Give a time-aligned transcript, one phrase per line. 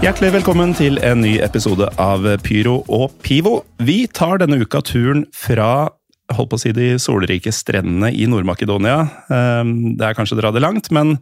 [0.00, 3.58] Hjertelig velkommen til en ny episode av Pyro og Pivo.
[3.84, 5.90] Vi tar denne uka turen fra
[6.32, 8.96] holdt på å si de solrike strendene i Nord-Makedonia.
[9.28, 11.18] Ehm, Det er kanskje å dra det langt, men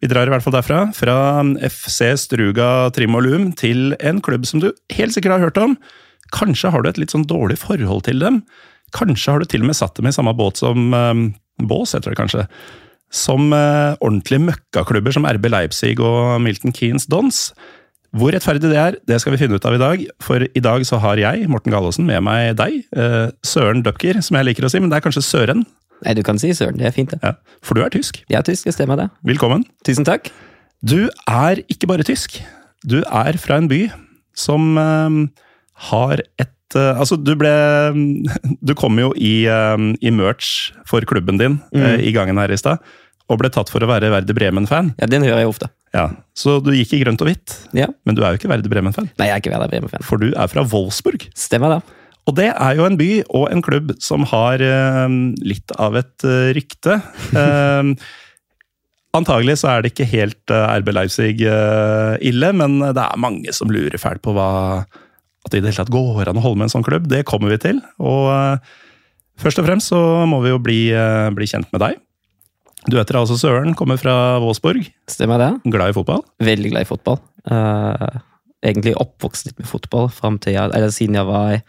[0.00, 0.94] vi drar i hvert fall derfra.
[0.94, 5.76] Fra FC Struga Trimolum til en klubb som du helt sikkert har hørt om.
[6.30, 8.44] Kanskje har du et litt sånn dårlig forhold til dem.
[8.94, 12.14] Kanskje har du til og med satt dem i samme båt som ehm, Bås, heter
[12.14, 12.46] det kanskje.
[13.10, 17.52] Som eh, ordentlige møkkaklubber som RB Leipzig og Milton Keanes Dons.
[18.12, 20.02] Hvor rettferdig det er, det skal vi finne ut av i dag.
[20.20, 22.82] For i dag så har jeg, Morten Galaasen, med meg deg.
[22.92, 25.64] eh, Søren Dupker, som jeg liker å si, men det er kanskje Søren.
[26.02, 26.76] Nei, du kan si søren.
[26.80, 27.20] Det er fint, det.
[27.22, 28.24] Ja, for du er tysk.
[28.28, 29.04] Jeg er tysk, det stemmer det.
[29.22, 29.62] Velkommen.
[29.86, 30.32] Tusen takk.
[30.82, 32.40] Du er ikke bare tysk.
[32.82, 33.84] Du er fra en by
[34.34, 35.20] som eh,
[35.92, 37.52] har et eh, Altså, du ble
[38.66, 42.82] Du kom jo i, i merch for klubben din eh, i gangen her i stad,
[43.30, 44.92] og ble tatt for å være Verde Bremen-fan.
[44.98, 45.70] Ja, Den hører jeg ofte.
[45.92, 46.06] Ja,
[46.38, 47.86] Så du gikk i grønt og hvitt, Ja.
[48.06, 49.10] men du er jo ikke Verde Bremen-fan.
[49.18, 50.02] Nei, jeg er ikke Verde Bremen-fan.
[50.08, 51.26] For du er fra Wolfsburg.
[51.36, 51.82] Stemmer det.
[52.30, 56.24] Og det er jo en by og en klubb som har eh, litt av et
[56.24, 57.00] eh, rykte.
[57.42, 57.92] Eh,
[59.12, 63.52] antagelig så er det ikke helt eh, RB Leipzig eh, ille, men det er mange
[63.52, 64.48] som lurer fælt på hva
[65.42, 67.08] at det i det hele tatt går an å holde med en sånn klubb.
[67.10, 67.82] Det kommer vi til.
[68.00, 68.72] Og eh,
[69.42, 70.80] først og fremst så må vi jo bli,
[71.34, 71.98] bli kjent med deg.
[72.90, 74.88] Du heter altså Søren, kommer fra Våsborg.
[75.10, 75.50] Stemmer det.
[75.70, 76.24] Glad i fotball.
[76.42, 77.20] Veldig glad i fotball.
[77.46, 78.18] Uh,
[78.64, 80.10] egentlig oppvokst litt med fotball
[80.42, 81.60] til jeg, eller siden jeg var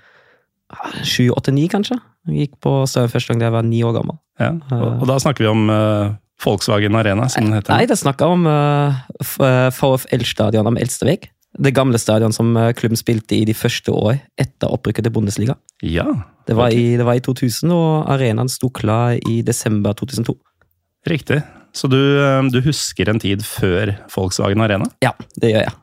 [1.05, 1.99] sju, åtte, ni, kanskje.
[2.29, 4.17] Jeg gikk på Støren første gang da jeg var ni år gammel.
[4.41, 4.55] Ja.
[4.73, 7.75] Og, og da snakker vi om uh, Volkswagen Arena, som den heter.
[7.75, 9.05] Nei, det snakker om uh,
[9.37, 11.29] VFL-stadion om Elstevik.
[11.53, 15.53] Det gamle stadion som eh, klubben spilte i de første år etter opprykket til Bundesliga.
[15.85, 16.07] Ja,
[16.47, 20.33] Det var, i, det var i 2000, og arenaen sto klar i desember 2002.
[21.09, 21.41] Riktig.
[21.73, 24.87] Så du, eh, du husker en tid før Volkswagen Arena?
[25.03, 25.77] Ja, det gjør jeg.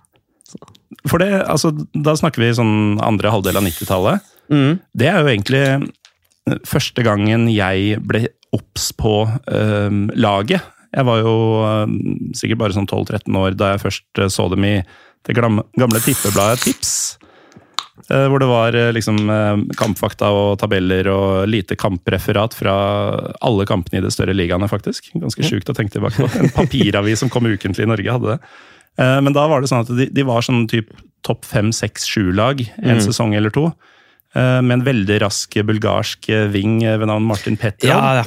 [1.08, 4.30] For det, altså, da snakker vi sånn andre halvdel av 90-tallet.
[4.50, 4.80] Mm.
[4.96, 10.64] Det er jo egentlig eh, første gangen jeg ble obs på um, laget.
[10.90, 11.34] Jeg var jo
[11.86, 11.92] um,
[12.34, 14.74] sikkert bare sånn 12-13 år da jeg først så dem i
[15.28, 17.19] det gamle tippebladet Tips.
[18.08, 22.74] Eh, hvor det var eh, liksom eh, kampfakta og tabeller og lite kampreferat fra
[23.44, 25.10] alle kampene i de større ligaene, faktisk.
[25.20, 26.30] Ganske sjukt å tenke tilbake på.
[26.40, 28.40] En papiravis som kom ukentlig i Norge, hadde det.
[29.24, 30.90] Men da var det sånn at de, de var sånn typ
[31.24, 33.04] topp fem, seks, sju-lag en Mm.
[33.04, 33.68] sesong eller to.
[34.34, 37.90] Med en veldig rask bulgarsk ving ved navn Martin Petrov.
[37.90, 38.24] Ja, ja.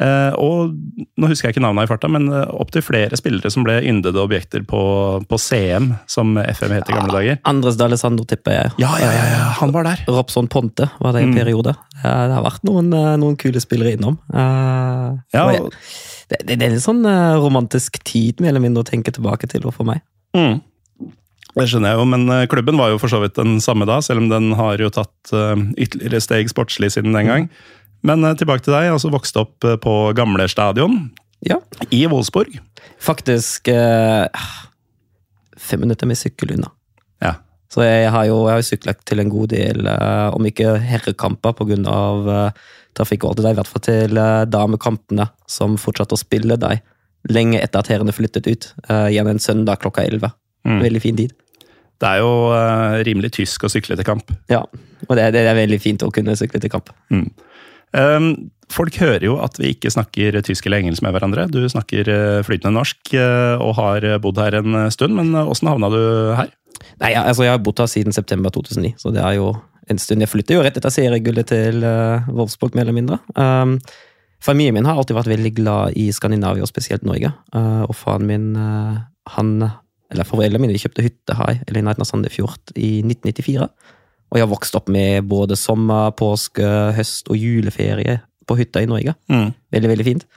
[0.00, 0.72] Eh, og
[1.20, 4.64] nå husker jeg ikke navnet i farta, men opptil flere spillere som ble yndede objekter
[4.64, 4.80] på,
[5.28, 7.40] på CM, som FM het i gamle dager.
[7.50, 8.72] Andres D'Alessandro tipper jeg.
[8.80, 10.04] Ja, ja, ja, ja, han var der!
[10.08, 11.36] Robson Ponte var det en Mm.
[11.36, 11.74] periode.
[12.00, 14.16] Det har vært noen, eh, noen kule spillere innom.
[14.32, 15.70] Eh, Ja, og
[16.30, 19.66] det, det, er en sånn eh, romantisk tid mer eller mindre å tenke tilbake til
[19.70, 20.00] for meg.
[20.36, 20.60] Mm.
[21.50, 23.98] Det skjønner jeg jo, men eh, klubben var jo for så vidt den samme da,
[24.04, 27.48] selv om den har jo tatt eh, ytterligere steg sportslig siden den gang.
[28.06, 31.10] Men eh, tilbake til deg, altså vokste opp eh, på gamle stadion
[31.46, 31.58] Ja.
[31.90, 32.58] i Wolfsburg.
[33.00, 34.26] Faktisk eh,
[35.60, 36.70] fem minutter med sykkel unna.
[37.24, 37.34] Ja.
[37.70, 41.56] Så jeg har jo jeg har sykla til en god del, eh, om ikke herrekamper
[41.58, 41.96] pga.
[42.36, 42.62] Eh,
[42.98, 46.56] trafikk og alt det der, i hvert fall til eh, damekampene som fortsatte å spille
[46.58, 46.80] deg
[47.30, 48.66] lenge etter at herrene flyttet ut.
[48.88, 50.32] Eh, igjen en søndag klokka elleve.
[50.66, 50.80] Mm.
[50.82, 51.36] Veldig fin tid.
[52.00, 54.32] Det er jo eh, rimelig tysk å sykle til kamp.
[54.50, 54.64] Ja,
[55.06, 56.90] og det, det er veldig fint å kunne sykle til kamp.
[57.96, 61.48] Um, folk hører jo at vi ikke snakker tysk eller engelsk med hverandre.
[61.50, 65.70] Du snakker eh, flytende norsk eh, og har bodd her en stund, men eh, åssen
[65.70, 66.00] havna du
[66.38, 66.52] her?
[67.02, 69.52] Nei, altså Jeg har bodd her siden september 2009, så det er jo
[69.90, 70.22] en stund.
[70.22, 71.82] Jeg flytter jo rett etter seriegullet til
[72.30, 73.18] Wolfsburg, mer eller mindre.
[73.34, 73.76] Um,
[74.42, 77.32] familien min har alltid vært veldig glad i Skandinavia, og spesielt Norge.
[77.50, 79.00] Uh, og faren min, uh,
[79.34, 79.56] han
[80.10, 83.68] Eller foreldrene mine kjøpte hytte her eller i nærheten av Sandefjord i 1994.
[84.30, 86.66] Og jeg har vokst opp med både sommer, påske,
[86.96, 89.14] høst og juleferie på hytta i Norge.
[89.30, 89.50] Mm.
[89.74, 90.28] Veldig, veldig fint.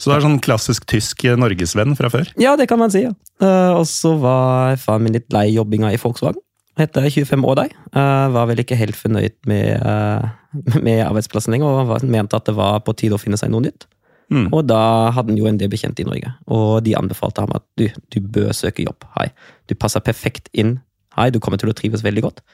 [0.00, 2.30] Så du er sånn klassisk tysk eh, norgesvenn fra før?
[2.40, 3.04] Ja, det kan man si.
[3.04, 3.12] ja.
[3.42, 6.40] Eh, og så var faren min litt lei jobbinga i Volkswagen.
[6.80, 7.74] Etter 25 år der.
[7.92, 10.30] Eh, var vel ikke helt fornøyd med,
[10.86, 13.88] med arbeidsplassen lenger, og mente at det var på tide å finne seg noe nytt.
[14.30, 14.46] Mm.
[14.54, 17.66] Og da hadde han jo en del bekjente i Norge, og de anbefalte ham at
[17.80, 19.04] du, du bør søke jobb.
[19.18, 19.26] Hei,
[19.68, 20.78] du passer perfekt inn.
[21.18, 22.44] Hei, du kommer til å trives veldig godt.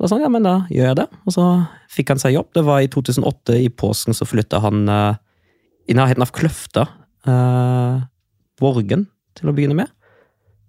[0.00, 1.06] Og han, ja, men da gjør jeg det.
[1.28, 1.44] Og så
[1.92, 2.48] fikk han seg jobb.
[2.56, 5.14] Det var i 2008, i påsken, så flytta han uh,
[5.90, 6.86] i nærheten av Kløfta.
[7.28, 8.00] uh,
[8.62, 9.06] Borgen,
[9.38, 9.90] til å begynne med.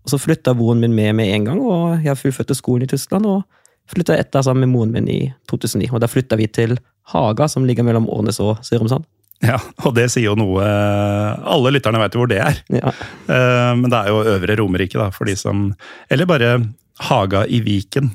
[0.04, 3.26] Og så flytta broren min med med en gang, og jeg fullførte skolen i Tyskland.
[3.30, 3.44] Og
[3.90, 5.20] flytta etter sammen med moren min i
[5.52, 5.90] 2009.
[5.94, 6.78] Og da flytta vi til
[7.14, 9.08] Haga, som ligger mellom Årnes og Sørumsand.
[9.44, 12.62] Ja, og det sier jo noe Alle lytterne veit jo hvor det er.
[12.72, 12.94] Ja.
[13.28, 15.66] Eh, Men det er jo Øvre Romerike, da, for de som
[16.08, 16.54] Eller bare
[17.00, 18.12] Haga i Viken.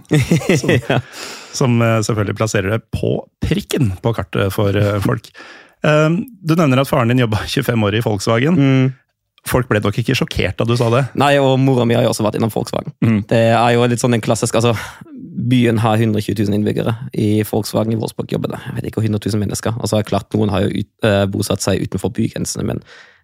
[0.58, 1.00] Som, ja.
[1.56, 5.30] som eh, selvfølgelig plasserer det på prikken på kartet for eh, folk.
[5.82, 6.08] Eh,
[6.46, 8.54] Du nevner at faren din jobba 25 år i Volkswagen.
[8.58, 8.88] Mm.
[9.48, 11.04] Folk ble nok ikke sjokkert da du sa det?
[11.16, 12.92] Nei, og mora mi har jo også vært innom Volkswagen.
[13.06, 13.20] Mm.
[13.30, 14.75] Det er jo litt sånn en klassisk altså,
[15.48, 16.92] Byen har 120 000 innbyggere.
[17.16, 19.78] I Volkswagen i Wolfsburg jobber det jeg vet ikke, 100 000 mennesker.
[19.80, 22.82] Altså, klart Noen har jo ut, uh, bosatt seg utenfor bygrensene, men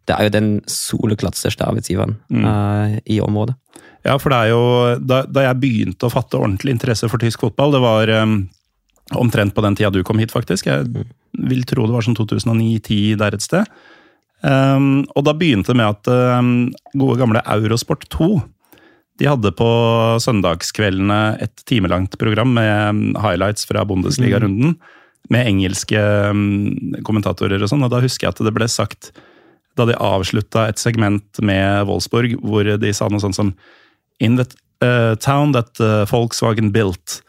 [0.09, 2.47] det er jo den soleklart største arbeidsgiveren Mm.
[2.47, 3.59] uh, i området.
[4.05, 4.65] Ja, for det er jo
[5.01, 8.39] Da, da jeg begynte å fatte ordentlig interesse for tysk fotball, det var um,
[9.17, 10.69] omtrent på den tida du kom hit, faktisk.
[10.69, 13.69] Jeg vil tro det var sånn 2009-10 der et sted.
[14.45, 16.51] Um, og da begynte det med at um,
[17.01, 18.35] gode gamle Eurosport 2
[19.23, 19.69] de hadde på
[20.21, 24.75] søndagskveldene et timelangt program med um, highlights fra Bundesliga-runden.
[25.33, 26.01] Med engelske
[27.07, 27.87] kommentatorer og sånn.
[27.87, 29.15] Og da husker jeg at det ble sagt,
[29.79, 33.55] da de avslutta et segment med Wolfsburg, hvor de sa noe sånt som
[34.21, 34.47] In the
[34.85, 37.23] uh, town that uh, Volkswagen built.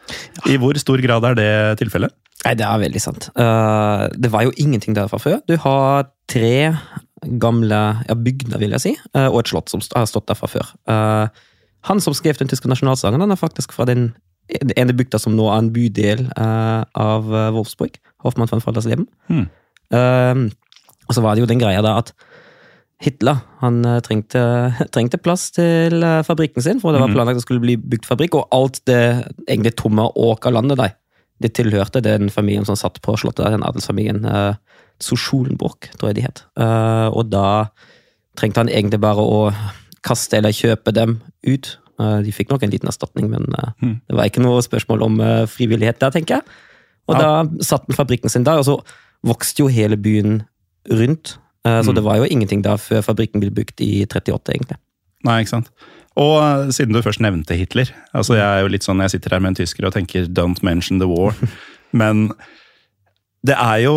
[0.45, 1.51] I hvor stor grad er det
[1.81, 2.13] tilfellet?
[2.45, 3.29] Nei, det er veldig sant.
[3.41, 5.39] Eh, det var jo ingenting der fra før.
[5.49, 6.75] Du har tre
[7.41, 10.49] gamle ja, bygder, vil jeg si, eh, og et slott som har stått der fra
[10.51, 10.69] før.
[10.91, 11.41] Eh,
[11.89, 14.11] han som skrev den tyske nasjonalsangen, han er faktisk fra den
[14.77, 17.97] ene bygda som nå er en bydel eh, av eh, Wolfsburg.
[18.25, 19.09] Hoffmann von Faldersleben.
[19.31, 19.49] Hmm.
[19.89, 20.45] Eh,
[21.05, 22.13] og så var det jo den greia da at
[23.03, 24.41] Hitler han eh, trengte,
[24.95, 27.15] trengte plass til eh, fabrikken sin, for det var Mhm.
[27.17, 29.01] planlagt at det skulle bli bygd fabrikk, og alt det
[29.49, 30.93] egentlig tomme åkerlandet der,
[31.43, 34.23] det tilhørte den familien som satt på slottet, der, den adelsfamilien.
[34.25, 34.53] Uh,
[35.03, 36.43] Sosjolenburg, tror jeg de het.
[36.55, 37.67] Uh, og da
[38.39, 39.41] trengte han egentlig bare å
[40.05, 41.73] kaste eller kjøpe dem ut.
[41.99, 44.01] Uh, de fikk nok en liten erstatning, men eh, Mhm.
[44.07, 46.43] det var ikke noe spørsmål om eh, frivillighet der, tenker jeg.
[47.09, 47.43] Og Ja.
[47.43, 48.79] da satte han fabrikken sin der, og så
[49.25, 50.43] vokste jo hele byen
[50.89, 51.37] rundt.
[51.65, 51.95] Eh, Så Mm.
[51.95, 54.77] det var jo ingenting da før fabrikken ble bygd i 38, egentlig.
[55.25, 55.69] Nei, ikke sant.
[56.15, 59.31] Og uh, siden du først nevnte Hitler altså Jeg er jo litt sånn, jeg sitter
[59.35, 61.33] her med en tysker og tenker 'don't mention the war'.
[61.91, 62.31] Men
[63.45, 63.93] det er jo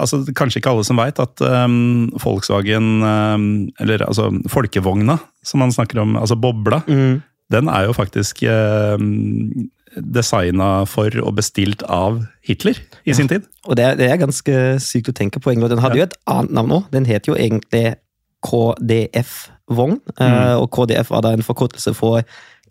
[0.00, 5.70] altså kanskje ikke alle som veit at um, Volkswagen, um, eller altså folkevogna som man
[5.72, 12.78] snakker om, altså bobla, den er jo faktisk um, designa for og bestilt av Hitler
[13.06, 13.42] i sin tid.
[13.66, 15.52] Og det, er- det er ganske sykt å tenke på.
[15.54, 16.88] Den hadde jo et annet navn òg.
[16.94, 17.96] Den het jo egentlig
[18.42, 20.00] KDF-vogn.
[20.18, 20.38] Mm.
[20.62, 22.22] Og KDF var da en forkortelse for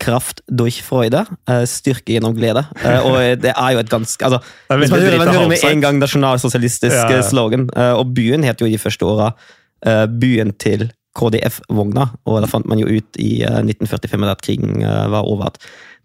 [0.02, 1.24] Kraft durch Freude.
[1.48, 2.64] eh, Styrke gjennom glede.
[2.84, 5.80] Eh, Og det er jo et ganske altså, Hvis man hører, man hører med en
[5.84, 7.18] gang nasjonalsosialistisk Ja, ja.
[7.18, 7.68] eh, slogan.
[7.76, 9.32] eh, Og byen het jo i de første åra
[9.86, 12.06] eh, byen til KDF-vogna.
[12.26, 15.58] Og da fant man jo ut i eh, 1945 at krigen eh, var over at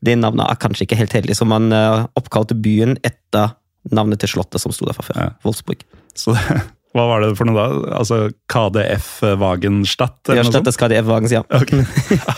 [0.06, 3.56] det navnet er kanskje ikke helt heldig, så man eh, oppkalte byen etter
[3.94, 5.18] navnet til slottet som sto der fra før.
[5.22, 5.30] Ja.
[5.46, 5.82] Wolfsburg.
[6.18, 6.36] Så
[6.98, 7.96] hva var det for noe da?
[8.00, 8.20] Altså
[8.52, 9.10] KDF
[9.42, 10.20] Wagenstadt?
[10.30, 10.80] Ja, eller noe sånt?
[10.82, 11.44] KDF Wagens, ja.
[11.50, 11.84] Okay.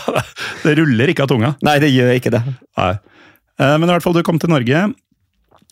[0.64, 1.54] det ruller ikke av tunga.
[1.66, 2.42] Nei, det gjør ikke det.
[2.80, 2.92] Nei.
[3.60, 4.86] Eh, Men i hvert fall, du kom til Norge.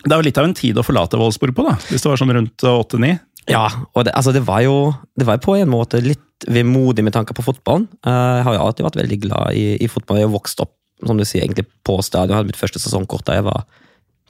[0.04, 1.74] Det er jo litt av en tid å forlate Wolfsburg på, da.
[1.88, 3.16] Hvis det var sånn rundt 8-9.
[3.48, 3.64] Ja,
[3.96, 4.74] og det, altså det var jo
[5.16, 7.86] det var på en måte litt vemodig med tanke på fotballen.
[8.04, 10.20] Eh, Jeg har jo alltid vært veldig glad i, i fotball.
[10.20, 10.74] Jeg har vokst opp
[11.06, 12.34] som du sier, egentlig på stadion.
[12.34, 13.66] Jeg hadde mitt første sesongkort da jeg var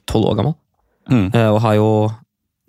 [0.09, 0.57] tolv år gammel.
[1.09, 1.29] Mm.
[1.33, 1.89] Uh, Og har jo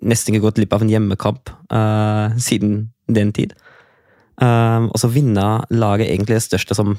[0.01, 3.53] nesten ikke gått glipp av en hjemmekamp uh, siden den tid.
[4.41, 6.95] Uh, og så vinner laget egentlig det største som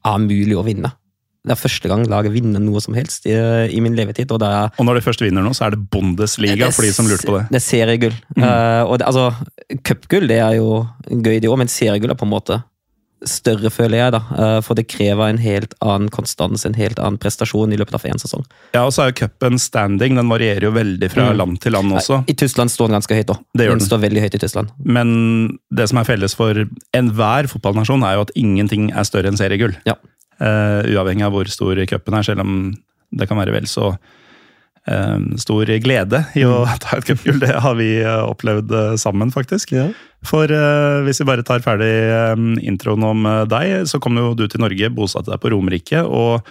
[0.00, 0.94] er mulig å vinne.
[1.40, 3.32] Det er første gang laget vinner noe som helst i,
[3.72, 4.28] i min levetid.
[4.32, 6.92] og det er Og når de først vinner nå, så er det Bundesliga, for de
[6.92, 7.46] som lurte på det.
[7.48, 8.16] det er seriegull.
[8.36, 9.30] Eh, og det, altså,
[9.80, 12.60] Cupgull det er jo gøy, det òg, men seriegull er på en måte
[13.26, 14.12] større, føler jeg.
[14.12, 14.20] da.
[14.38, 18.06] Eh, for det krever en helt annen konstans, en helt annen prestasjon i løpet av
[18.08, 18.44] én sesong.
[18.74, 20.16] Ja, og så er jo cupen standing.
[20.16, 21.36] Den varierer jo veldig fra Mm.
[21.36, 22.24] land til land også.
[22.28, 23.44] I Tyskland står den ganske høyt òg.
[23.56, 23.80] Den den.
[23.80, 24.70] står veldig høyt i Tyskland.
[24.84, 26.54] Men det som er felles for
[26.94, 29.76] enhver fotballnasjon, er jo at ingenting er større enn seriegull.
[29.86, 29.94] Ja.
[30.40, 32.76] Uh, uavhengig av hvor stor cupen er, selv om
[33.12, 33.98] det kan være vel så
[35.38, 37.40] stor glede i å ta et cupgull.
[37.42, 39.74] Det har vi eh, opplevd eh, sammen, faktisk.
[39.76, 39.90] Ja.
[40.26, 41.92] For eh, hvis vi bare tar ferdig
[42.64, 46.04] introen om deg, så kom jo du til Norge, bosatte deg på Romerike.
[46.04, 46.48] og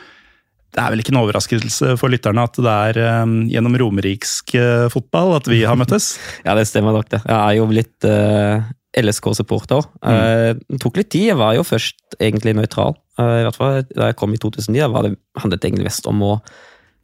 [0.70, 4.86] det er vel ikke en overraskelse for lytterne at det er um, gjennom romeriksk uh,
[4.94, 6.12] fotball at vi har møttes?
[6.46, 7.24] Ja, det stemmer nok det.
[7.26, 8.68] Jeg er jo blitt uh,
[8.98, 9.86] LSK-supporter.
[10.06, 11.28] Eh, det tok litt tid.
[11.32, 12.96] Jeg var jo først egentlig nøytral.
[13.20, 16.08] I hvert fall da jeg kom i 2009, da var det, handlet det egentlig mest
[16.10, 16.32] om å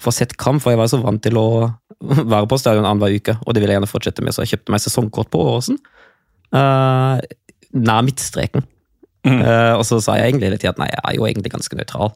[0.05, 1.47] få sett kamp, for jeg var så vant til å
[2.33, 4.75] være på stadion annenhver uke, og det ville jeg gjerne fortsette med, så jeg kjøpte
[4.75, 5.81] meg sesongkort på Åråsen.
[6.55, 7.19] Uh,
[7.75, 8.65] nær midtstreken.
[9.25, 9.41] Mm.
[9.41, 12.13] Uh, og så sa jeg egentlig tida at nei, jeg er jo egentlig ganske nøytral.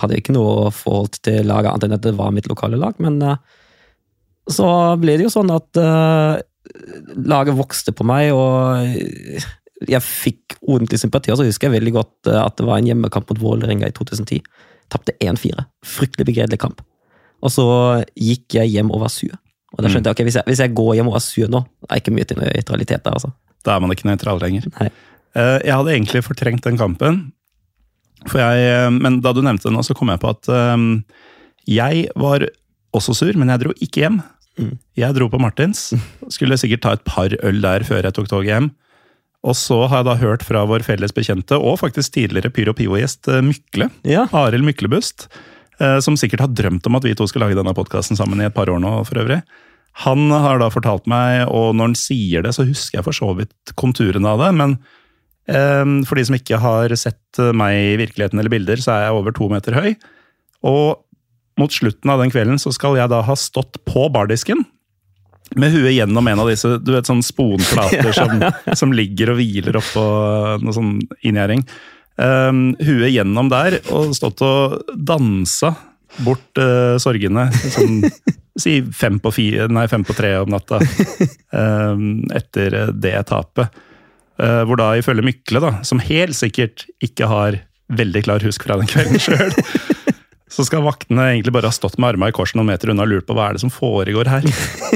[0.00, 3.20] Hadde ikke noe forhold til laget annet enn at det var mitt lokale lag, men
[3.22, 3.36] uh,
[4.50, 4.66] så
[4.98, 8.80] ble det jo sånn at laget vokste på meg, og
[9.86, 11.30] jeg fikk ordentlig sympati.
[11.30, 14.40] Og så husker jeg veldig godt at det var en hjemmekamp mot Vålerenga i 2010.
[14.90, 15.68] Tapte 1-4.
[15.86, 16.82] Fryktelig begredelig kamp.
[17.40, 17.64] Og så
[18.20, 19.32] gikk jeg hjem og var sur.
[19.76, 21.60] Og da skjønte jeg ok, hvis jeg, hvis jeg går hjem og er sur nå,
[21.88, 23.30] er ikke mye til nøytralitet der, altså.
[23.64, 24.66] Da er man ikke nøytral lenger.
[24.80, 24.88] Nei.
[25.38, 27.20] Eh, Jeg hadde egentlig fortrengt den kampen.
[28.28, 30.84] For jeg, eh, men da du nevnte det nå, så kom jeg på at eh,
[31.70, 32.44] jeg var
[32.96, 34.20] også sur, men jeg dro ikke hjem.
[34.60, 34.74] Mm.
[34.98, 35.92] Jeg dro på Martins.
[36.34, 38.70] Skulle sikkert ta et par øl der før jeg tok toget hjem.
[39.46, 43.30] Og så har jeg da hørt fra vår felles bekjente, og faktisk tidligere Pyro Pivo-gjest
[43.46, 44.26] Mykle, Ja.
[44.36, 45.30] Arild Myklebust,
[46.04, 48.56] som sikkert har drømt om at vi to skal lage denne podkasten sammen i et
[48.56, 49.40] par år nå, for øvrig.
[50.04, 53.32] Han har da fortalt meg, og når han sier det, så husker jeg for så
[53.38, 54.76] vidt konturene av det, men
[55.50, 59.16] eh, for de som ikke har sett meg i virkeligheten eller bilder, så er jeg
[59.18, 59.94] over to meter høy.
[60.68, 61.00] Og
[61.60, 64.64] mot slutten av den kvelden så skal jeg da ha stått på bardisken,
[65.58, 68.44] med huet gjennom en av disse du vet, sånn sponplater som,
[68.78, 70.04] som ligger og hviler oppå
[70.62, 70.92] noe sånn
[71.26, 71.64] inngjerding.
[72.20, 75.72] Um, huet gjennom der, og stått og dansa
[76.26, 77.46] bort uh, sorgene.
[77.72, 78.02] Sånn,
[78.62, 83.80] si fem på, fire, nei, fem på tre om natta um, etter det tapet.
[84.40, 87.60] Uh, hvor da ifølge Mykle, da, som helt sikkert ikke har
[87.90, 89.52] veldig klar husk fra den kvelden sjøl,
[90.54, 93.12] så skal vaktene egentlig bare ha stått med armene i kors noen meter unna og
[93.14, 94.46] lurt på hva er det som foregår her.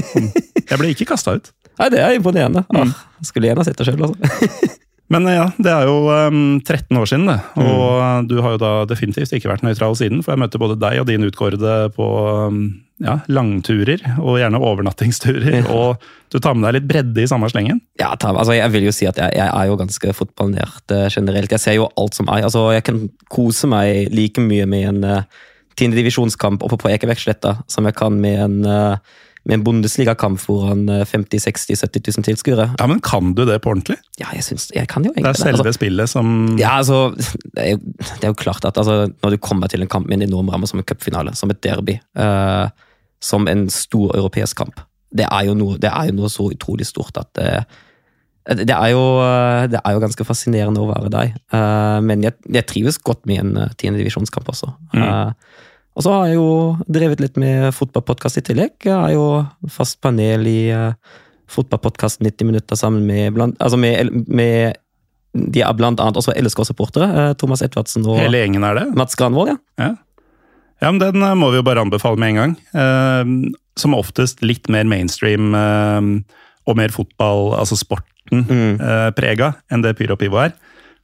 [0.70, 1.52] Jeg ble ikke kasta ut.
[1.80, 2.64] Nei, det er imponerende.
[2.70, 2.92] Ah,
[3.26, 4.74] skulle gjerne sett det sjøl, altså.
[5.12, 7.40] Men eh, ja, det er jo um, 13 år siden, det.
[7.60, 8.30] Og mm.
[8.30, 11.08] du har jo da definitivt ikke vært nøytral siden, for jeg møtte både deg og
[11.10, 12.08] din utkårede på
[12.48, 12.62] um,
[13.02, 15.68] ja, langturer, og gjerne overnattingsturer.
[15.74, 16.00] Og
[16.32, 17.82] du tar med deg litt bredde i samme slengen.
[18.00, 21.52] Ja, altså jeg vil jo si at jeg, jeg er jo ganske fotballnert eh, generelt.
[21.52, 22.46] Jeg ser jo alt som er.
[22.48, 25.44] Altså, jeg kan kose meg like mye med en uh,
[25.78, 31.02] tiendedivisjonskamp oppe på Ekebergsletta som jeg kan med en, uh, med en Bundesliga-kamp foran uh,
[31.04, 32.68] 50 60 70 000 tilskuere.
[32.80, 33.98] Ja, men kan du det på ordentlig?
[34.20, 37.12] Ja, jeg synes, Jeg kan jo egentlig Det er selve Altså, spillet som ja, altså,
[37.16, 40.08] det er, jo, det er jo klart at altså, når du kommer til en kamp
[40.08, 42.68] med en enorm ramme som en cupfinale, som et derby, uh,
[43.22, 44.80] som en stor europeisk kamp,
[45.14, 47.62] det er jo noe, det er jo noe så utrolig stort at eh,
[48.44, 51.36] det er, jo, eh, det er jo ganske fascinerende å være deg,
[52.04, 54.68] men jeg, jeg trives godt med en tiendedivisjonskamp også.
[54.98, 55.30] Eh,
[55.94, 56.46] og så har jeg jo
[56.90, 58.72] drevet litt med fotballpodkast i tillegg.
[58.82, 59.26] Jeg er jo
[59.70, 60.92] fast panel i uh,
[61.54, 64.74] fotballpodkast 90 minutter sammen med, blant, altså med, med
[65.34, 67.08] De er blant annet også LSK-supportere.
[67.10, 68.84] eh, Thomas Edvardsen og hele gjengen er det.
[68.94, 69.50] Mats Granvold.
[69.54, 69.58] Ja.
[69.82, 69.90] Ja.
[70.82, 72.54] ja, men den eh, må vi jo bare anbefale med en gang.
[72.74, 76.10] Eh, som oftest litt mer mainstream eh,
[76.70, 78.78] og mer fotball, altså sporten, Mm.
[78.80, 80.54] eh, prega enn det Pyro Pivo er.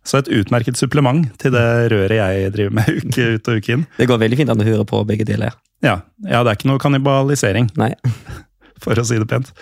[0.06, 3.84] Så et utmerket supplement til det røret jeg driver med uke ut og uke inn.
[3.98, 5.52] Det går veldig fint an å høre på begge deler.
[5.84, 7.92] Ja, ja det er ikke noe kannibalisering, Nei.
[8.82, 9.52] for å si det pent.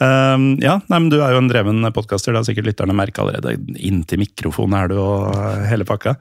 [0.00, 3.24] Um, ja, nei, men Du er jo en dreven podkaster, det har sikkert lytterne merka
[3.24, 3.58] allerede.
[3.76, 6.14] Inntil mikrofonen er du og uh, hele pakka.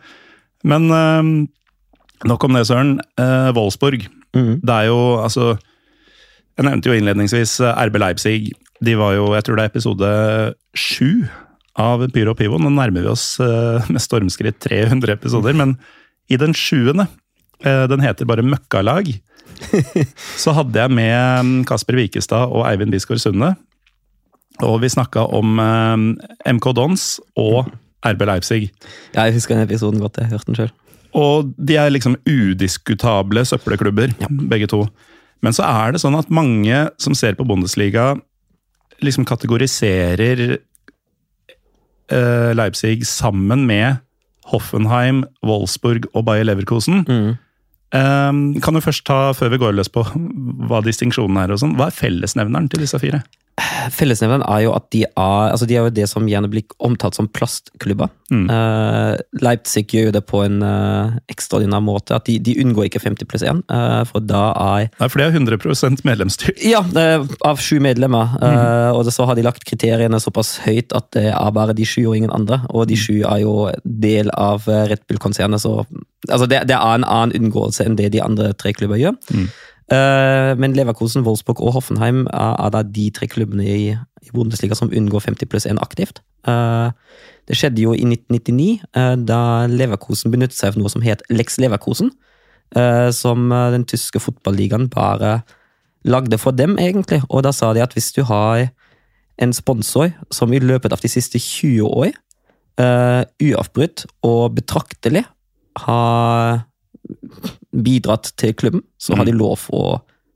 [0.68, 1.34] Men um,
[2.28, 2.98] nok om det, Søren.
[3.22, 4.10] Uh, Wolfsburg.
[4.36, 4.60] Mm.
[4.62, 5.56] Det er jo altså
[6.60, 8.52] Jeg nevnte jo innledningsvis uh, RB Leipzig.
[8.84, 10.10] De var jo, jeg tror det er episode
[10.78, 11.24] sju
[11.78, 12.60] av Pyro og Pivo.
[12.62, 15.76] Nå nærmer vi oss uh, med stormskritt 300 episoder, men
[16.30, 17.08] i den sjuende,
[17.66, 19.12] uh, den heter bare Møkkalag,
[20.44, 23.54] så hadde jeg med um, Kasper Wikestad og Eivind Bisgaard Sunde.
[24.66, 26.10] Og vi snakka om um,
[26.48, 27.06] MK Dons
[27.40, 27.70] og
[28.06, 28.70] RB Leipzig.
[29.16, 30.20] Ja, jeg husker den episoden godt.
[30.20, 30.72] Jeg hørte den sjøl.
[31.18, 34.14] Og de er liksom udiskutable søppelklubber,
[34.52, 34.84] begge to.
[35.44, 38.14] Men så er det sånn at mange som ser på Bundesliga,
[39.04, 40.58] liksom kategoriserer eh,
[42.12, 44.00] Leipzig sammen med
[44.50, 47.06] Hoffenheim, Wolfsburg og Bayer Leverkosen.
[47.08, 47.36] Mm.
[47.96, 48.32] Eh,
[48.64, 50.06] kan du først ta, før vi går løs på
[50.70, 53.24] hva distinksjonen er, og sånn, hva er fellesnevneren til disse fire?
[53.94, 57.18] Fellesnevneren er jo at de er, altså de er jo det som gjerne blir omtalt
[57.18, 58.12] som plastklubber.
[58.30, 58.46] Mm.
[58.50, 62.16] Uh, Leipzig gjør jo det på en uh, ekstraordinær måte.
[62.16, 65.28] at De, de unngår ikke 50 pluss 1, uh, for da er Nei, for det
[65.28, 66.62] er 100% medlemsstyrt.
[66.66, 68.36] Ja, eh, av sju medlemmer.
[68.40, 68.46] Mm.
[68.46, 72.04] eh, og så har de lagt kriteriene såpass høyt at det er bare de sju
[72.06, 72.62] og ingen andre.
[72.70, 75.82] Og de sju er jo del av eh, Red Bull-konsernet, så
[76.30, 79.18] altså det, det er en annen unngåelse enn det de andre tre klubber gjør.
[79.34, 79.50] Mm.
[79.90, 84.78] Uh, men Leverkusen, Wolfsburg og Hoffenheim er, er da de tre klubbene i, i Bundesliga
[84.78, 86.22] som unngår 50 pluss 1 aktivt.
[86.46, 86.92] Uh,
[87.50, 91.58] det skjedde jo i 1999, uh, da Leverkusen benyttet seg av noe som het Lex
[91.58, 92.14] Leverkusen.
[92.76, 95.42] eh, som eh, den tyske fotballigaen bare
[96.06, 97.22] lagde for dem, egentlig.
[97.30, 98.70] Og da sa de at hvis du har
[99.40, 102.12] en sponsor som i løpet av de siste 20 år
[102.80, 105.26] eh, uavbrutt og betraktelig
[105.86, 106.62] har
[107.76, 109.84] bidratt til klubben, så har de lov å,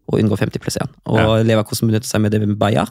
[0.09, 0.91] å unngå 50 pluss 1.
[1.09, 1.37] Og Ja.
[1.45, 2.89] Leverkosten benyttet seg med det med Bayer.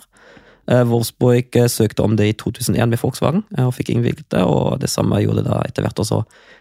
[0.71, 4.45] Eh, Wolfsburg eh, søkte om det i 2001 med Volkswagen eh, og fikk innvilget det,
[4.47, 6.21] og det samme gjorde da etter hvert også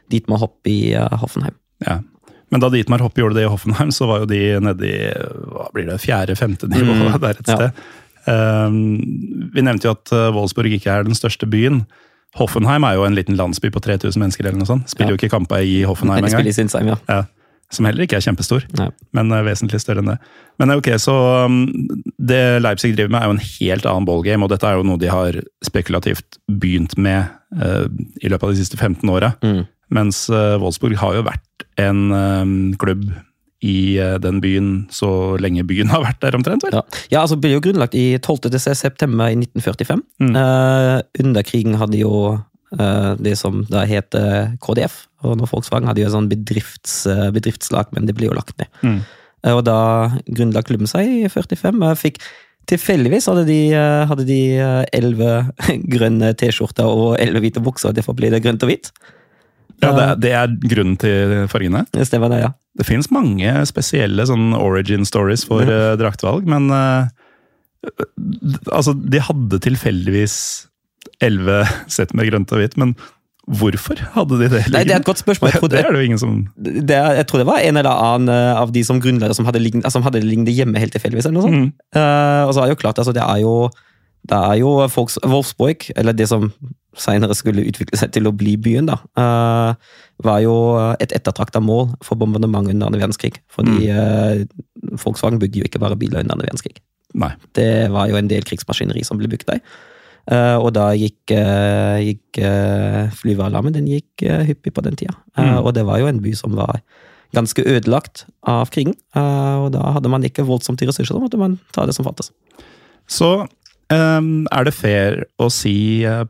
[0.10, 1.54] Dietmar Hopp i Hoffenheim.
[1.86, 2.00] Ja.
[2.52, 4.96] Men da Dietmar Hoppe gjorde det i Hoffenheim, så var jo de nede i
[5.54, 7.58] hva blir det, fjerde-femte nivå Mm, der et ja.
[7.58, 7.86] sted.
[8.22, 8.76] Um,
[9.54, 11.86] vi nevnte jo at Wolfsburg ikke er den største byen.
[12.40, 14.88] Hoffenheim er jo en liten landsby på 3000 mennesker, eller noe sånt.
[14.90, 15.16] Spiller Ja.
[15.18, 16.48] jo ikke kamper i Hoffenheim De spiller engang.
[16.48, 16.98] i Sinsheim, ja.
[17.10, 17.24] Ja.
[17.72, 18.90] Som heller ikke er kjempestor, Nei.
[19.16, 20.18] men er vesentlig større enn det.
[20.60, 21.62] Men uh, ok, så um,
[22.20, 25.00] Det Leipzig driver med, er jo en helt annen ballgame, og dette er jo noe
[25.00, 27.88] de har spekulativt begynt med uh,
[28.22, 29.34] i løpet av de siste 15 åra.
[29.44, 29.64] Mm.
[29.92, 33.08] Mens uh, Wolfsburg har jo vært en um, klubb
[33.62, 35.10] i uh, den byen så
[35.42, 36.64] lenge byen har vært der, omtrent.
[36.66, 36.74] vel?
[36.80, 36.82] Ja.
[37.14, 38.50] ja, altså ble jo grunnlagt i 12.
[38.54, 40.02] des- september i 1945.
[40.24, 40.36] Mm.
[40.36, 44.96] Uh, under krigen hadde jo uh, det som da het eh, KDF,
[45.28, 48.56] og når Volkswagen hadde jo et sånn bedrifts, eh, bedriftslag, men det ble jo lagt
[48.58, 48.72] ned.
[48.82, 49.02] Mm.
[49.46, 49.78] Uh, og da
[50.26, 51.82] grunnla klubben seg i 45.
[51.92, 52.24] Jeg fikk
[52.70, 55.32] Tilfeldigvis hadde de eh, hadde de eh, elleve
[55.94, 58.92] grønne T-skjorter og elleve hvite bukser, og derfor ble det grønt og hvitt.
[59.82, 61.82] Ja, det, er- det er grunnen til fargene.
[61.92, 62.52] Det stemmer det, ja.
[62.80, 67.10] Det finnes mange spesielle sånn origin stories for uh, draktvalg, men uh,
[68.70, 70.36] Altså, de hadde tilfeldigvis
[71.26, 71.64] elleve
[71.96, 72.94] sett med grønt og hvitt, men
[73.50, 74.60] hvorfor hadde de det?
[74.70, 75.50] Nei, det er et godt spørsmål.
[75.50, 77.80] Jeg det, trodde- det er det jo ingen som det jeg tror det var en
[77.82, 80.94] eller annen eh, av de som grunnleder som hadde lignet, som hadde lignende hjemme helt
[80.94, 81.26] tilfeldigvis.
[81.26, 81.58] eller noe sånt.
[81.58, 81.72] Mm.
[81.98, 83.56] Uh, og så er det jo klart, altså, det er jo,
[84.30, 84.76] det er jo
[85.34, 86.52] Wolfsburg, eller det som
[86.98, 89.92] senere skulle utvikle seg til å bli byen, da, eh,
[90.26, 90.56] var jo
[91.00, 93.40] et ettertrakta mål for bombardement under andre verdenskrig.
[93.52, 94.44] Fordi eh,
[95.04, 96.82] Volkswagen bygde jo ikke bare biler under andre verdenskrig.
[97.18, 97.32] Nei.
[97.58, 99.64] Det var jo en del krigsmaskineri som ble bygd der.
[100.32, 105.16] Eh, og da gikk, uh, gikk uh, flyvealarmen den gikk hyppig på den tida.
[105.40, 105.58] Mm.
[105.64, 106.84] Og det var jo en by som var
[107.34, 108.94] ganske ødelagt av krigen.
[109.16, 112.28] Og da hadde man ikke voldsomt i ressurser, da måtte man ta det som fantes.
[113.12, 113.32] Så
[113.92, 116.24] um, er det fair å si, eh,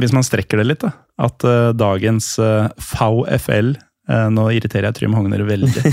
[0.00, 4.98] hvis man strekker det litt, da, at uh, dagens uh, VFL uh, Nå irriterer jeg
[4.98, 5.84] Trym Hogner veldig.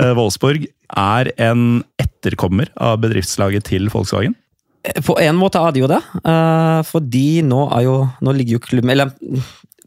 [0.00, 4.34] uh, Wolfsburg er en etterkommer av bedriftslaget til Volkswagen.
[5.04, 8.62] På en måte er det jo det, eh, fordi nå er jo Nå ligger jo
[8.64, 9.10] klubben Eller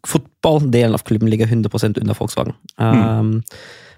[0.05, 2.53] fotballdelen av klubben ligger 100% under Volkswagen.
[2.77, 3.41] Mm.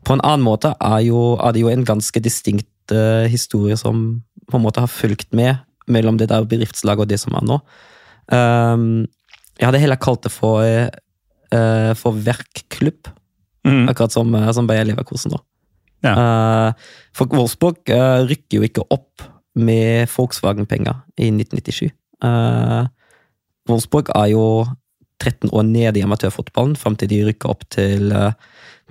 [0.06, 4.22] På en annen måte er, jo, er det jo en ganske distinkt eh, historie som
[4.46, 5.58] på en måte har fulgt med
[5.90, 7.58] mellom det der bedriftslaget og det som er nå.
[8.30, 8.86] Eh,
[9.60, 10.62] jeg hadde heller kalt det for,
[11.56, 13.12] uh, for verkklubb,
[13.66, 13.88] Mm.
[13.90, 15.40] akkurat som, eh, som Bayer Leverkusen da.
[16.04, 16.12] Ja.
[16.14, 16.74] Uh,
[17.18, 19.24] for Wolfsburg uh, rykker jo ikke opp
[19.58, 21.90] med Volkswagen-penger i 1997.
[22.22, 22.86] Uh,
[23.68, 24.68] Wolfsburg er jo
[25.18, 28.14] 13 år nede i amatørfotballen fram til de rykker opp til,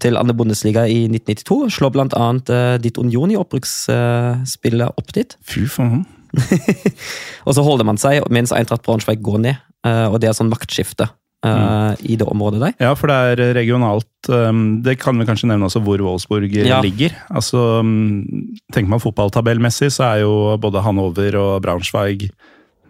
[0.00, 1.70] til andre Bundesliga i 1992.
[1.78, 5.36] Slår blant annet uh, ditt Union i opprykksspillet opp dit.
[5.46, 6.02] Fy faen.
[7.46, 11.06] Og så holder man seg mens Eintracht Braunschweig går ned, og det er sånn maktskifte
[11.44, 12.74] eh, i det området der.
[12.80, 16.66] Ja, for det er regionalt um, Det kan vi kanskje nevne også hvor Wolfsburg eh,
[16.70, 16.80] Ja.
[16.80, 17.12] ligger.
[17.30, 22.30] Altså, um, Tenker man fotballtabellmessig, så er jo både Hanover og Braunschweig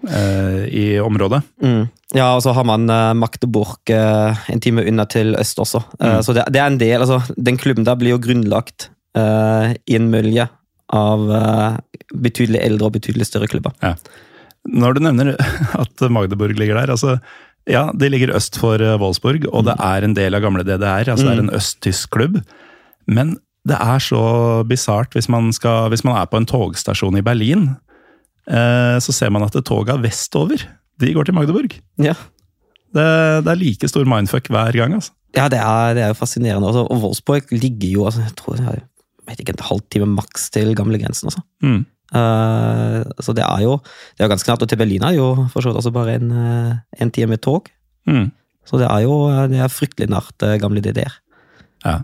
[0.08, 1.42] eh, i området.
[1.62, 1.88] Mm.
[2.14, 2.86] Ja, og så har man
[3.18, 5.82] Magdeburg eh, en time unna til øst også.
[5.98, 6.22] Eh, Mm.
[6.22, 9.96] Så det, det er en del, altså Den klubben der blir jo grunnlagt eh, i
[9.98, 10.46] en mølje
[10.94, 11.76] av eh,
[12.14, 13.72] betydelig eldre og betydelig større klubber.
[14.68, 15.34] Når du nevner
[15.82, 17.18] at Magdeburg ligger der, altså
[17.68, 21.08] ja, de ligger øst for eh, Wolfsburg, og det er en del av gamle DDR.
[21.12, 22.38] altså Det er en østtysk klubb.
[23.08, 23.36] Men
[23.68, 24.20] det er så
[24.68, 27.70] bisart hvis, man skal- hvis man er på en togstasjon i Berlin,
[28.48, 30.60] eh, så ser man at toga vestover,
[31.00, 31.78] de går til Magdeburg.
[31.98, 32.14] Ja,
[32.94, 33.04] Det,
[33.44, 34.92] det er like stor mindfuck hver gang.
[34.94, 35.10] altså.
[35.34, 36.68] ja det, er, det er jo fascinerende.
[36.68, 38.76] Altså, og Wolfsburg ligger jo altså, jeg tror det er
[39.24, 41.26] jeg vet ikke, en halvtime maks til gamlegrensen.
[41.32, 41.40] Altså.
[41.64, 41.86] Mm.
[42.14, 43.78] Eh, så det er jo
[44.16, 44.64] det er ganske nært.
[44.64, 47.42] Og til Berlin er jo for så vidt også bare en, eh, en time med
[47.44, 47.70] tog.
[48.06, 48.30] Mm.
[48.64, 49.16] Så det er jo
[49.50, 51.18] det er fryktelig nært eh, gamle DDR.
[51.84, 51.98] Ja.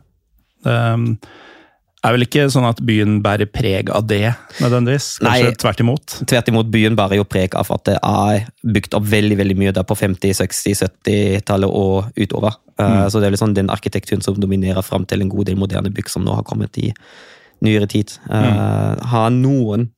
[0.61, 1.15] Det um,
[2.05, 5.07] er vel ikke sånn at byen bærer preg av det, nødvendigvis?
[5.21, 5.57] Kanskje Nei.
[5.61, 6.15] tvert imot?
[6.29, 8.47] Tvert imot, byen bærer jo preg av at det er
[8.77, 12.57] bygd opp veldig veldig mye der på 50-, 60-, 70-tallet og utover.
[12.81, 13.05] Mm.
[13.13, 16.09] Så det er liksom den arkitekturen som dominerer fram til en god del moderne bygg
[16.13, 16.89] som nå har kommet i
[17.65, 18.17] nyere tid.
[18.31, 19.91] Eh, Har noen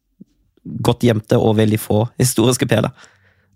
[0.62, 2.92] godt gjemte og veldig få historiske perler.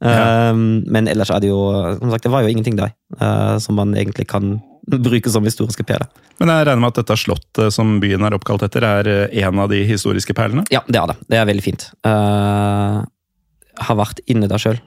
[0.05, 0.51] Ja.
[0.53, 1.57] Um, Men ellers er det jo
[1.97, 4.59] Som sagt, det var jo ingenting der uh, som man egentlig kan
[5.09, 6.07] bruke som historiske perler.
[6.39, 9.59] Men jeg regner med at dette slottet som byen er oppkalt etter, er eh, en
[9.59, 10.67] av de historiske perlene?
[10.71, 11.17] Ja, det er det.
[11.33, 11.89] Det er veldig fint.
[12.07, 13.01] Uh,
[13.89, 14.79] har vært inne der sjøl.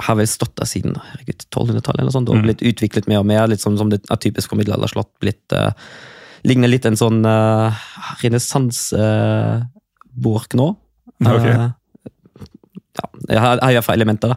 [0.00, 2.42] har vel stått der siden 1200-tallet eller sånt, og Mm.
[2.48, 3.46] blitt utviklet mer og mer.
[3.46, 5.12] Litt som, som det er typisk for middelalderslott.
[5.20, 5.70] Blitt, uh,
[6.42, 7.70] ligner litt en sånn uh,
[10.10, 10.76] renessansebork nå.
[11.20, 11.52] Okay.
[11.52, 11.70] Uh,
[12.96, 14.36] ja, jeg har, jeg har i elementer, da.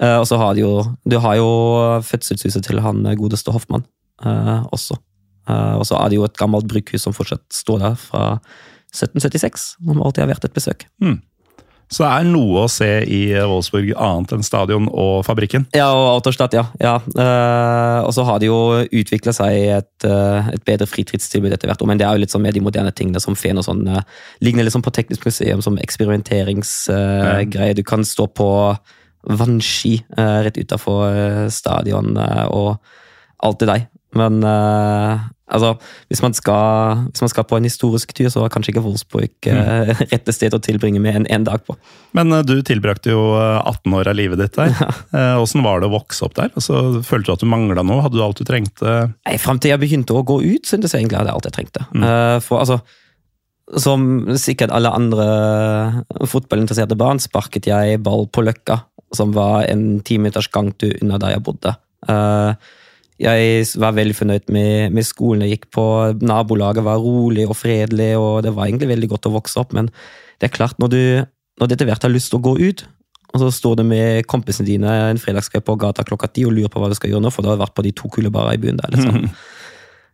[0.00, 1.48] Eh, og så har de jo Du har jo
[2.02, 3.84] fødselshuset til han godeste Hoffmann
[4.24, 4.96] uh, også.
[5.48, 8.38] Eh, og så er det jo et gammelt brukhus som fortsatt står der fra
[8.92, 10.86] 1776, som alltid har vært et besøk.
[11.90, 15.66] Så det er noe å se i Wolfsburg annet enn stadion og fabrikken?
[15.74, 16.64] Ja, og Autostadt, ja.
[16.78, 16.96] ja.
[17.16, 21.82] Uh, og så har det jo utvikla seg et, uh, et bedre fritidstilbud etter hvert
[21.88, 23.82] men det er jo litt sånn med de moderne tingene som Feen og sånn.
[23.90, 24.06] Uh,
[24.44, 27.74] ligner litt sånn på Teknisk museum som eksperimenteringsgreie.
[27.74, 28.50] du kan stå på
[29.22, 32.76] vannski eh, rett utafor stadion eh, og
[33.44, 33.86] alt det der.
[34.18, 35.74] Men uh, altså,
[36.10, 39.50] hvis man, skal, hvis man skal på en historisk tur, så er kanskje ikke Wolfsburg
[39.50, 41.76] uh, rette sted å tilbringe med en, en dag på.
[42.16, 44.74] Men uh, du tilbrakte jo eh, 18 år av livet ditt der.
[45.42, 46.50] Åssen var det å vokse opp der?
[46.58, 48.02] Altså, følte du at du mangla noe?
[48.06, 48.96] Hadde du alt du trengte?
[49.26, 51.86] Nei, Fram til jeg begynte å gå ut, syntes jeg egentlig jeg alt jeg trengte.
[51.94, 52.80] Eh, for altså,
[53.78, 55.26] som sikkert alle andre
[56.26, 58.80] fotballinteresserte barn, sparket jeg ball på Løkka,
[59.14, 61.74] som var en timeters gangtur unna der jeg bodde.
[62.10, 62.70] Eh,
[63.20, 65.84] jeg var veldig fornøyd med, med skolen jeg gikk på.
[66.24, 69.74] Nabolaget var rolig og fredelig, og det var egentlig veldig godt å vokse opp.
[69.76, 69.90] Men
[70.40, 71.02] det er klart, når du,
[71.60, 72.86] når du etter hvert har lyst til å gå ut,
[73.30, 76.72] og så står du med kompisene dine en fredagskveld på gata klokka ti og lurer
[76.72, 78.58] på hva du skal gjøre nå, for du har vært på de to kule barene
[78.58, 78.96] i byen der.
[78.96, 79.28] liksom.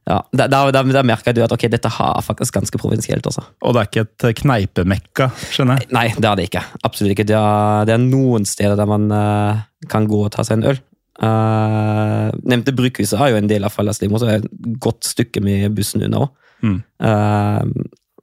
[0.07, 3.27] Ja, da, da, da, da merker du at ok, dette har faktisk ganske provinsielt.
[3.27, 3.43] også.
[3.67, 5.89] Og det er ikke et eh, kneipemekka, skjønner jeg?
[5.97, 6.63] Nei, det er det ikke.
[6.87, 7.27] Absolutt ikke.
[7.27, 10.69] Det er, det er noen steder der man uh, kan gå og ta seg en
[10.71, 10.79] øl.
[11.17, 15.07] Uh, nevnte Brukhuset har jo en del av Fallaslim, og så er det et godt
[15.09, 16.35] stykke med bussen unna òg.
[16.65, 16.79] Mm.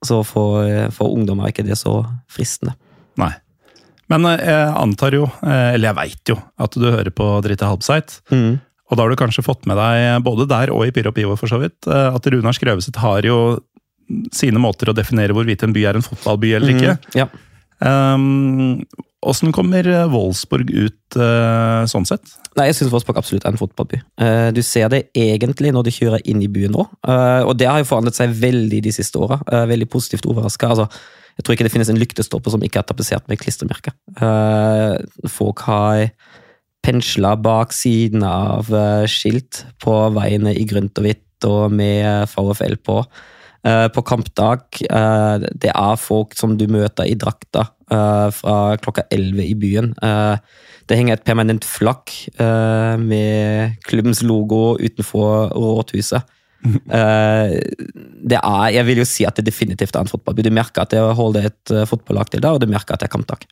[0.02, 2.00] så for, for ungdommer er ikke det så
[2.34, 2.74] fristende.
[3.22, 3.30] Nei.
[4.12, 7.70] Men eh, jeg antar jo, eh, eller jeg veit jo, at du hører på Dritte
[7.70, 8.20] Halbseit.
[8.34, 8.58] Mm.
[8.92, 11.50] Og da har du kanskje fått med deg, både der og i Pyro Pivo for
[11.50, 13.40] så vidt, eh, at Runar Skrøveset har jo
[14.36, 16.98] sine måter å definere hvorvidt en by er en fotballby eller ikke.
[17.00, 17.30] Mm, ja.
[17.84, 18.84] Um,
[19.56, 22.36] kommer Wolfsburg ut uh, sånn sett?
[22.58, 24.00] Nei, jeg syns Wolfsburg absolutt er en fotballby.
[24.20, 27.68] Uh, du ser det egentlig når du kjører inn i byen nå, Uh, og det
[27.68, 29.40] har jo forandret seg veldig de siste åra.
[29.52, 30.70] Eh, veldig positivt overraska.
[30.72, 30.88] Altså,
[31.38, 33.96] jeg tror ikke det finnes en lyktestolpe som ikke er tapetsert med klistremerker.
[34.16, 36.08] Eh, folk har
[36.84, 42.78] pensla bak siden av eh, skilt på veiene i grønt og hvitt og med VFL
[42.86, 43.02] på.
[43.64, 49.06] Eh, på kampdag eh, det er folk som du møter i drakta eh, fra klokka
[49.08, 49.94] 11 i byen.
[50.84, 56.30] Det henger et permanent eh, med klubbens logo utenfor rådhuset.
[58.24, 60.46] Det er, jeg vil jo si at det definitivt er en fotballby.
[60.46, 63.12] Du merker at jeg holder et fotballag til der, og du merker at det er
[63.12, 63.44] kampdag.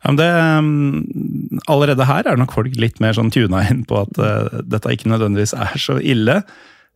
[0.00, 4.00] Ja, men det, um, allerede her er nok folk litt mer sånn tuna inn på
[4.00, 6.40] at uh, dette ikke nødvendigvis er så ille.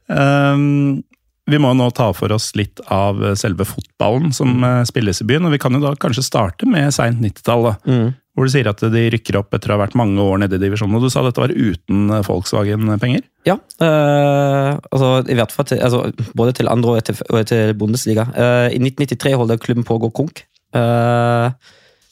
[0.09, 1.05] Um,
[1.47, 5.47] vi må nå ta for oss litt av selve fotballen som eh, spilles i byen.
[5.47, 8.15] og Vi kan jo da kanskje starte med seint 90-tall, Mm.
[8.37, 10.63] hvor du sier at de rykker opp etter å ha vært mange år nede i
[10.65, 10.97] divisjonen.
[10.99, 13.23] og Du sa dette var uten eh, Volkswagen-penger?
[13.47, 17.75] Ja, Øh, altså i hvert fall til, altså, både til andre og til, og til
[17.79, 18.25] Bundesliga.
[18.35, 20.43] Uh, I 1993 holder klubben på å gå konk.
[20.75, 21.51] Uh,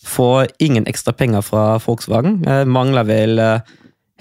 [0.04, 2.42] får ingen ekstra penger fra Volkswagen.
[2.46, 3.60] Uh, mangler vel eh,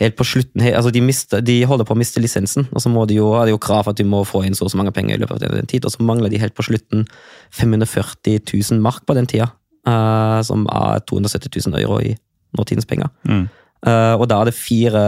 [0.02, 3.06] helt på slutten altså de, mister, de holder på å miste lisensen, og så må
[3.10, 4.94] de jo, er det jo krav at de må få inn så og så mange
[4.96, 7.06] penger i løpet av den tid, og så mangler de helt på slutten
[7.54, 9.52] 540 000 mark på den tida,
[9.90, 12.16] uh, som er 270 000 euro i
[12.58, 13.12] nåtidens penger.
[13.30, 13.46] Mm.
[13.86, 15.04] Uh, og da er det fire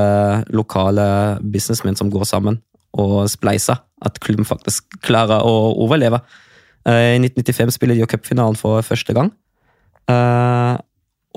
[0.54, 1.08] lokale
[1.42, 2.60] businessmenn som går sammen
[2.96, 6.22] og spleiser at klubben faktisk klarer å overleve.
[6.86, 9.34] Uh, I 1995 spiller de jo cupfinalen for første gang.
[10.12, 10.76] Eh,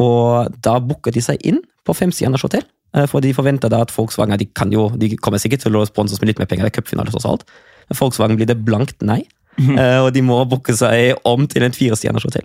[0.04, 2.66] og da booker de seg inn på femstjerners hotell.
[2.96, 5.86] Eh, For de forventer da at Volkswagen de, kan jo, de kommer sikkert til å
[5.88, 6.68] sponse oss med litt mer penger.
[6.68, 7.46] Er cupfinale tross alt.
[7.88, 9.24] Men Volkswagen blir det blankt nei.
[9.58, 12.44] Eh, og de må booke seg om til en firestjerners hotell.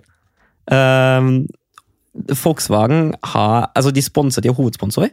[0.66, 1.44] Um,
[2.42, 5.06] Volkswagen har Altså, de sponser, de er hovedsponsor.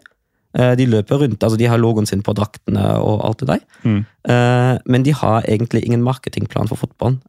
[0.58, 3.62] Eh, De løper rundt, altså de har logoen sin på draktene og alt det der.
[3.86, 4.02] Mm.
[4.90, 7.22] Men de har egentlig ingen marketingplan for fotballen.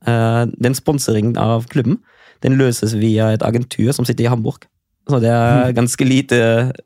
[0.57, 2.01] Den sponseringen av klubben
[2.43, 4.67] den løses via et agentur som sitter i Hamburg.
[5.11, 6.39] Så det er ganske lite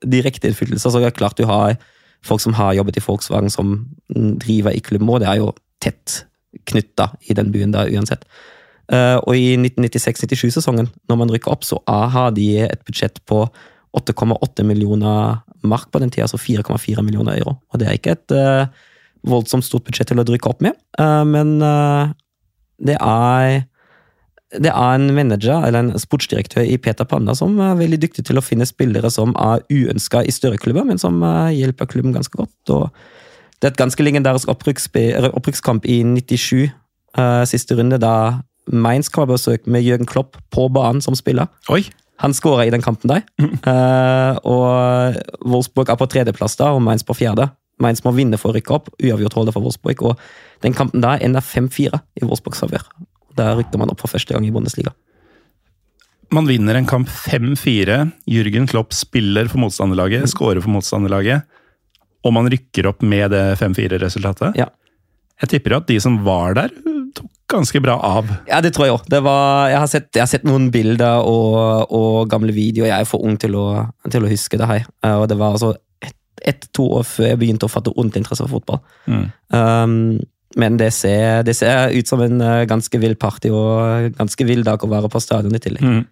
[0.03, 0.89] direkte innflytelse.
[0.89, 1.77] Så det er klart du har
[2.27, 5.53] folk som har jobbet i Volkswagen som driver i klubben, og det er jo
[5.85, 6.23] tett
[6.67, 8.25] knytta i den byen der uansett.
[8.93, 13.45] Eh, og i 1996-97-sesongen, når man rykker opp, så har de et budsjett på
[13.97, 17.57] 8,8 millioner mark på den tida, altså 4,4 millioner euro.
[17.73, 18.69] Og det er ikke et eh,
[19.27, 21.57] voldsomt stort budsjett til å rykke opp med, eh, men
[22.87, 23.65] det er
[24.55, 28.39] det er en manager eller en sportsdirektør i Peter Panda som er veldig dyktig til
[28.39, 32.39] å finne spillere som er uønska i større klubber, men som eh, hjelper klubben ganske
[32.39, 32.55] godt.
[32.71, 32.91] og
[33.59, 36.71] Det er et ganske legendarisk opprykkskamp i 97,
[37.19, 41.51] uh, siste runde, da Mainz kom på besøk med Jørgen Klopp på banen som spiller.
[41.71, 41.83] Oi!
[42.23, 43.27] Han skåra i den kampen der.
[43.67, 47.51] uh, og Wolfsburg er på tredjeplass da, og Mainz på fjerde.
[47.83, 48.89] Mainz må vinne for å rykke opp.
[49.03, 50.07] Uavgjort holde for Wolfsburg.
[50.07, 52.87] Og den kampen der ender 5-4 i Wolfsburgs favør.
[53.37, 54.95] Der rykker man opp for første gang i Bundesliga.
[56.35, 58.01] Man vinner en kamp 5-4.
[58.31, 61.47] Jürgen Klopp spiller for motstanderlaget, skårer for motstanderlaget.
[62.27, 64.59] Og man rykker opp med det 5-4-resultatet.
[64.59, 64.71] Ja.
[65.43, 66.73] Jeg tipper at de som var der,
[67.17, 68.29] tok ganske bra av.
[68.49, 69.07] Ja, det tror jeg òg.
[69.13, 69.23] Jeg,
[70.17, 72.91] jeg har sett noen bilder og, og gamle videoer.
[72.91, 73.67] Jeg er for ung til å,
[74.11, 74.89] til å huske det her.
[75.05, 75.75] Eh, Og det var altså
[76.47, 78.83] ett-to år før jeg begynte å fatte ordentlig interesse for fotball.
[79.09, 79.23] Mm.
[79.55, 79.95] Um,
[80.57, 84.65] men det ser, det ser ut som en eh, ganske vill party og ganske vill
[84.65, 85.85] dag å være på stadion i tillegg.
[85.85, 86.05] Mm.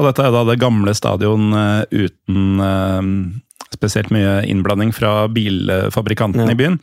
[0.00, 3.08] Og dette er da det gamle stadion eh, uten eh,
[3.72, 6.52] spesielt mye innblanding fra bilfabrikanten Ja.
[6.52, 6.78] i byen.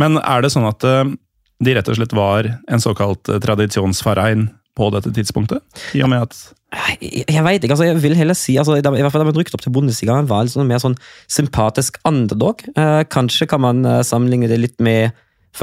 [0.00, 5.12] Men er det sånn at de rett og slett var en såkalt tradisjonsfarein på dette
[5.14, 5.60] tidspunktet?
[5.94, 6.38] I og med at
[6.74, 9.36] Jeg, jeg vet ikke, altså jeg vil heller si altså, I hvert fall da man
[9.38, 10.96] rykket opp til Bundesliga, var en sånn mer sånn
[11.30, 12.64] sympatisk underdog.
[12.74, 15.12] Eh, kanskje kan man sammenligne det litt med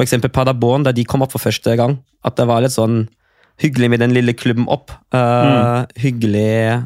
[0.00, 1.98] eksempel Paderborn, da de kom opp for første gang.
[2.24, 3.04] At det var litt sånn
[3.60, 4.94] hyggelig med den lille klubben opp.
[5.12, 6.80] Eh, Hyggelig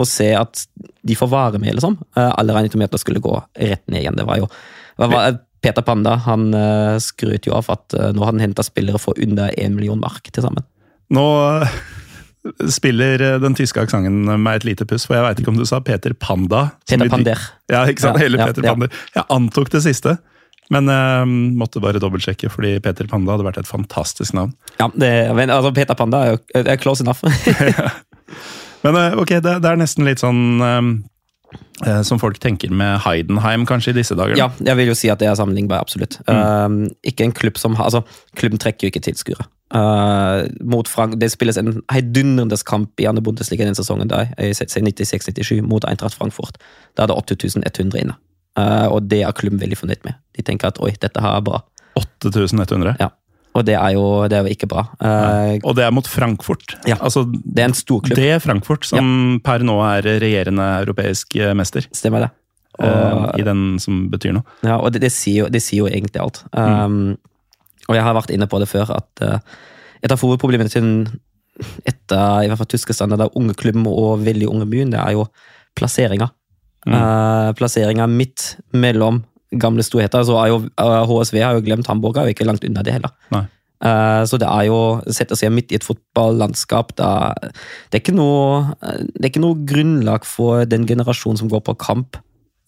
[0.00, 0.64] å se at
[1.06, 1.98] de får vare med, liksom.
[2.16, 4.18] Uh, alle regnet med at det skulle gå rett ned igjen.
[4.18, 4.50] Det var jo
[5.00, 8.64] det var, Peter Panda han uh, skrøt jo av at uh, nå har han henta
[8.66, 10.66] spillere for under én million mark til sammen.
[11.10, 11.26] Nå
[12.72, 15.82] spiller den tyske aksenten meg et lite puss, for jeg veit ikke om du sa
[15.84, 16.70] Peter Panda?
[16.88, 17.42] Peter Pander.
[17.68, 18.20] Ja, ikke sant?
[18.22, 18.72] Hele ja, Peter ja.
[18.72, 19.02] Pander.
[19.16, 20.16] Jeg antok det siste,
[20.70, 21.24] men uh,
[21.58, 24.54] måtte bare dobbeltsjekke, fordi Peter Panda hadde vært et fantastisk navn.
[24.78, 25.10] Ja, det,
[25.48, 27.24] altså, Peter Panda er jo er close enough.
[28.84, 30.92] Men uh, ok, det, det er nesten litt sånn um,
[31.84, 34.38] eh, som folk tenker med Heidenheim kanskje i disse dager.
[34.38, 36.20] ja, jeg vil jo si at det er sammenlignbart, absolutt.
[36.30, 38.04] Um, ikke en klubb som har Altså,
[38.38, 39.48] klubben trekker jo ikke tilskuere.
[39.70, 44.50] Uh, mot Frank, det spilles en heidundrende kamp i andre Bundesliga den sesongen der, i
[44.56, 46.58] 96-97 mot Eintracht Frankfurt.
[46.96, 48.16] Da er det 8100 inne.
[48.58, 50.18] Uh, og det er klubben veldig fornøyd med.
[50.36, 51.62] De tenker at oi, dette her er bra.
[51.98, 52.96] 8100.
[53.00, 53.10] Ja.
[53.58, 54.84] Og det er jo, det er jo ikke bra.
[55.02, 56.76] Uh, Og det er mot Frankfurt.
[56.86, 57.00] Ja.
[57.00, 58.18] Altså, det er en stor klubb.
[58.18, 61.88] det er Frankfurt som per nå er regjerende europeisk eh, mester.
[61.96, 62.30] Stemmer det.
[62.78, 64.46] Og, uh, I den som betyr noe.
[64.62, 66.44] Ja, og det, det, sier, jo, det sier jo egentlig alt.
[66.54, 67.18] Um,
[67.90, 69.58] Og jeg har vært inne på det før, at uh,
[70.00, 70.86] et av hovedproblemene til
[71.84, 75.26] etter i hvert fall tyske standarder, unge klubben og veldig unge byen, det er jo
[75.76, 76.30] plasseringa.
[76.88, 76.94] Mm.
[76.96, 80.24] Uh, plasseringa midt mellom gamle storheter.
[80.26, 83.14] Så jo, uh, HSV har jo glemt Hamburg, er jo ikke langt unna det heller.
[83.34, 83.46] Nei.
[83.80, 87.06] Uh, så det er jo sette seg midt i et fotballandskap Det
[87.96, 92.18] er ikke noe, det er ikke noe grunnlag for den generasjonen som går på kamp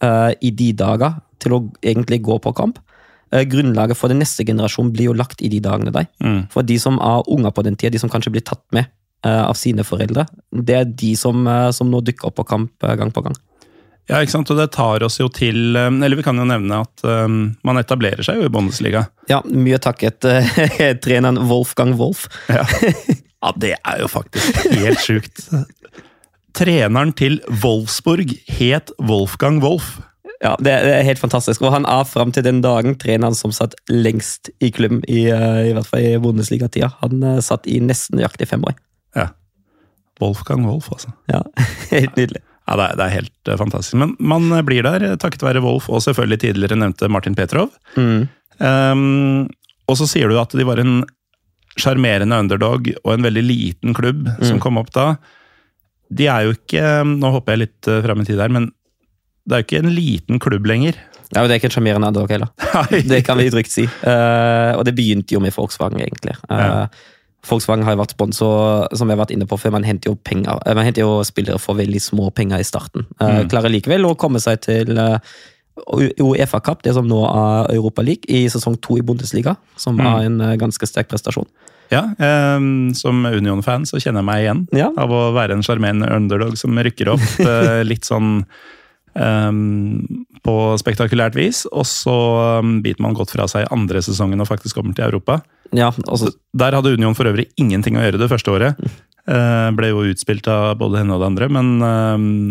[0.00, 2.80] uh, i de dager, til å egentlig gå på kamp.
[3.28, 6.08] Uh, grunnlaget for den neste generasjonen blir jo lagt i de dagene der.
[6.24, 6.46] Mm.
[6.54, 8.88] For de som er unger på den tida, de som kanskje blir tatt med
[9.22, 10.24] av sine foreldre,
[10.66, 13.36] det er de som, som nå dukker opp på kamp gang på gang.
[14.10, 14.50] Ja, ikke sant?
[14.50, 17.78] Og det tar oss jo til eh, Eller vi kan jo nevne at um, man
[17.80, 19.06] etablerer seg jo i Bundesliga.
[19.30, 20.48] Ja, mye takket uh,
[21.04, 22.26] treneren Wolfgang Wolf.
[22.50, 22.66] Ja.
[23.44, 25.44] ja, det er jo faktisk helt sjukt.
[26.58, 29.94] Treneren til Wolfsburg het Wolfgang Wolf.
[30.42, 31.62] Ja, det, det er helt fantastisk.
[31.62, 35.62] Og han er fram til den dagen treneren som satt lengst i klubben, i, uh,
[35.62, 36.90] i hvert fall i Bundesliga-tida.
[37.04, 38.74] Han uh, satt i nesten nøyaktig fem år.
[39.16, 39.30] Ja.
[40.20, 41.14] Wolfgang Wolf, altså.
[41.30, 41.46] Ja,
[41.94, 42.42] Helt nydelig.
[42.72, 43.98] Ja, det er, det er helt eh, fantastisk.
[44.00, 47.68] Men man eh, blir der eh, takket være Wolf og selvfølgelig tidligere nevnte Martin Petrov.
[48.00, 48.30] Mm.
[48.62, 49.50] Um,
[49.90, 51.02] og så sier du at de var en
[51.76, 55.06] sjarmerende underdog og en veldig liten klubb som kom opp da.
[56.12, 58.68] De er jo ikke Nå hopper jeg litt fram i tid her, men
[59.48, 60.98] det er jo ikke en liten klubb lenger.
[61.32, 62.52] Ja, men Det er ikke en sjarmerende underdog heller.
[63.08, 63.86] Det kan vi trygt si.
[64.04, 66.36] Uh, og det begynte jo med Volkswagen, egentlig.
[66.48, 66.86] Uh, Ja.
[67.48, 69.72] Volkswagen har jo vært sponsor, som vi har vært inne på før.
[69.74, 73.06] Man henter jo penger, eh, man henter jo spillere for veldig små penger i starten.
[73.20, 73.48] Eh, Mm.
[73.50, 75.18] Klarer likevel å komme seg til eh,
[76.20, 79.56] Uefa Cup, det som nå er Europa League, i sesong to i Bundesliga.
[79.76, 80.06] Som Mm.
[80.06, 81.46] er en eh, ganske sterk prestasjon.
[81.90, 84.90] Ja, ehm, Som Union-fan så kjenner jeg meg igjen Ja.
[84.96, 88.46] av å være en sjarmerende underdog som rykker opp eh, litt sånn
[89.18, 92.16] ehm, på spektakulært vis, og så
[92.62, 95.40] um, biter man godt fra seg andre sesongen og faktisk kommer til Europa.
[95.72, 98.92] Ja, altså, Der hadde Union for øvrig ingenting å gjøre det første året.
[99.22, 101.68] Uh, ble jo utspilt av både henne og det andre, men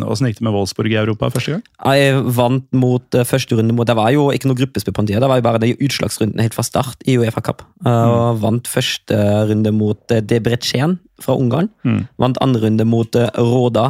[0.07, 1.65] åssen uh, gikk det med Wolfsburg i Europa første gang?
[1.83, 5.09] Jeg vant mot uh, første runde mot Det var jo ikke noe gruppespill på en
[5.09, 7.65] tid, det var jo bare de utslagsrundene helt fra start i Uefa Cup.
[7.83, 8.39] Uh, mm.
[8.45, 9.19] Vant første
[9.51, 11.67] runde mot uh, Debrecen fra Ungarn.
[11.83, 12.05] Mm.
[12.23, 13.89] Vant andre runde mot Roda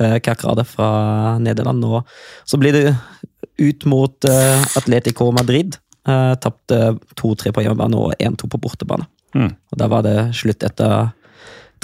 [0.00, 1.84] uh, Kerkrade fra Nederland.
[1.84, 2.08] Og
[2.44, 2.96] så blir det
[3.60, 5.78] ut mot uh, Atletico Madrid.
[6.40, 6.76] Tapte
[7.20, 9.04] 2-3 på hjemmebane og 1-2 på bortebane.
[9.36, 9.50] Mm.
[9.52, 11.12] Og Da var det slutt etter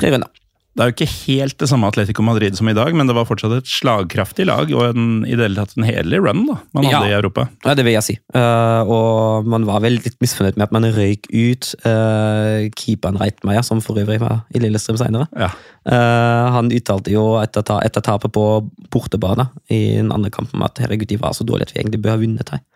[0.00, 0.30] tre runder.
[0.76, 3.24] Det er jo ikke helt det samme Atletico Madrid som i dag, men det var
[3.24, 6.84] fortsatt et slagkraftig lag og en, i det hele tatt en hederlig run da, man
[6.90, 7.46] hadde i Europa.
[7.64, 8.16] Ja, det vil jeg si.
[8.36, 13.64] Uh, og man var vel litt misfornøyd med at man røyk ut uh, keeperen Reitmeier,
[13.64, 15.30] som for øvrig var i Lillestrøm senere.
[15.32, 15.48] Ja.
[15.88, 18.44] Uh, han uttalte jo etter, ta, etter tapet på
[18.92, 22.18] bortebane i den andre kampen at herregud, de var så dårlige at vi egentlig bør
[22.18, 22.66] ha vunnet her.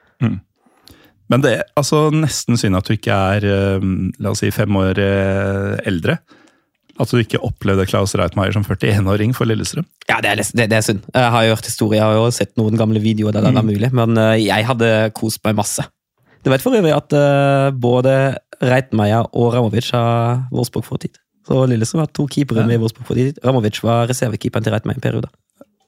[1.30, 3.44] Men det er altså nesten synd at du ikke er
[3.84, 4.98] la oss si, fem år
[5.84, 6.16] eldre.
[7.00, 9.86] At du ikke opplevde Klaus Reitmeier som 41-åring for Lillestrøm.
[10.10, 11.06] Ja, det er, det, det er synd.
[11.14, 14.20] Jeg har jo hørt historier, og sett noen gamle videoer der det var mulig, men
[14.20, 15.86] eh, jeg hadde kost meg masse.
[16.44, 18.14] Du vet for øvrig at eh, både
[18.60, 21.16] Reitmeier og Ramovic har Vårsborg for tid.
[21.48, 23.40] Så Lillestrøm har to keepere med Vårsborg for tid.
[23.44, 25.32] Ramovic var reservekeeperen til Reitmeier i en periode.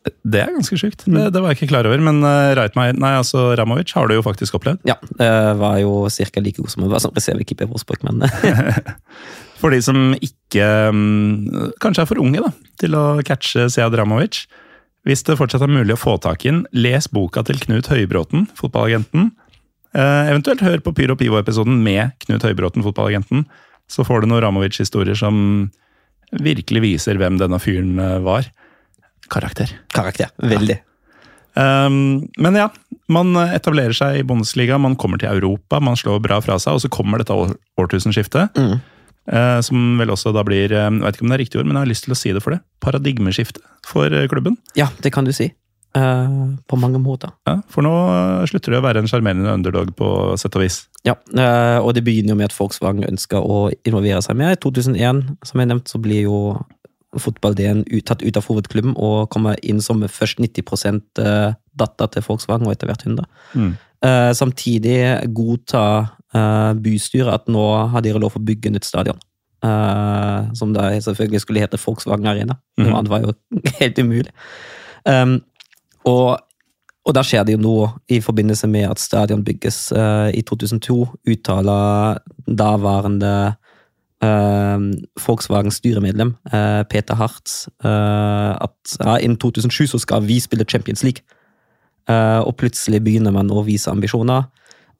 [0.02, 1.04] Det er ganske sjukt.
[1.06, 2.00] Det, det var jeg ikke klar over.
[2.02, 4.82] Men uh, Reitmeier, nei, altså Ramovic har du jo faktisk opplevd.
[4.88, 6.42] Ja, det var jo ca.
[6.42, 8.24] like god som å være som reservekeeper i Vårsborg, men
[9.62, 12.50] For de som ikke mm, kanskje er for unge da,
[12.82, 14.42] til å catche Sead Ramovic.
[15.06, 18.48] Hvis det fortsatt er mulig å få tak i den, les boka til Knut Høybråten,
[18.58, 19.30] fotballagenten.
[19.94, 23.46] Eh, eventuelt hør på Pyro Pivo-episoden med Knut Høybråten, fotballagenten.
[23.90, 25.36] Så får du noen Ramovic-historier som
[26.42, 28.50] virkelig viser hvem denne fyren eh, var.
[29.32, 29.70] Karakter.
[29.94, 30.30] karakter.
[30.42, 30.78] Veldig.
[31.54, 32.66] Um, men ja,
[33.12, 36.82] man etablerer seg i Bundesliga, man kommer til Europa, man slår bra fra seg, og
[36.84, 37.36] så kommer dette
[37.80, 38.56] årtusenskiftet.
[38.58, 38.80] Mm.
[39.30, 41.66] Eh, som vel også da blir eh, Jeg vet ikke om det er riktig ord,
[41.68, 42.62] men jeg har lyst til å si det for det.
[42.84, 44.56] Paradigmeskifte for eh, klubben.
[44.78, 45.52] Ja, det kan du si.
[45.92, 47.34] Uh, på mange måter.
[47.44, 47.90] Ja, for nå
[48.48, 50.06] slutter det å være en sjarmerende underdog på
[50.40, 50.78] sett og vis.
[51.04, 54.54] Ja, uh, og det begynner jo med at Volkswagen ønsker å involvere seg mer.
[54.56, 56.38] I 2001, som jeg nevnte, så blir jo
[57.20, 62.66] fotball-DN tatt ut av hovedklubben og kommer inn som først 90 eh, datter til Volkswagen
[62.66, 63.26] og etter hvert 100.
[63.54, 63.72] Mm.
[64.02, 64.98] Uh, samtidig
[65.36, 69.18] godtar eh, bystyret at nå har dere lov å bygge nytt stadion.
[69.64, 72.56] Eh, som da selvfølgelig skulle hete Volkswagen Arena.
[72.78, 72.94] Noe Mhm.
[72.96, 73.32] annet var jo
[73.80, 74.32] helt umulig.
[75.06, 75.36] Um,
[76.04, 76.38] og,
[77.06, 79.92] og da skjer det jo noe i forbindelse med at stadion bygges.
[79.92, 83.54] Uh, I 2002 uttaler daværende
[84.24, 84.78] uh,
[85.26, 91.02] Volkswagens styremedlem uh, Peter Hartz eh, at ja, innen 2007 så skal vi spille Champions
[91.02, 91.22] League.
[92.10, 94.48] Eh, og plutselig begynner man å vise ambisjoner,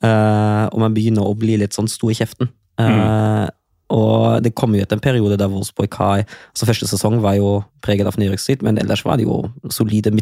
[0.02, 2.50] eh, og man begynner å bli litt sånn stor i kjeften.
[2.78, 3.48] Eh,
[3.92, 7.62] Og det kom jo etter en periode der Wolfsburg har altså Første sesong var jo
[7.84, 10.14] preget av nedrykksstrid, men ellers var det jo solide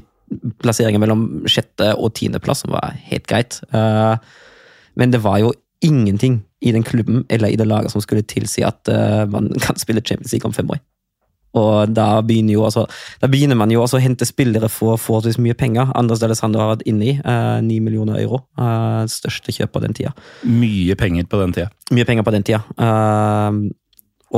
[0.59, 3.61] plasseringer mellom sjette og tiendeplass, som var helt greit.
[3.71, 4.17] Uh,
[4.99, 8.65] Men det var jo ingenting i den klubben eller i det laget som skulle tilsi
[8.67, 8.89] at
[9.31, 10.83] man kan spille Champions League om fem år.
[11.59, 12.85] Og da begynner, jo, også,
[13.23, 15.91] da begynner man jo også å hente spillere for forholdsvis mye penger.
[15.99, 18.45] Andres Alessandro har vært inne i eh, 9 millioner euro.
[18.61, 20.15] eh, største kjøp på den tida.
[20.47, 21.71] Mye penger på den tida.
[21.91, 22.63] Mye penger på den tida.
[22.79, 23.59] Eh,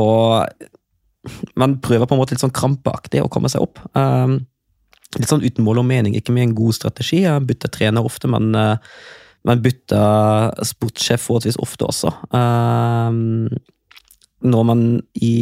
[0.00, 0.70] og
[1.60, 3.82] man prøver på en måte litt sånn krampaktig å komme seg opp.
[3.92, 4.38] Eh,
[5.18, 7.26] litt sånn uten mål og mening, ikke med en god strategi.
[7.26, 8.96] Jeg bytter trener ofte, men eh,
[9.44, 12.14] man bytter sportssjef forholdsvis ofte også.
[12.40, 13.20] Eh,
[14.42, 14.86] når man
[15.20, 15.34] i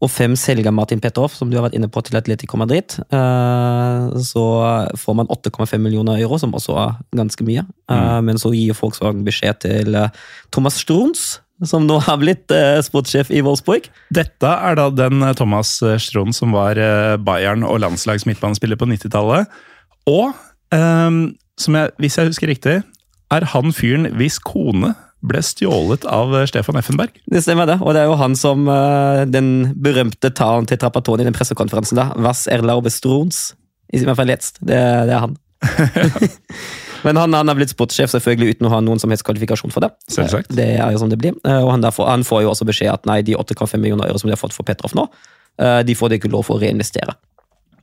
[0.00, 4.46] 2005 selger Martin Petrov, som du har vært inne på, til Atletico Madrid, eh, så
[4.96, 7.66] får man 8,5 millioner euro, som også er ganske mye.
[7.92, 8.30] Mm.
[8.30, 10.12] Men så gir Volkswagen beskjed til eh,
[10.50, 13.90] Thomas Strons, som nå har blitt eh, sportssjef i Wolfsburg.
[14.14, 18.88] Dette er da den eh, Thomas Struns som var eh, Bayern og landslags midtbanespiller på
[18.88, 19.50] 90-tallet.
[20.08, 20.32] Og,
[20.70, 22.74] som jeg, hvis jeg husker riktig,
[23.30, 24.94] er han fyren hvis kone
[25.26, 27.16] ble stjålet av eh, Stefan Effenberg.
[27.30, 31.24] Det stemmer det, og det er jo han som eh, den berømte talen til Trappatoni
[31.24, 33.50] i den pressekonferansen da, Was erlaube Strons,
[33.92, 34.60] i hvert fall letst.
[34.62, 34.78] Det,
[35.10, 35.36] det er han.
[37.04, 39.84] Men han, han er blitt sportssjef selvfølgelig uten å ha noen som helst kvalifikasjon for
[39.84, 39.90] det.
[40.12, 40.52] Selvsagt.
[40.56, 41.36] Det er jo som det blir.
[41.48, 44.20] Eh, Og han, derfor, han får jo også beskjed at nei, de 8,5 millioner euro
[44.20, 45.08] som de har fått for Petrov nå,
[45.84, 47.12] de får de ikke lov for å reinvestere.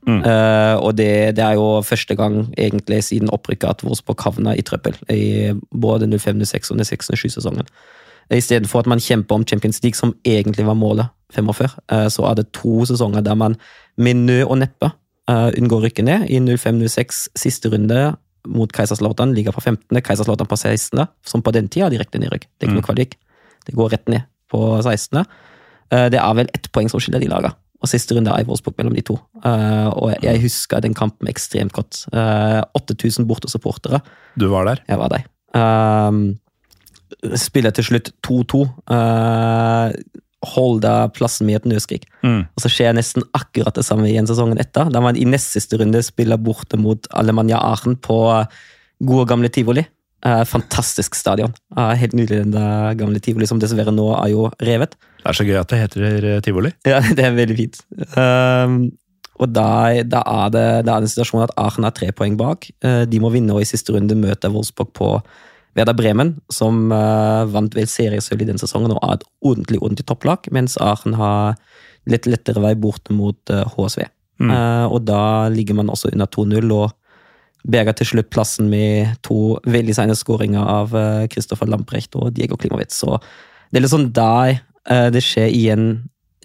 [0.08, 0.22] Mm.
[0.24, 4.64] Uh, og det, det er jo første gang egentlig siden opprykket at Wolfsburg havna i
[4.64, 7.68] trøbbel i både 05-06 og 06-07-sesongen.
[8.32, 12.08] Istedenfor at man kjemper om Champions League, som egentlig var målet fem år før, eh,
[12.12, 13.56] så er det to sesonger der man
[13.96, 14.90] med nød og neppe
[15.30, 16.26] uh, unngår rykke ned.
[16.28, 18.16] I 05-06 siste runde
[18.48, 22.48] mot Keiserslautern, ligger på 15., Keiserslautern på 16., som på den tida direkte nedrykk.
[22.48, 22.80] Det er ikke Mm.
[22.80, 23.16] noe kvalik.
[23.66, 25.24] Det går rett ned på 16.
[25.90, 27.52] Eh, Det er vel ett poeng som skiller de laga.
[27.82, 29.14] Og siste runde er i Wolfsburg mellom de to.
[29.44, 32.06] Uh, Og jeg- jeg husker den kampen ekstremt godt.
[32.12, 34.00] Uh, 8000 bortesupportere.
[34.38, 34.76] Du var der.
[34.88, 35.22] Jeg var der.
[36.08, 36.38] Um,
[37.36, 38.64] spiller til slutt 2-2.
[38.90, 39.92] Uh,
[40.54, 42.04] Holder plassen med et nødskrik.
[42.22, 42.44] Mm.
[42.54, 44.86] Og så skjer nesten akkurat det samme igjen sesongen etter.
[44.94, 48.18] Da man i nest siste runde spiller borte mot Alemania Aachen på
[49.02, 49.82] gode, gamle tivoli.
[50.26, 51.52] Eh, fantastisk stadion.
[51.76, 54.96] Eh, helt nydelig, den gamle tivoli, som dessverre nå er jo revet.
[55.20, 56.72] Det er så gøy at det heter eh, tivoli.
[56.88, 57.78] Ja, det er veldig fint.
[58.16, 58.80] Um,
[59.38, 59.68] og da,
[60.02, 62.66] da, er det, da er det en situasjon at Aachen er tre poeng bak.
[62.82, 65.12] De må vinne, og i siste runde møter Wolfsburg på
[65.78, 70.48] Werder Bremen, som vant vel seriesølv i den sesongen og er et ordentlig ordentlig topplag,
[70.50, 71.54] mens Aachen har
[72.10, 74.08] litt lettere vei bort mot HSV.
[74.42, 74.50] Mm.
[74.90, 75.22] Og da
[75.54, 76.90] ligger man også under 2-0 og
[77.68, 80.94] berger til slutt plassen med to veldig sene skåringer av
[81.32, 82.96] Kristoffer Lamprecht og Diego Klimowitz.
[83.02, 83.18] Så
[83.70, 84.56] det er litt sånn der
[84.88, 85.86] eh, det skjer igjen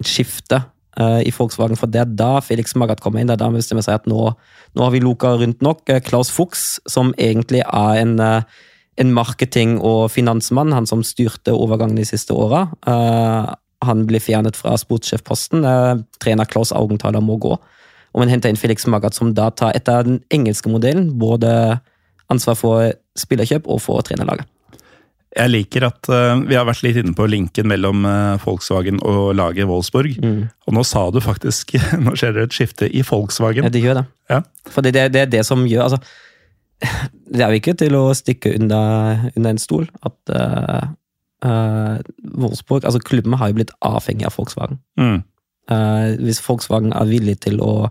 [0.00, 0.60] et skifte
[0.98, 3.30] eh, i Volkswagen, for det er da Felix Magath kommer inn.
[3.30, 4.30] Det er da vi bestemmer seg at nå,
[4.74, 5.84] nå har vi luka rundt nok.
[5.88, 8.64] Eh, Klaus Fuchs, som egentlig er en, eh,
[9.00, 12.68] en marketing- og finansmann, han som styrte overgangen de siste åra.
[12.86, 13.54] eh,
[13.84, 15.64] han blir fjernet fra sportssjefposten.
[15.68, 17.58] Eh, trener Klaus Augenthaler må gå.
[18.14, 21.50] Og man henter inn Felix Magath, som da tar etter den engelske modellen både
[22.32, 24.46] ansvar for spillerkjøp og for trenerlaget.
[25.34, 29.32] Jeg liker at uh, vi har vært litt inne på linken mellom uh, Volkswagen og
[29.34, 30.14] laget Wolfsburg.
[30.22, 33.66] Og nå sa du faktisk Nå skjer det et skifte i Volkswagen.
[33.66, 34.04] Ja, det gjør det.
[34.30, 34.44] Ja.
[34.70, 35.98] For det, det, er det som gjør altså,
[37.26, 40.86] Det er jo ikke til å stikke under, under en stol at uh,
[42.38, 44.78] Wolfsburg altså Klubben har jo blitt avhengig av Volkswagen.
[45.00, 45.24] Mm.
[45.70, 47.88] Eh, hvis Volkswagen er villig til å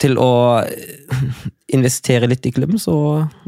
[0.00, 0.64] til å
[1.76, 2.94] investere litt i klubben, så,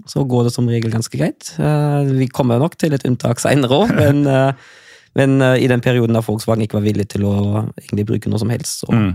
[0.09, 1.55] så går det som regel ganske greit.
[1.57, 4.53] Eh, vi kommer nok til et unntak seinere òg, men, eh,
[5.19, 7.37] men eh, i den perioden da Volkswagen ikke var villig til å
[8.05, 9.15] bruke noe som helst, så Mm.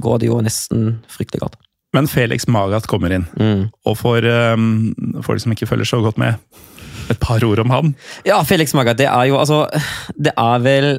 [0.00, 1.56] går det jo nesten fryktelig galt.
[1.92, 3.66] Men Felix Magath kommer inn, Mm.
[3.86, 6.34] og for um, folk som ikke følger så godt med,
[7.12, 7.92] et par ord om han.
[8.28, 9.64] Ja, Felix Magath, det er jo altså
[10.16, 10.90] Det er vel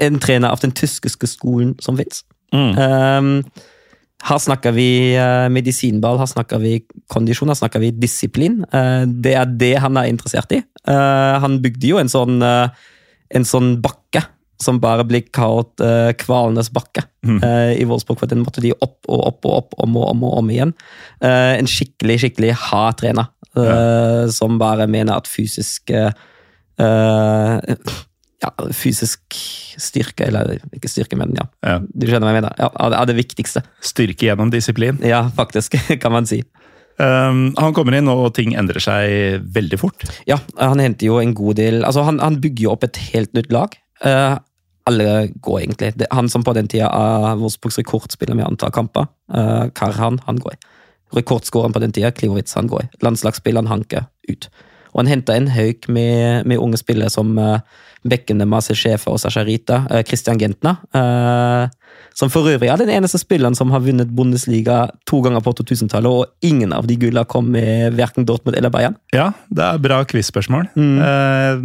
[0.00, 2.24] en trener av den tyskiske skolen som fins.
[2.54, 2.72] Mm.
[2.78, 3.34] Um,
[4.20, 6.74] her snakker vi eh, medisinball, her snakker vi
[7.08, 8.58] kondisjon, her snakker vi disiplin.
[8.68, 10.60] Uh, det er det han er interessert i.
[10.84, 14.26] Uh, han bygde jo en sånn, en sånn bakke
[14.60, 18.20] som bare blir kalt uh, Kvalenes bakke eh, i Wolfsburg.
[18.20, 20.74] For den måtte de opp og opp og opp om og om, og om igjen.
[21.22, 26.10] Uh, en skikkelig, skikkelig hard trener eh, som bare mener at fysisk eh,
[28.40, 29.36] ja, fysisk
[29.80, 31.44] styrke, eller ikke styrke, men ja.
[31.66, 31.76] Ja.
[31.80, 32.54] Du skjønner hva jeg mener?
[32.60, 33.62] Ja, det- er det viktigste.
[33.84, 34.98] Styrke gjennom disiplin.
[35.04, 36.42] Ja, faktisk, kan man si.
[37.00, 40.04] Um, han kommer inn, og ting endrer seg veldig fort.
[40.28, 43.32] Ja, han henter jo en god del Altså, han, han bygger jo opp et helt
[43.36, 43.76] nytt lag.
[44.04, 44.36] Uh,
[44.88, 45.94] alle går egentlig.
[45.96, 50.40] Det, han som på den tida er Wolfsburgs rekordspiller med antall kamper, uh, Karhan, han
[50.44, 50.56] går.
[51.16, 52.88] Rekordskåreren på den tida, Klimovic, han går.
[53.04, 54.50] Landslagsspilleren Hanke, ut.
[54.92, 57.60] Og han henter en haug med, med unge spillere som uh,
[58.06, 59.84] Bekkene, Masi Schäfer og Sasharita.
[59.90, 60.80] Uh, Christian Gentner.
[60.94, 61.70] Uh,
[62.16, 66.10] som for øvrig er den eneste spilleren som har vunnet Bundesliga to ganger på 2000-tallet,
[66.10, 68.96] og ingen av de gulla kom med verken Dortmund eller Bayern.
[69.14, 70.68] Ja, det er bra quiz-spørsmål.
[70.76, 71.64] Eh,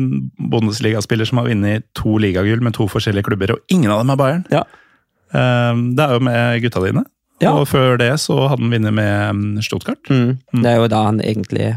[0.53, 4.21] Bundesligaspiller som har vunnet to ligagull med to forskjellige klubber, og ingen av dem er
[4.21, 4.45] Bayern.
[4.53, 4.63] Ja.
[5.33, 7.05] Eh, det er jo med gutta dine.
[7.43, 7.51] Ja.
[7.59, 9.99] Og før det så hadde han vunnet med mm, Stuttgart.
[10.09, 10.37] Mm.
[10.63, 11.73] Det er jo da han egentlig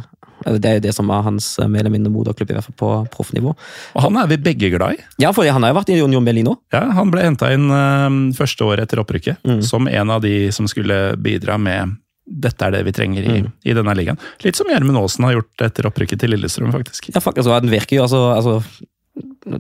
[0.47, 2.77] Det er jo det som er hans eh, mer eller mindre moderklubb, i hvert fall
[2.79, 3.57] på proffnivå.
[3.99, 5.03] Og han er vi begge glad i.
[5.19, 6.61] Ja, for han har jo vært i Union Berlin òg.
[6.73, 9.63] Ja, Han ble henta inn eh, første året etter opprykket, Mm.
[9.67, 11.97] som en av de som skulle bidra med
[12.29, 13.53] dette er det vi trenger i, Mm.
[13.65, 14.19] i denne ligaen.
[14.45, 17.09] Litt som Gjermund Aasen har gjort etter opprykket til Lillestrøm, faktisk.
[17.15, 18.63] Ja, faktisk, altså, Han virker jo altså, altså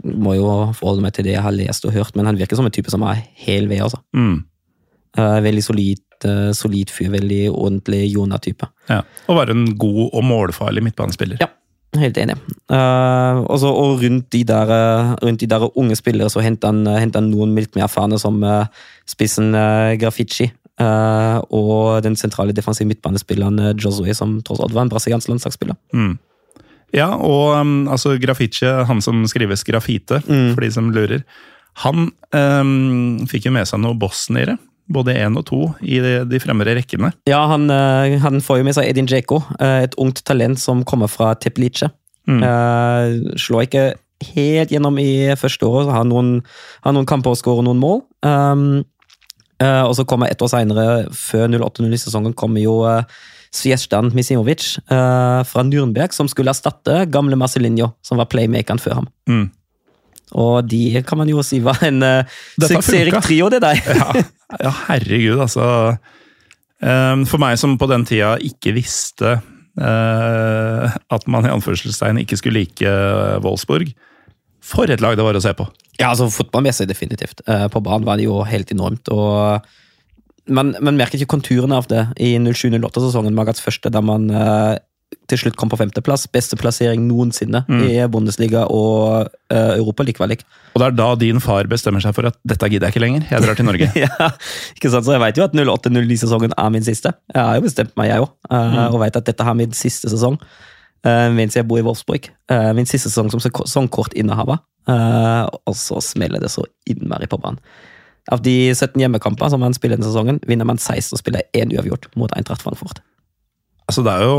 [0.04, 0.46] Må jo
[0.76, 2.90] forholde meg til det jeg har lest og hørt, men han virker som en type
[2.92, 3.80] som er hel ved.
[3.80, 3.98] altså.
[4.14, 4.44] Mm.
[5.16, 8.68] Eh, veldig solid, eh, solid fyr, veldig ordentlig Jona-type.
[8.90, 9.02] Ja.
[9.28, 11.40] Og være en god og målfarlig midtbanespiller.
[11.40, 11.48] Ja.
[11.96, 12.36] Helt enig.
[12.68, 16.84] Uh, også, og rundt de, der, eh, rundt de der unge spillere så henter han,
[17.00, 18.66] henter han noen litt mer erfarne, som uh,
[19.08, 20.50] spissen uh, Graffiti.
[20.78, 25.74] Uh, og den sentrale defensive midtbanespilleren eh, Josue, som tross alt var en brasiliansk landslagsspiller.
[26.94, 31.24] Ja, og um, altså Graffiti, han som skrives Graffite, for de som lurer,
[31.82, 34.54] han um, fikk jo med seg noe bosniere.
[34.88, 37.12] Både én og to i de, de fremre rekkene.
[37.28, 40.84] Ja, han, eh, han får jo med seg Edin Dzeko, eh, et ungt talent som
[40.88, 41.90] kommer fra Teplice.
[42.28, 43.86] Eh, slår ikke
[44.34, 46.38] helt gjennom i første året, har noen,
[46.84, 48.02] har noen kamper og skårer noen mål.
[48.26, 48.84] Um,
[49.62, 53.04] uh, og så kommer ett år seinere, før 08-09-sesongen, kommer jo uh,
[53.54, 59.08] Sviestan Misimovic uh, fra Nürnberg, som skulle erstatte gamle Marcelinho, som var playmakeren før ham.
[59.30, 59.46] Mm.
[60.36, 63.80] Og de kan man jo si var en uh, Dette suksessrik trio, det der.
[63.98, 64.24] Ja,
[64.64, 65.96] ja herregud, altså.
[66.78, 72.38] Um, for meg som på den tida ikke visste uh, at man i anførselstegn ikke
[72.38, 72.92] skulle like
[73.44, 73.90] Wolfsburg.
[74.64, 75.66] For et lag det var å se på!
[75.98, 77.42] Ja, altså fotballmessig definitivt.
[77.48, 79.10] Uh, På banen var det jo helt enormt.
[79.10, 79.64] og
[80.46, 84.78] Man, man merket ikke konturene av det i 07-08-sesongen, Magats første, da man eh,
[85.28, 86.26] til slutt kom på femteplass.
[86.32, 90.44] Beste plassering noensinne i Bundesliga og uh, Europaliga-kvalik.
[90.74, 93.26] Og det er da din far bestemmer seg for at dette gidder jeg ikke lenger,
[93.30, 93.90] jeg drar til Norge.
[94.04, 94.30] ja,
[94.76, 95.08] ikke sant?
[95.08, 97.12] Så jeg vet jo at 08-09-sesongen er min siste.
[97.34, 98.32] Jeg har jo bestemt meg, jeg òg.
[98.88, 100.40] Og vet at dette er min siste sesong
[101.06, 102.30] uh, mens jeg bor i Wolfsburg.
[102.50, 104.60] Uh, min siste sesong som sesongkortinnehaver.
[104.88, 107.60] Uh, og så smeller det så innmari på banen.
[108.32, 111.72] Av de 17 hjemmekamper som man spiller denne sesongen, vinner man 16 og spiller én
[111.72, 113.00] uavgjort mot Eintracht Frankfurt.
[113.88, 114.34] Altså, det er jo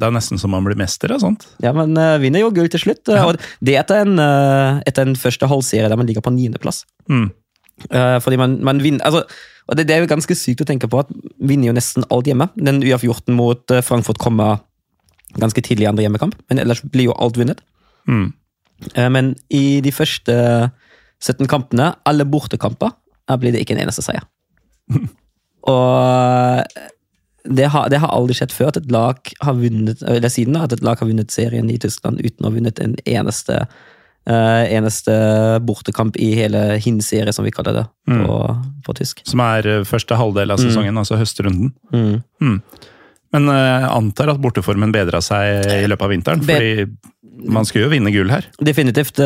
[0.00, 1.44] det er nesten som man blir mester av sånt.
[1.60, 3.04] Ja, men uh, vinner jo gull til slutt.
[3.12, 3.26] Ja.
[3.28, 6.86] Og det etter en, uh, etter en første halvserie der man ligger på niendeplass.
[7.12, 7.28] Mm.
[7.92, 9.20] Uh, fordi man, man vinner altså,
[9.70, 12.30] Og det, det er jo ganske sykt å tenke på at vinner jo nesten alt
[12.30, 12.48] hjemme.
[12.56, 14.64] Den uavgjorten mot Frankfurt kommer
[15.36, 17.60] ganske tidlig i andre hjemmekamp, men ellers blir jo alt vunnet.
[18.08, 18.30] Mm.
[19.12, 20.32] Men i de første
[21.20, 22.94] 17 kampene, alle bortekamper,
[23.36, 24.24] blir det ikke en eneste seier.
[25.68, 26.64] Og
[27.48, 30.66] det har, det har aldri skjedd før at et lag har vunnet eller siden da,
[30.66, 33.62] at et lag har vunnet serien i Tyskland uten å ha vunnet en eneste
[34.28, 35.14] uh, eneste
[35.64, 38.38] bortekamp i hele hin-serie, som vi kaller det på,
[38.86, 39.24] på tysk.
[39.28, 41.72] Som er eh, første halvdel av sesongen, altså høstrunden.
[41.92, 42.60] Mm.
[43.32, 46.86] Men uh, antar at borteformen bedra seg i løpet av vinteren, fordi
[47.44, 48.46] man skulle jo vinne gull her.
[48.64, 49.20] Definitivt.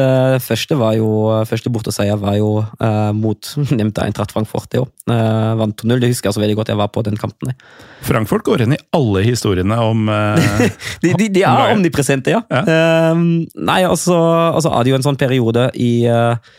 [0.44, 1.08] Første, var jo,
[1.48, 4.74] første borteseier var jo eh, mot nevnte Eintracht Frankfurt.
[4.74, 4.90] i år.
[5.10, 6.02] Eh, vant 2-0.
[6.02, 6.72] Det husker jeg så veldig godt.
[6.74, 7.52] Jeg var på den kampen.
[7.52, 7.56] jeg.
[8.06, 10.66] Frankfurt går inn i alle historiene om eh,
[11.04, 12.42] De, de, de er Om omnipresente, ja.
[12.50, 13.14] Ja.
[13.14, 14.16] Nei, altså,
[14.52, 16.52] altså hadde jo en sånn periode i, eh,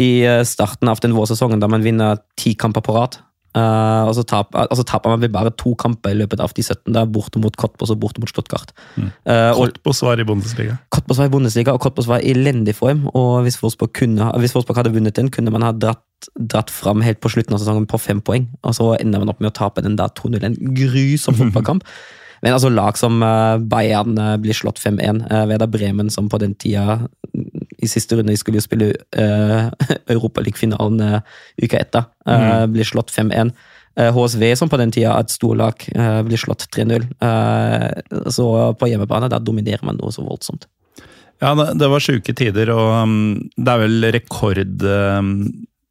[0.00, 3.18] i eh, starten av den vårsesongen da man vinner ti kamper på rad.
[3.54, 6.62] Eh, og så tap, altså taper man vel bare to kamper i løpet av de
[6.64, 8.72] 17, der borte mot Kottbos og borte mot Stuttgart.
[8.98, 9.12] Mm.
[9.30, 9.60] Eh,
[10.02, 10.78] var i Bundesliga.
[10.94, 13.06] Kottbos var i Bundesliga, og Kottbos var i elendig form.
[13.14, 16.02] og Hvis Wolfsburg hadde vunnet den, kunne man ha dratt,
[16.34, 18.48] dratt fram helt på slutten av sesongen på fem poeng.
[18.64, 20.42] Og så ender man opp med å tape den der 2-0.
[20.42, 21.86] En grusom fotballkamp.
[22.42, 25.30] Men altså lag som eh, Bayern blir slått 5-1.
[25.30, 27.04] Uh, Werder Bremen, som på den tida
[27.78, 29.70] i siste runde skulle jo spille uh,
[30.10, 33.54] Europaligafinalen uh, uka etter, uh, blir slått 5-1.
[33.94, 37.04] Uh, HSV, som på den tida er et storlag, uh, blir slått 3-0.
[37.22, 38.46] Eh, så
[38.78, 40.66] på hjemmebane der dominerer man noe så voldsomt.
[41.42, 43.14] Ja, det, det var sjuke tider, og um,
[43.54, 44.10] det er vel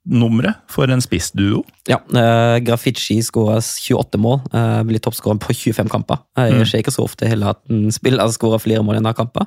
[0.08, 1.64] rekordnummeret for en spissduo.
[1.88, 6.18] Ja, uh, Graffiti skåra 28 mål, uh, blir toppskårer på 25 kamper.
[6.38, 9.14] Uh, Det skjer ikke så ofte heller at en spiller skårer flere mål enn har
[9.14, 9.46] kamper.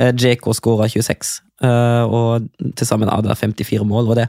[0.00, 4.08] Uh, JK skåra 26, uh, og til sammen er det 54 mål.
[4.08, 4.22] og det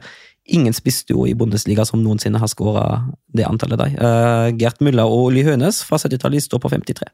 [0.50, 3.02] Ingen spissduo i Bundesliga som noensinne har skåra
[3.36, 3.90] det antallet der.
[4.00, 7.04] Uh, Gert Mulla og Oli Hønes fra 70-tallet står på 53.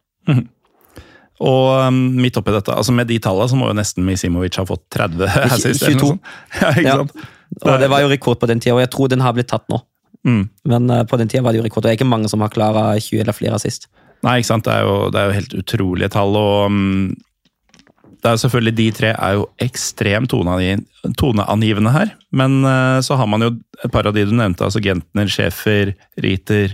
[1.42, 4.64] Og um, midt oppi dette, altså med de tallene så må jo nesten Misimovic ha
[4.68, 5.82] fått 30 assist.
[5.82, 5.98] eller 22.
[5.98, 6.22] noe sånt.
[6.62, 6.96] Ja, ikke Ja.
[7.02, 7.12] sant?
[7.62, 9.66] Og det var jo rekord på den tida, og jeg tror den har blitt tatt
[9.72, 9.80] nå.
[10.24, 10.42] Mm.
[10.72, 12.42] Men uh, på den tida var det jo rekord, og det er ikke mange som
[12.44, 13.88] har klara 20 eller flere sist.
[14.24, 14.66] Nei, ikke sant.
[14.66, 16.38] Det er jo, det er jo helt utrolige tall.
[16.40, 17.14] og um,
[18.24, 22.14] det er jo selvfølgelig De tre er jo ekstremt toneangivende her.
[22.32, 23.50] Men uh, så har man jo
[23.84, 24.64] et par av de du nevnte.
[24.64, 26.72] altså Gentner, Schäfer, Riter,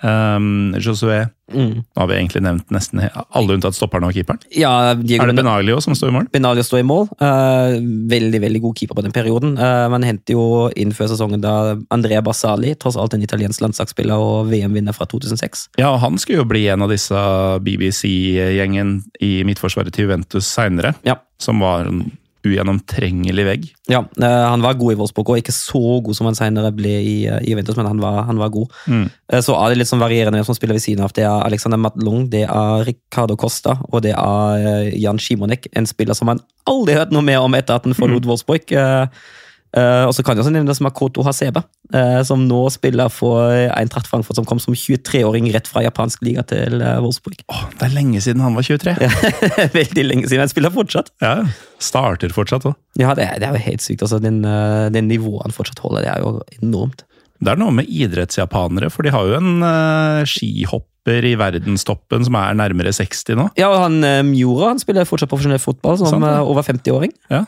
[0.00, 1.26] um, Josué.
[1.52, 1.80] Mm.
[1.80, 4.40] Nå har vi egentlig nevnt nesten alle unntatt stopperne og keeperen.
[4.54, 6.28] Ja, Diego Er det Benaglio som står i mål?
[6.34, 7.08] Benaglio står i mål.
[7.22, 7.78] Uh,
[8.12, 9.56] veldig veldig god keeper på den perioden.
[9.60, 11.54] Uh, man henter jo inn før sesongen da
[11.94, 15.68] Andrea Bassali, tross alt en italiensk landslagsspiller og VM-vinner fra 2006.
[15.80, 17.24] Ja, og han skulle jo bli en av disse
[17.64, 20.94] BBC-gjengen i midtforsvaret til Juventus seinere.
[21.06, 21.20] Ja.
[21.40, 21.88] Som var
[22.48, 23.66] ugjennomtrengelig vegg.
[23.92, 26.94] Ja, eh, Han var god i Wolfsburg, og ikke så god som han senere ble
[26.98, 28.72] i, eh, i Juventus, men han var, han var god.
[28.86, 29.06] Mm.
[29.44, 31.12] Så er det litt sånn varierende hvem som spiller ved siden av.
[31.12, 35.86] Det er Alexander Matlung, det er Ricardo Costa og det er eh, Jan Simonek, en
[35.86, 38.72] spiller som man aldri hørt noe mer om etter at han forlot Wolfsburg.
[39.76, 41.60] Eh, og så kan jeg også nevne Makoto Hasebe,
[41.94, 46.44] uh, som nå spiller for Eintracht Frankfurt, som kom som 23-åring rett fra japansk liga
[46.48, 47.42] til uh, Wolfsburg.
[47.52, 48.96] Åh, det er lenge siden han var 23.
[49.78, 50.44] Veldig lenge siden.
[50.46, 51.12] Han spiller fortsatt.
[51.24, 51.42] ja.
[51.78, 52.74] Starter fortsatt òg.
[52.98, 54.02] Ja, det er, det er jo helt sykt.
[54.02, 57.04] Altså, den, uh, den nivået han fortsatt holder, det er jo enormt.
[57.38, 62.36] Det er noe med idrettsjapanere, for de har jo en uh, skihopper i verdenstoppen som
[62.36, 63.46] er nærmere 60 nå.
[63.58, 67.14] Ja, og han uh, Miura han spiller fortsatt profesjonell fotball som eh, over 50-åring.
[67.30, 67.44] Ja.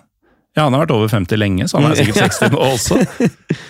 [0.56, 2.98] Ja, han har vært over 50 lenge, så han er sikkert 60 nå også.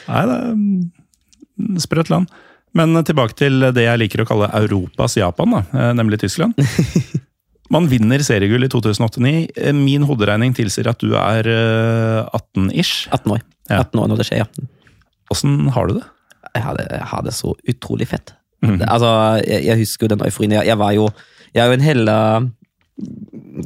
[0.09, 2.31] Nei, det er mm, sprøtt land.
[2.79, 6.55] Men tilbake til det jeg liker å kalle Europas Japan, da, eh, nemlig Tyskland.
[7.75, 9.33] Man vinner seriegull i 2008-2009.
[9.55, 13.09] Eh, Min hoderegning tilsier at du er eh, 18-ish.
[13.15, 13.45] 18 år.
[13.71, 13.83] Ja.
[13.85, 14.69] 18 år når det skjer, ja.
[15.31, 16.07] Åssen har du det?
[16.57, 18.33] Jeg har det, jeg har det så utrolig fett.
[18.61, 19.11] Det, altså,
[19.47, 20.57] jeg, jeg husker jo den euforien.
[20.59, 21.05] Jeg, jeg var jo
[21.55, 22.17] Jeg er jo en hella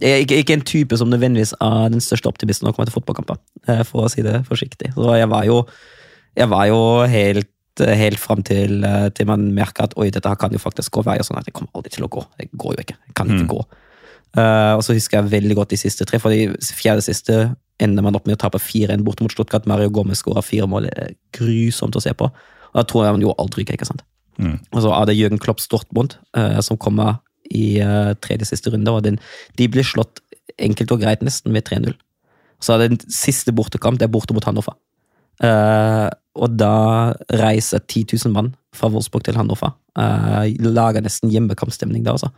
[0.00, 3.40] ikke, ikke en type som nødvendigvis er den største optimisten når det kommer til fotballkamper,
[3.68, 4.92] eh, for å si det forsiktig.
[4.96, 5.60] Så jeg var jo,
[6.36, 6.80] jeg var jo
[7.10, 10.92] helt, helt fram til, eh, til man merka at oi, dette her kan jo faktisk
[10.94, 12.24] gå vei, sånn at det kommer aldri til å gå.
[12.38, 12.98] Det går jo ikke.
[13.08, 13.52] Det kan ikke Mm.
[13.54, 13.64] gå.
[14.36, 18.02] Uh, og så husker jeg veldig godt de siste tre, for de fjerde siste ender
[18.02, 19.66] man opp med å tape 4-1 borte mot Stuttgart.
[19.66, 20.88] Mario Gomez skåra fire mål.
[20.88, 22.24] Det er grusomt å se på.
[22.24, 24.02] Og da tror jeg man jo aldri ryker, ikke sant.
[24.38, 24.58] Mm.
[24.72, 27.20] Og så er det Jørgen Klopps Dortmund uh, som kommer
[27.52, 29.20] i uh, tredje siste runde, og den,
[29.58, 30.22] de blir slått
[30.62, 31.94] enkelt og greit nesten ved 3-0.
[32.62, 34.76] Så den siste bortekamp, det er borte mot Hannover.
[35.42, 39.74] Uh, og da reiser 10 000 mann fra Wolfsburg til Hannover.
[39.98, 42.30] Uh, lager nesten hjemmekampstemning da, altså.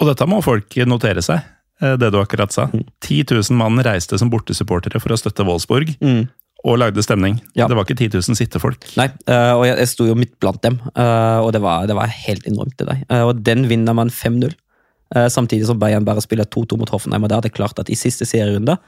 [0.00, 1.44] Og dette må folk notere seg,
[1.78, 2.66] eh, det du akkurat sa.
[3.06, 5.92] 10 000 mann reiste som bortesupportere for å støtte Wolfsburg,
[6.62, 7.40] og lagde stemning.
[7.58, 7.66] Ja.
[7.66, 8.86] Det var ikke 10 000 sittefolk.
[8.98, 11.96] Nei, eh, og jeg, jeg sto jo midt blant dem, eh, og det var, det
[11.98, 12.76] var helt enormt.
[12.78, 13.02] det der.
[13.08, 14.54] Eh, og den vinner man 5-0,
[15.16, 17.26] eh, samtidig som Bayern bare spiller 2-2 mot Hoffenheim.
[17.26, 18.78] og Da er det klart at i siste serierunde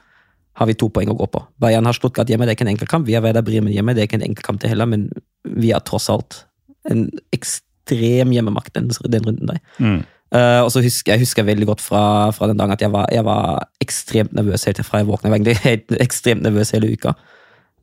[0.55, 1.43] har vi to poeng å gå på.
[1.59, 3.09] Bayern har Stuttgart hjemme, det er ikke en enkel kamp.
[3.09, 5.09] Vi har Werder Bremen hjemme, det er ikke en enkel kamp til heller, men
[5.43, 6.45] vi har tross alt
[6.91, 9.59] en ekstrem hjemmemakt den, den runden der.
[9.83, 10.03] Mm.
[10.35, 13.07] Uh, og så husker jeg husker veldig godt fra, fra den dagen at jeg var,
[13.15, 15.29] jeg var ekstremt nervøs helt fra jeg våkna.
[15.29, 17.13] Jeg var egentlig helt ekstremt nervøs hele uka.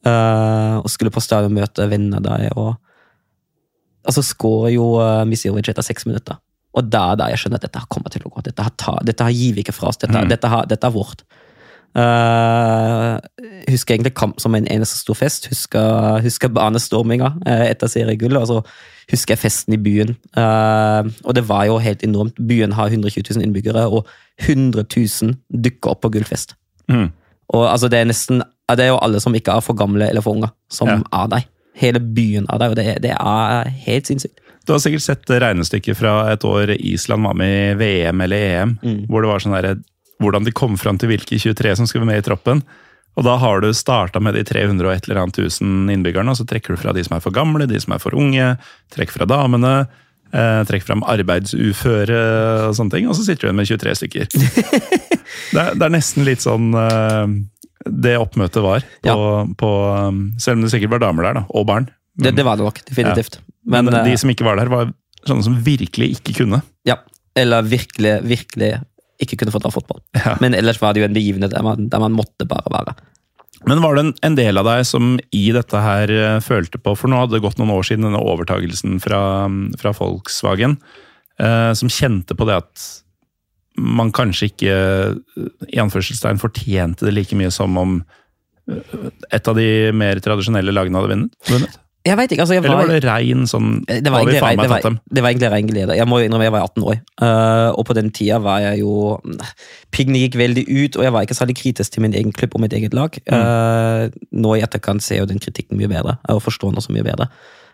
[0.01, 2.47] Eh, og skulle på stadion møte venner der.
[2.57, 2.73] Og,
[4.07, 6.39] altså skårer jo uh, Misirovic etter seks minutter.
[6.73, 8.41] Og da er da jeg skjønner at dette kommer til å gå.
[8.47, 9.99] Dette, har ta, dette gir vi ikke fra oss.
[10.01, 10.29] Dette, Mm.
[10.31, 11.21] dette, har, dette er vårt.
[11.91, 13.19] Uh,
[13.67, 15.49] husker egentlig kamp som en eneste stor fest.
[15.51, 18.39] Husker, husker banestorminga uh, etter seriegullet.
[18.41, 18.61] Og så
[19.11, 20.15] husker jeg festen i byen.
[20.37, 22.39] Uh, og det var jo helt enormt.
[22.39, 24.07] Byen har 120 000 innbyggere, og
[24.47, 25.35] 100 000
[25.67, 26.55] dukker opp på gullfest.
[26.89, 27.11] Mm.
[27.51, 28.41] Og altså, det er nesten
[28.75, 30.99] Det er jo alle som ikke er for gamle eller for unge, som Ja.
[31.23, 31.45] er deg.
[31.81, 34.39] Hele byen er deg, og det, det er helt sinnssykt.
[34.67, 38.77] Du har sikkert sett regnestykket fra et år Island var med i VM eller EM,
[38.83, 39.07] Mm.
[39.07, 39.77] hvor det var sånn der,
[40.21, 42.61] Hvordan de kom fram til hvilke 23 som skulle være med i troppen.
[43.17, 46.37] Og da har du starta med de 300 og et eller annet tusen innbyggerne, og
[46.37, 48.51] så trekker du fra de som er for gamle, de som er for unge,
[48.93, 49.87] trekk fra damene.
[50.31, 54.27] Eh, trekk fram arbeidsuføre og sånne ting, og så sitter du igjen med 23 stykker.
[55.51, 57.33] det, er, det er nesten litt sånn eh,
[57.85, 59.15] det oppmøtet var, på,
[59.57, 59.71] på,
[60.09, 61.87] um, selv om det sikkert var damer der, da, og barn.
[62.21, 63.39] Det, det var det nok, definitivt.
[63.63, 64.91] Men, Men, de eh, som ikke var der, var
[65.27, 66.61] sånne som virkelig ikke kunne.
[66.87, 66.99] Ja,
[67.37, 68.73] eller virkelig, virkelig
[69.21, 70.01] ikke kunne få dra fotball.
[70.17, 70.35] Ja.
[70.41, 72.95] Men ellers var det jo en begivenhet der man, der man måtte bare være.
[73.69, 76.95] Men var det en, en del av deg som i dette her eh, følte på,
[76.97, 79.21] for nå hadde det gått noen år siden denne overtagelsen fra,
[79.81, 80.79] fra Volkswagen,
[81.37, 82.87] eh, som kjente på det at
[83.79, 88.01] man kanskje ikke eh, i anførselstegn fortjente det like mye som om
[88.71, 88.97] eh,
[89.31, 91.79] et av de mer tradisjonelle lagene hadde vunnet?
[92.01, 94.57] Jeg vet ikke, altså jeg Eller var, var det rein sånn det var, egentlig, faen
[94.57, 95.97] meg det, var, det var egentlig rein glede.
[95.99, 96.97] Jeg må innrømme jeg var 18 år,
[97.27, 98.95] eh, og på den tida var jeg jo
[99.93, 102.63] Piggene gikk veldig ut, og jeg var ikke særlig kritisk til min egen klubb og
[102.65, 103.17] mitt eget lag.
[103.29, 104.15] Mm.
[104.41, 107.05] nå i etterkant ser jeg jo den kritikken mye bedre, og forstår den også mye
[107.05, 107.29] bedre.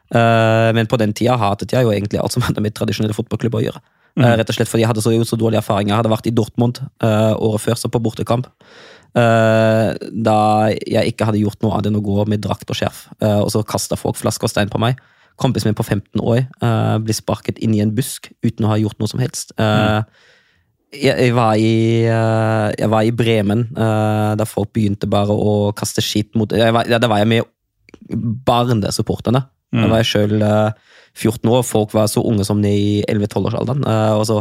[0.08, 3.60] Eh, men på den tida hatet jeg jo egentlig alt som hadde med tradisjonelle fotballklubber
[3.60, 3.82] å gjøre.
[4.18, 5.94] Eh, rett og slett fordi jeg hadde så, så dårlige erfaringer.
[5.94, 8.50] Jeg hadde vært i Dortmund eh, året før, så på bortekamp.
[9.18, 9.92] Eh,
[10.26, 10.40] da
[10.74, 13.64] jeg ikke hadde gjort noe annet enn å gå med drakt og skjerf, og så
[13.66, 14.98] kasta folk flasker og stein på meg.
[15.38, 18.78] Kompisen min på 15 år uh, blir sparket inn i en busk uten å ha
[18.82, 19.52] gjort noe som helst.
[19.62, 20.08] Mm.
[20.98, 26.50] jeg, var i, jeg var i Bremen da folk begynte bare å kaste skitt mot
[26.50, 27.46] var, Da var jeg med
[28.50, 29.44] barnesupporterne.
[29.78, 30.42] Da var jeg sjøl
[31.18, 33.84] 14 år, folk var så unge som de i 11-12-årsalderen.
[33.88, 34.40] Uh, og så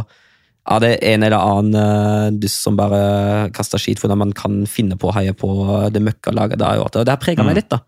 [0.67, 4.97] er det en eller annen dust som bare kaster skit for når man kan finne
[4.99, 5.47] på å heie på
[5.95, 6.81] det møkkalaget der.
[6.83, 7.79] Og det har prega meg litt, da.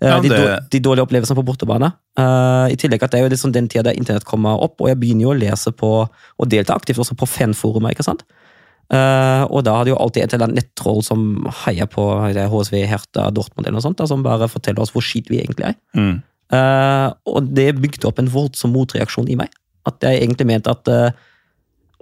[0.00, 1.90] Eh, Ja, de, det- de, de dårlige opplevelsene på bortebane.
[2.18, 4.88] Uh, I tillegg at det er jo liksom den tida der internett kommer opp, og
[4.88, 7.92] jeg begynner jo å lese på og delta aktivt også på fanforumer.
[7.92, 8.24] ikke sant?
[8.86, 11.22] Uh, og da hadde jo alltid et eller annet nettroll som
[11.66, 12.04] heier på
[12.36, 15.40] det HSV, Hertha, Dortmund eller noe sånt, da, som bare forteller oss hvor skit vi
[15.42, 15.76] egentlig er.
[15.98, 16.22] Mm.
[16.54, 19.54] Eh, og det bygde opp en voldsom motreaksjon i meg.
[19.86, 21.14] At jeg egentlig mente at uh,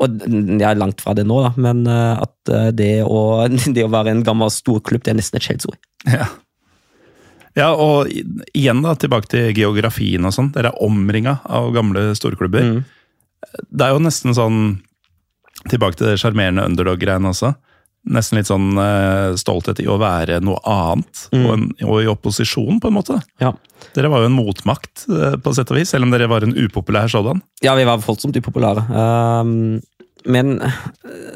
[0.00, 3.44] Og jeg er langt fra det nå, da, men uh, at det å,
[3.76, 5.76] det å være en gammel storklubb, det er nesten et skjellsord.
[6.08, 6.30] Ja.
[7.56, 10.50] ja, og igjen da, tilbake til geografien og sånn.
[10.56, 12.72] Dere er omringa av gamle storklubber.
[12.72, 12.82] Mm.
[13.68, 14.66] Det er jo nesten sånn
[15.70, 17.54] Tilbake til det sjarmerende underdog-greiene også.
[18.04, 21.44] Nesten litt sånn eh, stolthet i å være noe annet, Mm.
[21.46, 23.16] og, en, og i opposisjon, på en måte.
[23.40, 23.54] Ja.
[23.96, 26.52] Dere var jo en motmakt, eh, på sett og vis, selv om dere var en
[26.52, 27.40] upopulær sådan.
[27.64, 28.84] Ja, vi var voldsomt upopulære.
[28.92, 29.80] Um,
[30.26, 30.70] men eh,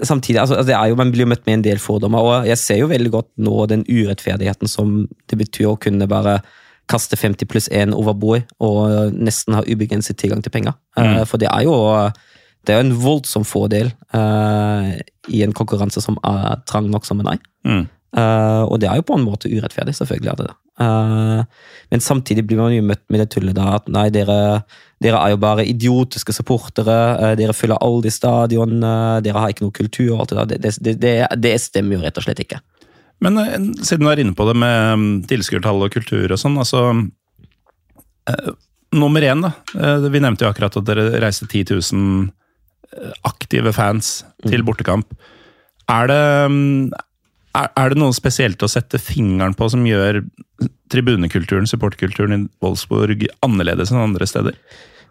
[0.02, 2.46] samtidig, altså, altså, det er jo, man blir jo møtt med en del fordommer, og
[2.48, 6.40] jeg ser jo veldig godt nå den urettferdigheten som det betyr å kunne bare
[6.88, 10.72] kaste 50 pluss 1 over bord og nesten ha ubegrenset tilgang til penger.
[10.96, 11.74] Uh, for det er jo
[12.68, 14.92] det er jo en voldsom fordel uh,
[15.32, 17.38] i en konkurranse som er trang nok som en ei.
[17.64, 17.86] Mm.
[18.16, 20.56] Uh, og det er jo på en måte urettferdig, selvfølgelig er det det.
[20.78, 24.38] Uh, men samtidig blir man jo møtt med det tullet da at nei, dere,
[25.02, 28.76] dere er jo bare idiotiske supportere, dere fyller aldri stadion,
[29.24, 30.50] dere har ikke noe kultur og alt det der.
[30.68, 32.60] Det, det, det, det stemmer jo rett og slett ikke.
[33.24, 33.40] Men
[33.82, 36.84] siden du er inne på det med mm, tilskuertall og kultur og sånn, altså
[38.92, 39.50] Nummer én, da.
[40.08, 42.28] Vi nevnte jo akkurat at dere reiste 10 000 eh,
[43.26, 45.10] aktive fans til bortekamp.
[45.88, 46.22] Er det,
[46.52, 46.92] mm,
[47.58, 50.22] er, er det noe spesielt å sette fingeren på som gjør
[50.92, 54.56] tribunekulturen, supportkulturen i Wolfsburg annerledes enn andre steder?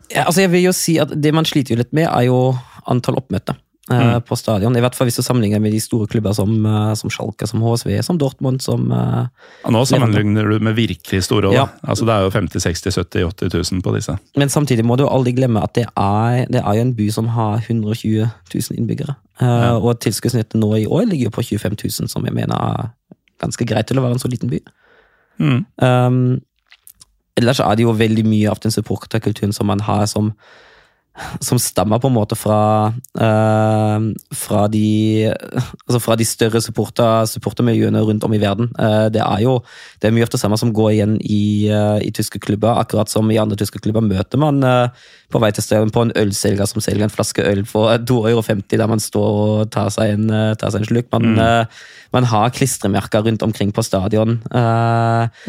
[0.08, 2.56] Ja, altså jeg vil jo si at Det man sliter jo litt med, er jo
[2.88, 3.58] antall oppmøte
[3.92, 4.76] eh, på stadion.
[4.76, 7.64] I hvert fall hvis du sammenligner med de store klubber som, eh, som Schalke, som
[7.64, 9.28] HSV, som Dortmund, som eh,
[9.64, 11.54] Ja, nå sammenligner du med virkelig store.
[11.56, 11.68] Ja.
[11.84, 14.18] Altså, det er jo 50 60 70 80 000 på disse.
[14.38, 17.62] Men samtidig må du aldri glemme at det er, det er en by som har
[17.64, 19.18] 120 000 innbyggere.
[19.42, 19.78] Ja.
[19.78, 22.92] Og tilskuddsnettet nå i år ligger jo på 25 000, som jeg mener er
[23.42, 24.62] ganske greit til å være en så liten by.
[25.38, 25.60] Mm.
[25.78, 26.40] Um,
[27.38, 30.32] ellers er det jo veldig mye av den supporterkulturen som man har som,
[31.42, 38.04] som stammer på en måte fra uh, fra de altså fra de større supporter, supportermiljøene
[38.06, 38.70] rundt om i verden.
[38.78, 39.58] Uh, det er jo
[40.02, 42.78] det er mye av det samme som går igjen i, uh, i tyske klubber.
[42.78, 44.62] Akkurat som i andre tyske klubber møter man
[45.32, 48.44] på vei til stedet på en ølselger som selger en flaske øl for 2,50 euro,
[48.72, 51.10] der man står og tar seg en, tar seg en sluk.
[51.12, 51.82] Man, eh,
[52.16, 54.40] man har klistremerker rundt omkring på stadion.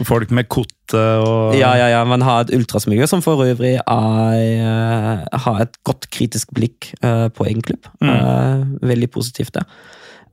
[0.09, 2.01] Folk med kotte og ja, ja, ja.
[2.09, 7.29] Man har et ultrasmiljø som for øvrig er, eh, har et godt kritisk blikk eh,
[7.29, 7.89] på egen klubb.
[8.03, 9.65] Eh, veldig positivt, det.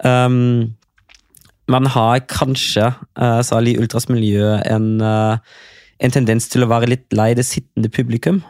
[0.06, 0.76] Um,
[1.68, 2.92] man har kanskje,
[3.42, 8.44] særlig i ultrasmiljøet, en, en tendens til å være litt lei det sittende publikum.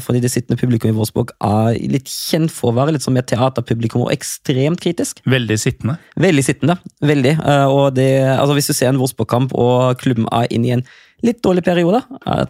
[0.00, 3.28] fordi det sittende publikum i Vårsborg er litt kjent for å være litt som et
[3.28, 5.20] teaterpublikum og ekstremt kritisk.
[5.26, 5.98] Veldig sittende.
[6.16, 6.78] Veldig sittende.
[7.02, 7.36] Veldig.
[7.68, 8.08] Og det,
[8.38, 10.86] altså hvis du ser en Vårsborg-kamp og klubben er inne i en
[11.26, 12.46] litt dårlig periode, eh,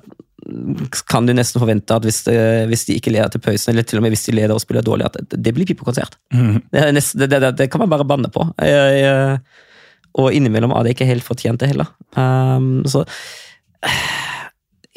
[1.10, 2.36] kan du nesten forvente at hvis, det,
[2.70, 4.82] hvis de ikke leder til pausen, eller til og med hvis de leder og spiller
[4.86, 6.16] dårlig, at det, det blir pipekonsert.
[6.32, 8.46] Det, er nesten- det, det, det kan man bare banne på.
[8.62, 9.36] Eh, eh,
[10.18, 11.92] og innimellom er det ikke helt fortjent, det heller.
[12.18, 13.04] Um, så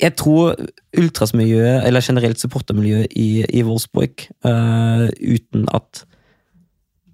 [0.02, 0.56] jeg tror
[0.98, 6.06] ultrasmiljøet, eller generelt supportermiljøet i, i Wolfsburg, uh, uten at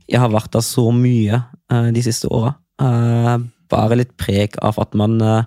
[0.09, 1.41] jeg har vært der så mye
[1.73, 3.35] uh, de siste åra, uh,
[3.69, 5.43] bare litt preg av at man eh,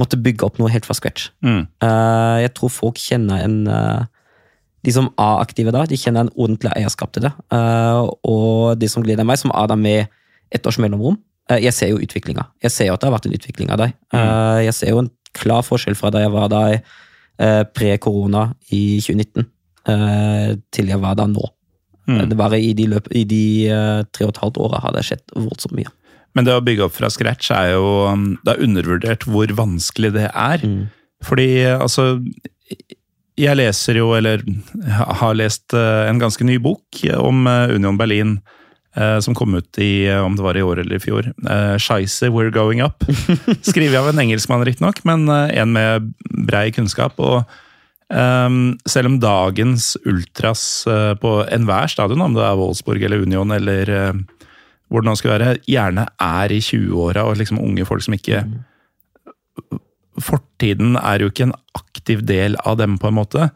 [0.00, 1.30] måtte bygge opp noe helt fra scratch.
[1.44, 1.66] Mm.
[1.84, 4.08] Uh, jeg tror folk kjenner en uh,
[4.80, 7.32] De som er aktive da, de kjenner en ordentlig eierskap til det.
[7.52, 10.08] Uh, og de som gleder meg, som er der med
[10.50, 11.18] ett års mellomrom
[11.60, 12.46] Jeg ser jo utviklinga.
[12.62, 13.94] Jeg ser jo at det har vært en utvikling av deg.
[14.14, 19.48] Eh, jeg ser jo en klar forskjell fra da jeg var der pre-korona i 2019,
[19.90, 21.48] eh, til jeg var der nå.
[22.06, 22.20] Mm.
[22.30, 23.42] Det bare i de, løp, i de
[24.14, 25.90] tre og et halvt åra har det skjedd voldsomt mye.
[26.36, 30.12] Men det å bygge opp fra scratch er jo um, Det er undervurdert hvor vanskelig
[30.14, 30.62] det er.
[31.26, 32.20] Fordi altså
[33.40, 34.44] Jeg leser jo, eller
[35.20, 38.36] har lest eh, en ganske ny bok om eh, Union Berlin.
[38.96, 41.32] eh, Som kom ut i, om det var i år eller i fjor.
[41.80, 43.02] Scheisse, We're Going Up.
[43.70, 46.12] Skrevet av en engelskmann, riktignok, men en med
[46.46, 47.18] brei kunnskap.
[47.18, 47.44] og
[48.10, 50.82] Um, selv om dagens ultras
[51.22, 54.16] på enhver stadion, om det er Wolfsburg eller Union eller eh,
[54.90, 58.44] hvor han skulle være, gjerne er i 20-åra og liksom unge folk som ikke
[60.20, 63.46] Fortiden er jo ikke en aktiv del av dem, på en måte.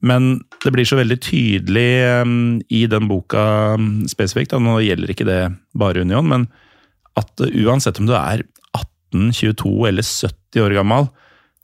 [0.00, 1.90] Men det blir så veldig tydelig
[2.22, 5.40] um, i den boka um, spesifikt, og nå gjelder ikke det
[5.76, 6.46] bare Union, men
[7.18, 8.46] at uh, uansett om du er
[8.78, 11.10] 18, 22 eller 70 år gammel,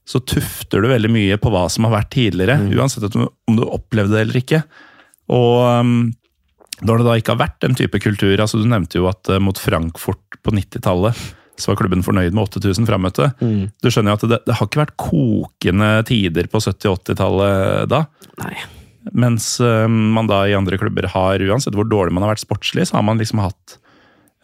[0.05, 2.59] så tufter du veldig mye på hva som har vært tidligere.
[2.75, 4.61] Uansett om du, om du opplevde det eller ikke.
[5.33, 5.95] Og um,
[6.83, 9.39] Når det da ikke har vært den type kultur altså Du nevnte jo at eh,
[9.39, 11.15] mot Frankfurt på 90-tallet
[11.55, 13.29] så var klubben fornøyd med 8000 frammøtte.
[13.39, 13.69] Mm.
[13.79, 18.01] Du skjønner jo at det, det har ikke vært kokende tider på 70-80-tallet da.
[18.43, 18.57] Nei.
[19.15, 22.89] Mens eh, man da i andre klubber har, uansett hvor dårlig man har vært sportslig,
[22.91, 23.77] så har man liksom hatt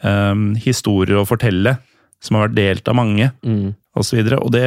[0.04, 1.78] um, historier å fortelle
[2.22, 3.74] som har vært delt av mange, Mm.
[3.96, 4.38] og så videre.
[4.44, 4.62] Og det,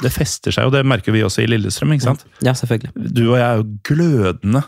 [0.00, 2.24] det fester seg, og det merker vi også i Lillestrøm, ikke sant?
[2.40, 2.92] Ja, selvfølgelig.
[3.12, 4.62] Du og jeg er jo glødende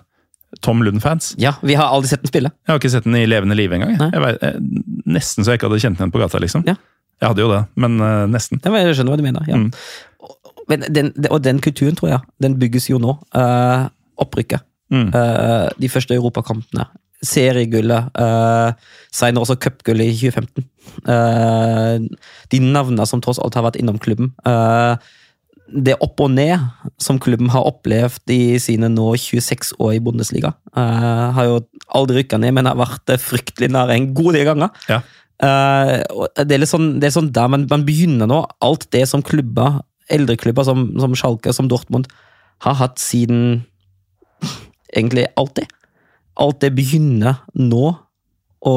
[0.60, 1.34] Tom Lund-fans.
[1.38, 2.50] Ja, Vi har aldri sett den spille.
[2.66, 3.94] Jeg har ikke sett den i levende live engang.
[4.12, 4.54] Jeg vet, jeg,
[5.06, 6.64] nesten så jeg ikke hadde kjent den på gata, liksom.
[6.66, 6.74] Ja.
[7.20, 8.60] Jeg hadde jo det, men uh, nesten.
[8.64, 9.44] Ja, Jeg skjønner hva du mener.
[9.48, 9.60] ja.
[9.60, 9.70] Mm.
[10.70, 13.16] Men den, og den kulturen, tror jeg, den bygges jo nå.
[13.34, 13.88] Uh,
[14.22, 14.62] opprykket.
[14.94, 15.08] Mm.
[15.14, 16.86] Uh, de første europakampene.
[17.26, 18.10] Seriegullet.
[18.16, 18.72] Uh,
[19.12, 20.64] Senere også cupgullet i 2015.
[21.10, 22.06] Uh,
[22.54, 24.30] de navnene som tross alt har vært innom klubben.
[24.46, 24.94] Eh,
[25.70, 26.58] det opp og ned
[27.00, 30.52] som klubben har opplevd i sine nå 26 år i Bundesliga.
[30.74, 31.58] Uh, har jo
[31.96, 34.82] aldri rykka ned, men har vært eh, fryktelig nære en god del ganger.
[34.90, 35.00] Ja.
[35.40, 38.42] Uh, det er sånn, det er sånn der man, man begynner nå.
[38.66, 42.10] Alt det som klubber, eldre klubber som, som Schalke, som Dortmund,
[42.66, 43.62] har hatt siden
[44.96, 45.70] egentlig alltid.
[46.40, 47.84] Alt det begynner nå
[48.60, 48.74] å,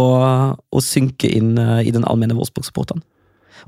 [0.54, 3.04] å synke inn uh, i den allmenne Wolfsburg-supporteren.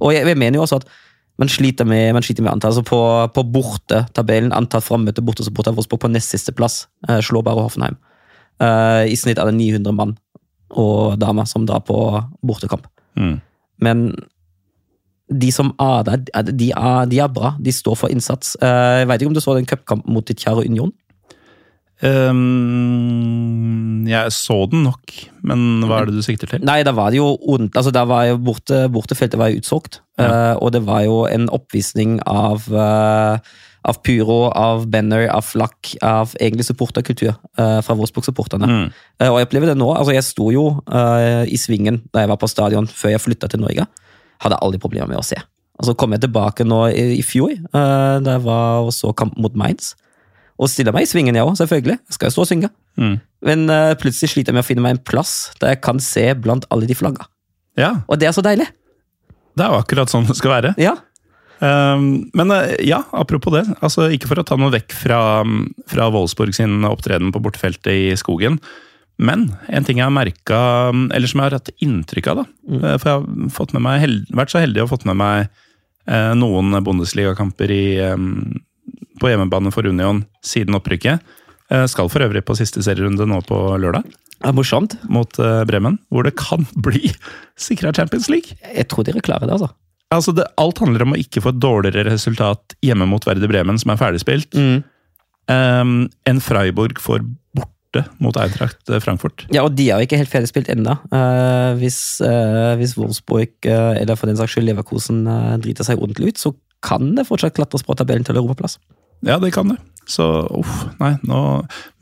[0.03, 0.89] Og jeg, jeg mener jo også at
[1.37, 2.71] man sliter med, man sliter med antall.
[2.71, 2.99] Altså på,
[3.35, 7.97] på bortetabellen, antall frammøtte av Wolfsburg på nest siste plass, Uh, slår bare Hoffenheim.
[8.57, 10.15] Uh, I snitt er det 900 mann
[10.73, 11.97] og damer som drar på
[12.41, 12.87] bortekamp.
[13.19, 13.35] Mm.
[13.83, 14.07] Men
[15.29, 17.53] de som er der, de er, de er bra.
[17.61, 18.55] De står for innsats.
[18.61, 20.93] Uh, Jeg vet ikke om du så den cupkampen mot ditt kjære Union?
[22.03, 23.75] Ehm,
[24.09, 25.13] jeg så den nok,
[25.47, 26.65] men hva er det du sikter til?
[26.67, 30.01] Nei, da var det jo Altså, da var jo borte, bortefeltet var jo utsolgt.
[30.19, 33.37] Eh, og det var jo en oppvisning av, uh,
[33.83, 38.67] av pyro, av banner, av flakk, av egentlig supporterkultur uh, fra Wolfsburg-supporterne.
[38.67, 38.85] Mm.
[39.21, 39.89] Uh, og jeg opplever det nå.
[39.95, 43.51] altså Jeg sto jo uh, i svingen da jeg var på stadion før jeg flytta
[43.51, 43.87] til Norge.
[44.43, 45.39] Hadde aldri problemer med å se.
[45.79, 49.35] Og så kom jeg tilbake nå i, i fjor, da jeg var og så kamp
[49.43, 49.91] mot Mainz.
[50.61, 51.97] Og stiller meg i svingen, jeg òg, selvfølgelig.
[51.99, 52.69] Jeg skal jo stå og synge.
[53.01, 53.15] Mm.
[53.45, 56.29] Men uh, plutselig sliter jeg med å finne meg en plass der jeg kan se
[56.39, 57.27] blant alle de flagga.
[57.75, 58.69] Ja, Og det er så deilig!
[59.55, 60.73] det er jo akkurat sånn det skal være.
[60.79, 60.97] Ja.
[61.63, 63.63] Um, men uh, ja, apropos det.
[63.79, 65.19] altså Ikke for å ta noe vekk fra,
[65.91, 68.59] fra Wolfsburg sin opptreden på bortefeltet i skogen.
[69.15, 70.59] Men en ting jeg har merka,
[71.15, 72.45] eller som jeg har hatt inntrykk av, da.
[72.67, 72.81] mm.
[72.99, 75.45] For jeg har fått med meg, vært så heldig å ha fått med meg
[76.11, 78.17] eh, noen Bundesliga-kamper i, eh,
[79.21, 81.23] på hjemmebane for Union siden opprykket.
[81.71, 84.97] Eh, skal for øvrig på siste serierunde nå på lørdag, Det er morsomt.
[85.09, 85.97] mot eh, Bremen.
[86.11, 87.13] Hvor det kan bli
[87.57, 88.57] sikra Champions League.
[88.61, 89.71] Jeg tror dere klarer det, altså.
[90.13, 93.79] Altså det, alt handler om å ikke få et dårligere resultat hjemme mot Verde Bremen,
[93.81, 95.95] som er ferdigspilt, um,
[96.29, 97.25] enn Freiburg får
[97.57, 99.47] borte mot Eintracht eh, Frankfurt.
[99.51, 100.93] Ja, og de er jo ikke helt ferdigspilt ennå.
[101.09, 105.25] Uh, hvis, uh, hvis Wolfsburg, uh, eller for den saks skyld Leverkosen,
[105.65, 106.53] driter seg ordentlig ut, så
[106.85, 108.77] kan det fortsatt klatres på tabellen til europaplass.
[109.25, 109.79] Ja, det kan det.
[110.09, 111.39] Så uff, nei, nå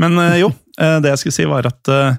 [0.01, 2.17] Men eh, jo, eh, det jeg skulle si var at eh,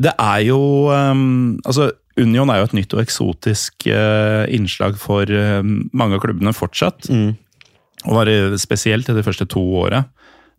[0.00, 0.58] det er jo
[0.90, 5.28] Altså, Union er jo et nytt og eksotisk innslag for
[5.92, 7.04] mange av klubbene fortsatt.
[7.12, 10.06] Og var det spesielt i de første to åra.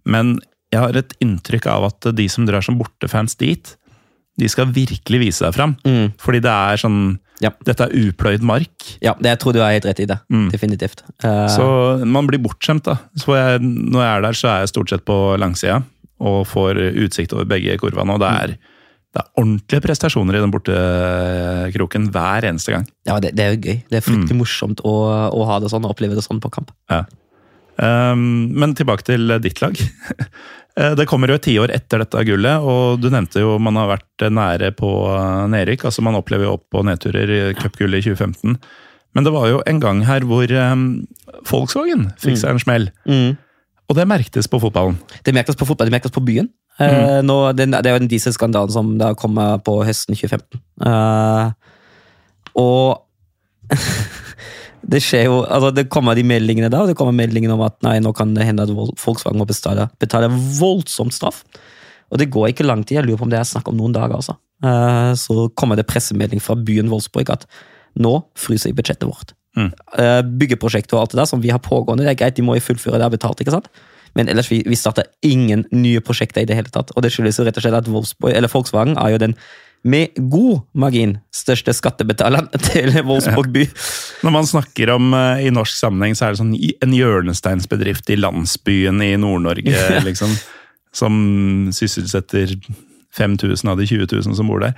[0.06, 0.36] Men
[0.70, 3.74] jeg har et inntrykk av at de som drar som bortefans dit,
[4.38, 5.74] de skal virkelig vise seg fram.
[5.90, 6.14] Mm.
[6.22, 7.02] Fordi det er sånn
[7.42, 7.50] Ja.
[7.66, 8.88] Dette er upløyd mark.
[9.02, 10.20] Ja, det, jeg tror du er helt rett i det.
[10.30, 10.50] Mm.
[10.54, 11.02] Definitivt.
[11.26, 11.66] Uh, Så
[12.06, 13.00] man blir bortskjemt, da.
[13.18, 15.80] Så jeg, når jeg er der, så er jeg stort sett på langsida
[16.22, 18.14] og får utsikt over begge kurvene.
[18.14, 18.52] Og det er,
[19.12, 22.86] det er ordentlige prestasjoner i den bortekroken hver eneste gang.
[23.10, 23.80] ja, det, det er jo gøy.
[23.90, 24.94] Det er fryktelig morsomt å,
[25.34, 26.70] å ha det sånn og oppleve det sånn på kamp.
[26.94, 27.02] Ja.
[27.82, 29.80] Um, men tilbake til ditt lag.
[30.78, 33.90] Eh, Det kommer jo et tiår etter dette gullet, og du nevnte jo man har
[33.98, 35.86] vært nære på eh, nedrykk.
[35.90, 38.58] altså Man opplever jo opp- og nedturer i cupgullet i 2015.
[39.14, 41.06] Men det var jo en gang her hvor um,
[41.50, 42.86] Volkswagen fikk seg en smell.
[43.92, 44.96] Og det merktes på fotballen.
[45.28, 46.48] Det merkes på fotball, det merkes på byen.
[46.80, 50.62] Eh, nå, det, det er jo den dieselskandalen som da kommer på høsten 2015.
[50.80, 51.52] Uh,
[52.56, 53.04] og
[54.82, 57.78] det skjer jo, altså det kommer de meldingene da, og det kommer meldingene om at
[57.86, 61.44] nei, nå kan det hende at Volkswagen må betale, betale voldsomt straff.
[62.12, 63.94] Og det går ikke lang tid, jeg lurer på om det er snakk om noen
[63.96, 64.18] dager.
[64.18, 64.36] altså.
[64.62, 67.48] Uh, så kommer det pressemelding fra byen Wolfsburg at
[68.02, 69.32] nå fryser budsjettet vårt.
[69.58, 69.72] Mm.
[69.96, 72.58] Uh, byggeprosjektet og alt det der som vi har pågående, det er greit, de må
[72.58, 73.72] jo fullføre det er betalt, ikke sant?
[74.18, 76.92] Men ellers vi, vi starter ingen nye prosjekter i det hele tatt.
[76.98, 79.38] Og det skyldes jo rett og slett at Wolfsburg, eller Volkswagen er jo den
[79.84, 83.66] med god margin største skattebetaleren til Wolfsburg by.
[84.26, 88.20] Når man snakker om eh, i norsk sammenheng, så er det sånn en hjørnesteinsbedrift i
[88.20, 90.34] landsbyen i Nord-Norge, liksom.
[90.94, 91.16] Som
[91.72, 92.58] sysselsetter
[93.16, 94.76] 5000 av de 20 000 som bor der.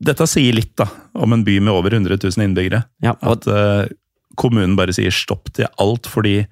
[0.00, 0.86] Dette sier litt da,
[1.18, 2.84] om en by med over 100 000 innbyggere.
[3.04, 3.90] Ja, At uh,
[4.38, 6.44] kommunen bare sier stopp til alt fordi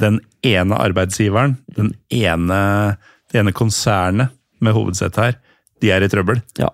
[0.00, 2.58] den ene arbeidsgiveren, den ene,
[3.30, 4.32] det ene konsernet
[4.64, 5.36] med hovedsett her,
[5.84, 6.40] de er i trøbbel.
[6.60, 6.70] Ja,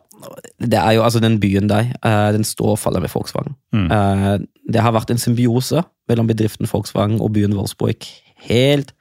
[0.62, 3.56] det er jo altså den byen der, eh, den står og faller med Volkswagen.
[3.74, 4.46] Mm.
[4.72, 8.06] Det har vært en symbiose mellom bedriften Volkswagen og byen Wolfsburg
[8.48, 8.92] helt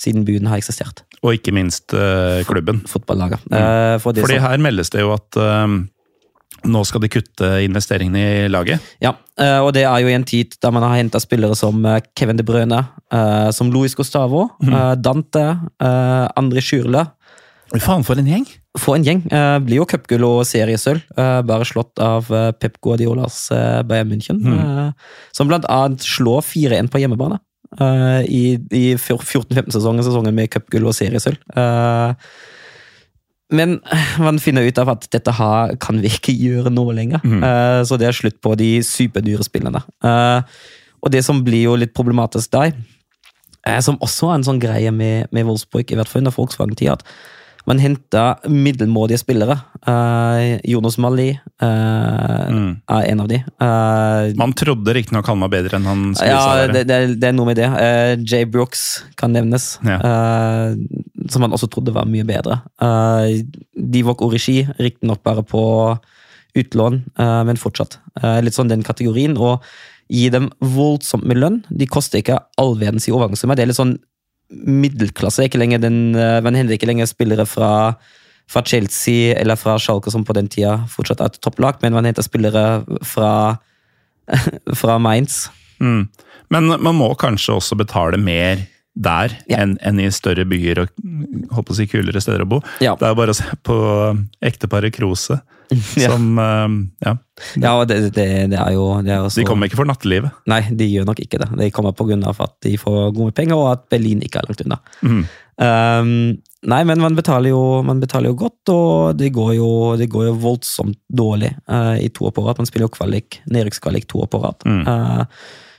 [0.00, 1.04] siden byen har eksistert.
[1.24, 2.82] Og ikke minst eh, klubben.
[2.90, 3.44] Fotballaget.
[3.48, 5.76] Eh, For det Fordi her meldes det jo at eh,
[6.64, 8.82] nå skal de kutte investeringene i laget.
[9.04, 11.80] Ja, eh, og det er jo i en tid da man har henta spillere som
[11.88, 15.46] eh, Kevin De Brøne, eh, som Louis Gustavo, eh, Dante,
[15.80, 17.06] eh, André Schürle.
[17.82, 18.44] Faen, for en gjeng!
[18.78, 19.20] Få en gjeng.
[19.34, 24.08] Eh, Blir jo cupgull og seriesølv, eh, bare slått av eh, Pep Guardiolas eh, Bayern
[24.12, 24.38] München.
[24.46, 24.92] eh,
[25.34, 27.40] Som blant annet slår 4-1 på hjemmebane.
[27.80, 31.38] eh, I, i 14-15-sesongen, sesongen med cupgull og seriesølv.
[31.56, 32.14] Eh,
[33.54, 33.80] Men
[34.18, 37.20] man finner ut av at dette her kan vi ikke gjøre nå lenger.
[37.26, 39.82] Eh, Så det er slutt på de superdyre spillene.
[40.02, 40.42] Eh,
[41.04, 42.72] Og det som blir jo litt problematisk der,
[43.66, 46.92] eh, som også er en sånn greie med, med Wolfsburg, i hvert fall under Volkswagen-tida,
[46.92, 47.02] at
[47.68, 49.56] man henta middelmådige spillere.
[49.88, 53.38] Uh, Jonas Mali eh, er en av de.
[53.60, 57.36] Uh, Man trodde riktignok han var bedre enn han skulle ja, det, det, det er
[57.36, 57.68] noe med det.
[58.28, 59.98] Jay Brooks kan nevnes, Ja.
[61.30, 62.60] som man også trodde var mye bedre.
[62.82, 63.40] Uh,
[63.72, 65.64] Divok Orishi, riktignok bare på
[66.54, 67.96] utlån, men fortsatt.
[68.46, 69.34] Litt sånn den kategorien.
[69.42, 69.64] Og
[70.12, 71.62] gi dem voldsomt med lønn.
[71.66, 73.58] De koster ikke all verdens i overgangssummer.
[73.58, 73.96] Det er litt sånn
[74.54, 75.46] middelklasse.
[75.48, 77.94] Ikke lenger den, eh, man henter ikke lenger spillere fra
[78.50, 82.04] fra Chelsea eller fra Schalke, som på den tida fortsatt er et topplag, men man
[82.04, 83.56] henter spillere fra,
[84.80, 85.46] fra Mainz.
[85.80, 86.06] Mm.
[86.52, 88.60] Men man må kanskje også betale mer
[88.94, 89.58] der Ja.
[89.62, 90.88] enn en i større byer og
[91.50, 92.60] håper å si kulere steder å bo.
[92.80, 92.94] Ja.
[92.94, 93.76] Det er bare å se på
[94.42, 95.40] ekteparet Krose,
[95.98, 96.10] Ja.
[96.12, 96.68] som eh,
[97.06, 97.16] Ja.
[97.58, 100.30] Ja, det, det, det er jo, det er jo så, De kommer ikke for nattelivet.
[100.46, 101.48] Nei, de gjør nok ikke det.
[101.58, 101.90] De kommer
[102.28, 104.78] av at de får gode penger, og at Berlin ikke er langt unna.
[105.02, 105.24] Mm.
[105.54, 109.68] Um, nei, men man betaler, jo, man betaler jo godt, og det går jo,
[109.98, 112.58] det går jo voldsomt dårlig uh, i to år på rad.
[112.62, 114.66] Man spiller jo kvalik, nedrykkskvalik to år på rad.
[114.66, 114.82] Mm.
[114.86, 115.24] Eh,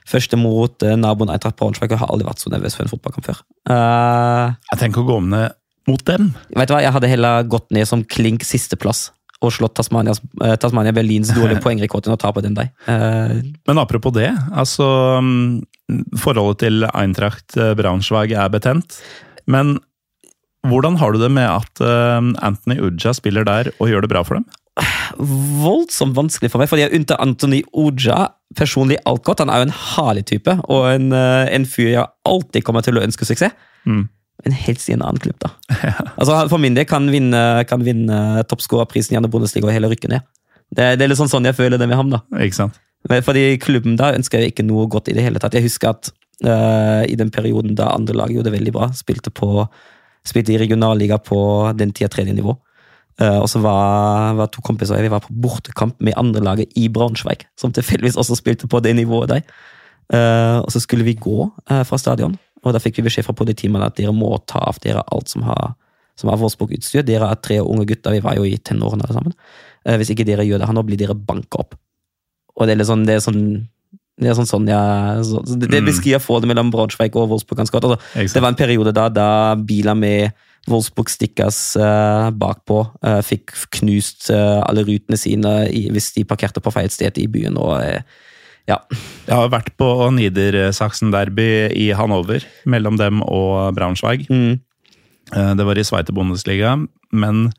[0.10, 1.92] første mot uh, naboen Eintracht Braunschweig.
[1.94, 3.44] Jeg har aldri vært så nervøs for en fotballkamp før.
[3.70, 5.56] Uh, Jeg tenker å gå ned
[5.90, 6.32] mot dem.
[6.56, 9.12] vet du hva, Jeg hadde heller gått ned som klink sisteplass
[9.44, 12.70] og slått Tasmanias, eh, Tasmania Berlins dårlige poengrekord enn å tape den der.
[12.88, 14.88] Uh, Men apropos det, altså
[15.22, 15.60] mm,
[16.18, 18.96] Forholdet til Eintracht eh, Braunschweig er betent.
[19.46, 19.76] Men
[20.66, 24.24] hvordan har du det med at eh, Anthony Uja spiller der og gjør det bra
[24.26, 24.48] for dem?
[25.62, 28.26] voldsomt vanskelig for meg, fordi jeg unntar Anthony Oja
[28.58, 29.44] personlig alt godt.
[29.44, 32.98] Han er jo en herlig type, og en, eh, en fyr jeg alltid kommer til
[32.98, 33.56] å ønske suksess.
[33.86, 34.08] Mm.
[34.46, 35.54] Men helst i en annen klubb, da.
[36.20, 40.26] Altså, For min del kan vinne, kan vinne toppskårerprisen gjennom Bundesliga og hele rykke ned.
[40.76, 42.24] Det, det er litt sånn sånn jeg føler det med ham, da.
[42.44, 42.82] Ikke sant?
[43.06, 45.54] Fordi klubben da ønsker jeg ikke noe godt i det hele tatt.
[45.54, 46.10] Jeg husker at
[46.44, 49.68] uh, i den perioden da andre lag gjorde det veldig bra, spilte, på,
[50.26, 51.40] spilte i regionalliga på
[51.78, 52.56] den tida tredje nivå.
[53.22, 56.90] Eh, og så var, var to kompiser vi var på bortekamp med andre laget i
[56.92, 59.46] Braunschweig, som tilfeldigvis også spilte på det nivået der.
[60.14, 63.34] Uh, og så skulle vi gå uh, fra stadion, og da fikk vi beskjed fra
[63.34, 65.72] politimannen at dere må ta av dere alt som har
[66.16, 67.02] som har Wolfsburg-utstyr.
[67.04, 69.34] Dere er tre unge gutter, vi var jo i tenårene alle sammen.
[70.00, 71.76] Hvis ikke dere gjør det her nå, blir dere banka opp.
[72.56, 73.42] Og det er litt sånn, det er sånn
[74.16, 74.80] det er sånn, sånn ja,
[75.28, 75.90] så, det, det Mm.
[75.90, 77.98] beskriver forholdet mellom Braunschweig og Wolfsburg ganske godt.
[77.98, 79.28] Altså, det var en periode da, da
[79.60, 80.32] biler med
[80.72, 86.74] Wolfsburg-stickers eh, bakpå eh, fikk knust eh, alle rutene sine i, hvis de parkerte på
[86.74, 87.60] feil sted i byen.
[87.62, 87.78] og
[88.66, 88.80] ja,
[89.28, 94.26] Jeg har vært på Niedersachsen-derby i Hannover, mellom dem og Braunschweig.
[94.30, 94.58] mm,
[95.30, 96.80] Det var i Sveiterbundesliga,
[97.14, 97.52] men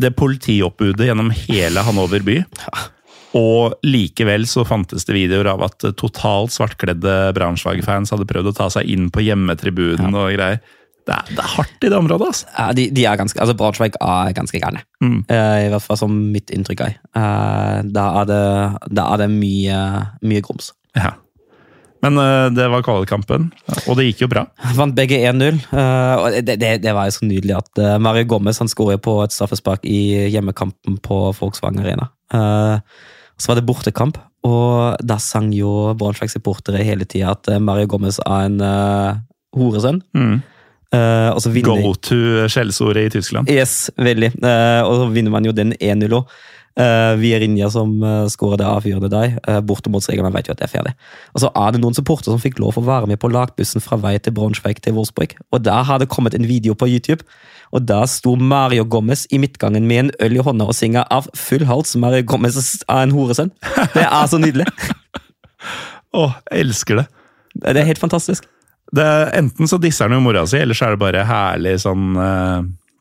[0.00, 2.40] det politioppbudet gjennom hele Hannover by
[3.38, 8.66] Og likevel så fantes det videoer av at totalt svartkledde Braunschweig-fans hadde prøvd å ta
[8.74, 10.60] seg inn på hjemmetribunen og greier.
[11.02, 12.46] Det er, det er hardt i det området, altså.
[12.54, 14.84] ja, de, de er ganske, altså Braunschweig er ganske gærne.
[15.02, 15.18] Mm.
[15.26, 16.94] Uh, I hvert fall som mitt inntrykk er.
[17.16, 18.44] Uh, da er det,
[18.94, 19.80] da er det mye,
[20.22, 20.70] mye grums.
[20.94, 21.16] Ja.
[22.06, 23.48] Men uh, det var kvalikkampen,
[23.82, 24.44] og det gikk jo bra.
[24.78, 25.58] Vant begge 1-0.
[25.70, 29.16] eh, og det, det, det var jo så nydelig at Mario Gommes han skåret på
[29.24, 32.10] et straffespark i hjemmekampen på Volkswagen Arena.
[33.38, 38.48] Så var det bortekamp, og da sang jo Braunschweig-supportere hele tida at Mario Gommes er
[38.48, 38.58] en
[39.54, 40.02] horesønn.
[40.14, 40.40] Mm.
[40.92, 43.50] Eh, altså vinner Go to skjellsordet i Tyskland.
[43.50, 44.34] Yes, veldig.
[44.42, 46.34] Uh, og så vinner man jo den 1-0 òg.
[46.72, 49.34] Uh, Vierinja som uh, skårer det avgjørende der.
[49.44, 50.92] Uh, Bortemålsreglene vet jo at det er ferdig.
[51.32, 53.98] Og så er det noen supportere som fikk lov å være med på lagbussen fra
[54.00, 55.34] vei til Braunschweig til Wolfsburg.
[55.52, 57.24] Og der har det kommet en video på YouTube,
[57.72, 61.28] og der sto Mario Gomez i midtgangen med en øl i hånda og synger av
[61.36, 61.92] full hals.
[61.96, 63.52] Mario Gomez er en horesønn.
[63.96, 64.68] Det er så nydelig.
[66.20, 67.06] Å, jeg elsker det.
[67.56, 68.48] Det er helt fantastisk.
[68.96, 72.12] Det enten så disser han jo mora si, eller så er det bare herlig sånn
[72.18, 72.60] uh...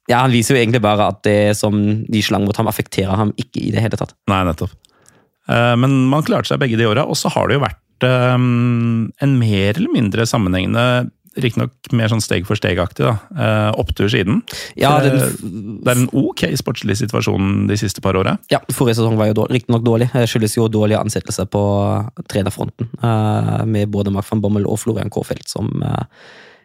[0.10, 1.76] Ja, Han viser jo egentlig bare at det som
[2.10, 4.16] de slang mot ham, affekterer ham ikke i det hele tatt.
[4.32, 4.74] Nei, nettopp.
[5.48, 8.34] Uh, men man klarte seg begge de åra, og så har det jo vært eh,
[8.36, 13.14] en mer eller mindre sammenhengende Riktignok mer sånn steg for steg-aktig, da.
[13.40, 14.42] eh, opptur siden.
[14.76, 15.30] Ja, den- eh,
[15.86, 18.38] det er en ok sportslig situasjon de siste par åra.
[18.52, 20.12] Ja, Forrige sesong var jo dårlig, riktignok dårlig.
[20.12, 21.64] Det skyldes jo dårlige ansettelser på
[22.28, 22.90] trenerfronten.
[23.02, 26.04] eh, med både Mark van Bommel og Florian Kårfeldt, som eh,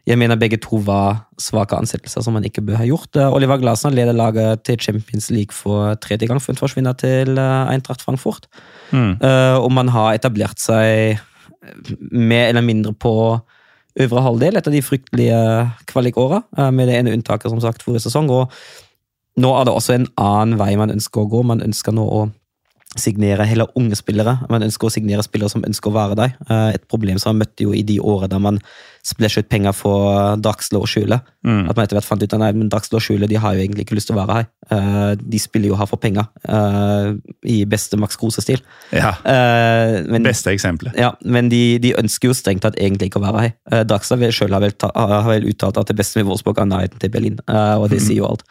[0.07, 3.15] jeg mener begge to var svake ansettelser som man ikke bør ha gjort.
[3.17, 7.39] Eh, Oliver Glasner leder laget til Champions League for tredje gang for en forsvinner til
[7.39, 8.47] eh, Eintracht Frankfurt.
[8.93, 11.19] Eh, og man har etablert seg
[12.13, 13.15] mer eller mindre på
[14.01, 15.39] øvre halvdel etter de fryktelige
[15.89, 18.31] kvalikåra, eh, med det ene unntaket som sagt forrige sesong.
[18.31, 18.53] og
[19.37, 21.43] nå er det også en annen vei man ønsker å gå.
[21.45, 22.31] Man ønsker nå å
[22.99, 24.39] signere heller unge spillere.
[24.51, 26.35] Man ønsker å signere spillere som ønsker å være der.
[26.51, 28.59] Eh, Et problem som man møtte jo i de årene da man
[29.07, 31.21] splæsja ut penger for Dagslo og Skjule.
[31.47, 33.63] At man etter hvert fant ut at nei, men Dagslo og Skjule de har jo
[33.63, 34.47] egentlig ikke lyst til å være her.
[34.75, 37.13] Eh, De spiller jo her for penger, eh,
[37.47, 38.61] i beste Max Krose-stil.
[38.93, 39.13] Ja.
[39.25, 40.97] Men- Beste eksempelet.
[40.99, 43.41] ja, men de, de ønsker jo strengt tatt egentlig ikke å være
[43.71, 43.85] her.
[43.85, 46.99] Dagslo sjøl har vel, ta, har vel uttalt at det beste med Wolfsburg er nærheten
[46.99, 48.43] til Berlin, og det sier jo alt.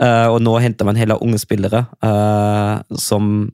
[0.00, 1.86] Og nå henter man heller unge spillere
[2.98, 3.52] som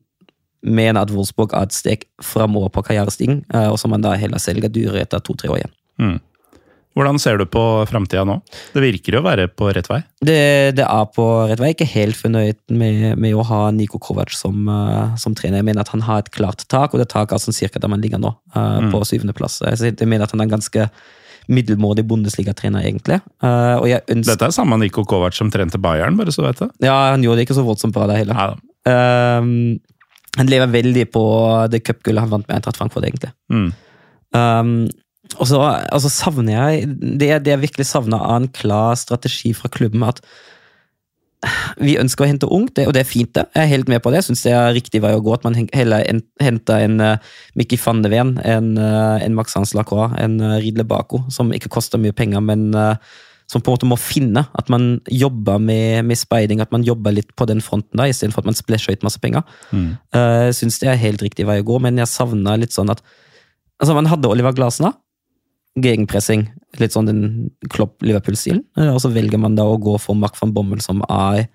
[0.63, 4.43] mener at Wolfsburg er et steg framover på karrierestigen, eh, og som man da heller
[4.43, 5.77] selger dyre etter to-tre år igjen.
[6.99, 8.41] Hvordan ser du på framtida nå?
[8.75, 10.01] Det virker jo å være på rett vei.
[10.27, 10.41] Det,
[10.75, 11.71] det er på rett vei.
[11.71, 15.61] Ikke helt fornøyd med, med å ha Niko Kovac som, uh, som trener.
[15.61, 17.93] Jeg mener at han har et klart tak, og det taket er sånn cirka der
[17.93, 19.61] man ligger nå, eh, på syvendeplass.
[19.69, 20.89] Jeg, jeg mener at han er en ganske
[21.51, 23.21] middelmådig Bundesliga-trener, egentlig.
[23.43, 26.65] Uh, jeg ønsker Dette er samme Niko Kovac som trente Bayern, bare så du vet
[26.65, 26.71] det.
[26.91, 28.35] Ja, han gjorde det ikke så voldsomt bra der heller.
[28.35, 28.59] Nei da.
[30.39, 31.23] Han lever veldig på
[31.73, 33.33] det cupgullet han vant med Eintracht Frankfurt, egentlig.
[33.51, 33.71] Mm.
[34.37, 34.75] Um,
[35.39, 39.71] og så altså savner jeg det, det jeg virkelig savner av en klar strategi fra
[39.73, 40.23] klubben, at
[41.81, 43.47] vi ønsker å hente ungt, og det er fint, det.
[43.57, 44.21] Jeg er helt med på det.
[44.21, 46.05] Jeg syns det er riktig vei å gå at man heller
[46.43, 50.59] henter en uh, Mikki van de Ven, en, uh, en Max Hans Lacroix, en uh,
[50.61, 52.93] Ridle Bako, som ikke koster mye penger, men uh,
[53.51, 54.45] som på en måte må finne.
[54.59, 58.45] At man jobber med, med speiding, at man jobber litt på den fronten, da, istedenfor
[58.45, 59.43] at man splæsjer ut masse penger.
[59.75, 59.97] Mm.
[60.15, 62.93] Uh, jeg syns det er helt riktig vei å gå, men jeg savna litt sånn
[62.95, 63.05] at
[63.81, 64.93] Altså, man hadde Oliver Glasner.
[65.81, 66.43] Gegenpressing.
[66.77, 67.23] Litt sånn den
[67.73, 68.61] Klopp-Liverpool-stilen.
[68.77, 71.47] Uh, Og så velger man da å gå for Mark van Bommel, som er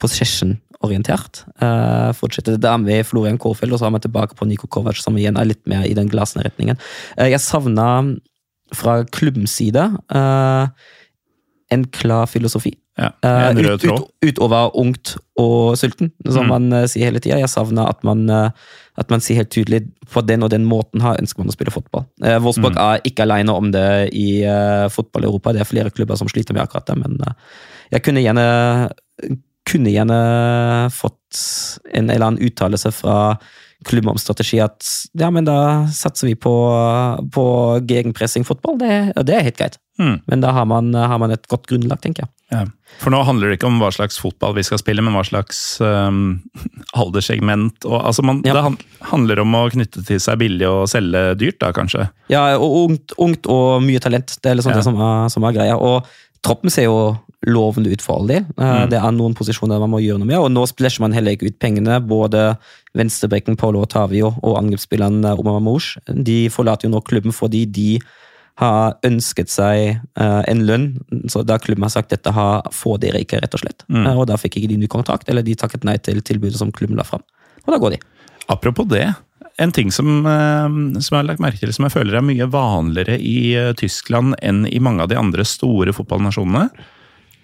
[0.00, 1.42] possession-orientert.
[1.60, 5.02] Uh, fortsetter det der med Florian Kårfeld, og så er man tilbake på Niko Kovac,
[5.04, 6.80] som igjen er litt mer i den Glasner-retningen.
[7.20, 7.90] Uh, jeg savna
[8.74, 10.72] fra klubbens side uh,
[11.70, 12.74] en klar filosofi.
[12.98, 14.00] Ja, Eh, en rød ut, tråd.
[14.22, 16.48] ut, utover ungt og sulten, som Mm.
[16.48, 17.36] man eh, sier hele tida.
[17.38, 18.50] Jeg savner at man, eh,
[18.98, 21.70] at man sier helt tydelig på den og den måten her ønsker man å spille
[21.74, 22.06] fotball.
[22.40, 22.94] Wolfsburg Mm.
[22.94, 24.40] er ikke alene om det i
[24.88, 25.52] fotball-Europa.
[25.52, 27.18] Det er flere klubber som sliter med akkurat det, men
[27.92, 28.90] jeg kunne gjerne
[29.66, 33.36] kunne gjerne fått en eller annen uttalelse fra
[33.84, 34.86] klubben om strategi at
[35.18, 36.52] ja, men da satser vi på,
[37.30, 37.44] på
[37.86, 38.78] gegenpressing-fotball.
[38.78, 39.78] Det, det er helt greit.
[39.98, 40.16] Mm.
[40.28, 42.30] Men da har man, har man et godt grunnlag, tenker jeg.
[42.52, 42.64] Ja.
[43.02, 45.80] For nå handler det ikke om hva slags fotball vi skal spille, men hva slags
[45.82, 46.42] um,
[47.00, 47.84] alderssegment.
[47.88, 48.54] Og, altså man, Ja.
[48.56, 48.76] Det han,
[49.10, 52.08] handler om å knytte til seg billig og selge dyrt, da kanskje.
[52.32, 54.36] Ja, og ungt, ungt og mye talent.
[54.42, 54.80] Det er liksom Ja.
[54.80, 55.76] det som er, som er greia.
[55.76, 56.06] Og
[56.46, 57.16] troppen ser jo
[57.46, 58.36] lovende ut for alle.
[58.58, 58.90] Eh, Mm.
[58.90, 61.46] Det er noen posisjoner man må gjøre noe med, og nå splæsjer man heller ikke
[61.50, 62.00] ut pengene.
[62.06, 62.56] Både
[62.96, 68.00] venstrebekken Paulo Otavio og angrepsspilleren eh, Omar Mamouche de forlater jo nå klubben fordi de
[68.60, 70.88] har ønsket seg uh, en lønn,
[71.28, 73.84] så da klubben har sagt dette har, får dere ikke, rett og slett.
[73.92, 74.06] Mm.
[74.06, 76.72] Uh, og da fikk ikke de ny kontrakt, eller de takket nei til tilbudet som
[76.72, 77.24] klubben la fram.
[77.66, 78.02] Og da går de.
[78.52, 79.06] Apropos det.
[79.60, 80.66] En ting som, eh,
[81.00, 84.66] som jeg har lagt merke til, som jeg føler er mye vanligere i Tyskland enn
[84.68, 86.68] i mange av de andre store fotballnasjonene,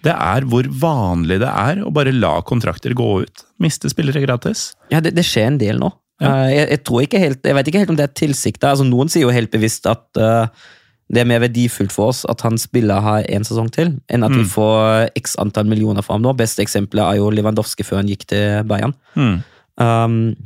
[0.05, 3.45] det er hvor vanlig det er å bare la kontrakter gå ut.
[3.63, 4.73] Miste spillere gratis.
[4.93, 5.89] Ja, det, det skjer en del nå.
[6.23, 6.35] Ja.
[6.51, 8.75] Jeg, jeg, tror ikke helt, jeg vet ikke helt om det er tilsikta.
[8.75, 10.69] Altså, noen sier jo helt bevisst at eh,
[11.13, 14.33] det er mer verdifullt for oss at han spiller her en sesong til, enn at
[14.33, 14.49] vi Mm.
[14.49, 16.33] får x antall millioner fra ham nå.
[16.37, 18.95] Beste eksempelet er jo Lewandowski før han gikk til Bayern.
[19.15, 19.43] Mm.
[19.77, 20.37] Um,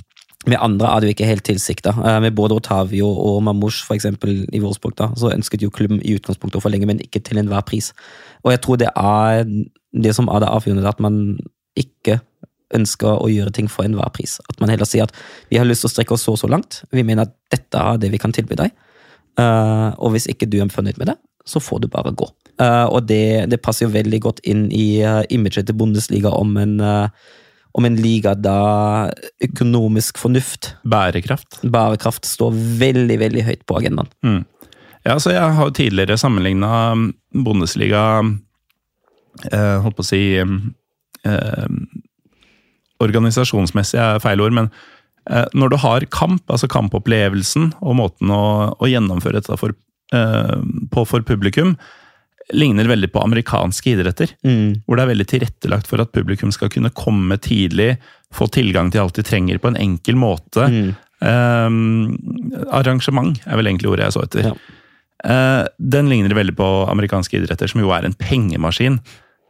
[0.46, 1.90] med andre er det jo ikke helt tilsikta.
[1.96, 6.00] Uh, med både Otavio og Mamouche for eksempel, i Wolfsburg da, så ønsket jo klubben
[6.04, 7.92] i utgangspunktet å forlenge, men ikke til enhver pris.
[8.44, 9.44] Og jeg tror det er
[9.94, 11.38] det som er det avgjørende, at man
[11.76, 12.20] ikke
[12.74, 14.40] ønsker å gjøre ting for enhver pris.
[14.50, 15.12] At man heller sier at
[15.50, 16.82] vi har lyst til å strekke oss så og så langt.
[16.90, 18.72] Vi mener at dette er det vi kan tilby deg.
[19.40, 22.26] Eh, og hvis ikke du er fornøyd med det, så får du bare gå.
[22.56, 26.56] Uh, og det, det passer jo veldig godt inn i uh, imaget til Bundesliga om
[26.56, 26.80] en,
[27.76, 29.12] om en liga da
[29.44, 31.60] økonomisk fornuft, Bærekraft.
[31.62, 34.42] bærekraft, står veldig, veldig høyt på agendaen.
[35.06, 36.96] Ja, så Jeg har jo tidligere sammenligna
[37.30, 38.24] Bundesliga
[39.52, 41.68] eh, Holdt på å si eh,
[43.04, 44.70] Organisasjonsmessig er feil ord, men
[45.26, 48.42] når du har kamp, altså kampopplevelsen og måten å,
[48.78, 49.74] å gjennomføre dette for,
[50.14, 50.58] eh,
[50.92, 51.74] på for publikum,
[52.54, 54.36] ligner veldig på amerikanske idretter.
[54.86, 57.96] Hvor det er veldig tilrettelagt for at publikum skal kunne komme tidlig,
[58.34, 60.68] få tilgang til alt de trenger på en enkel måte.
[61.26, 61.68] Eh,
[62.70, 64.50] arrangement er vel egentlig ordet jeg så etter.
[64.52, 64.56] Ja.
[65.24, 69.00] Eh, den ligner veldig på amerikanske idretter, som jo er en pengemaskin.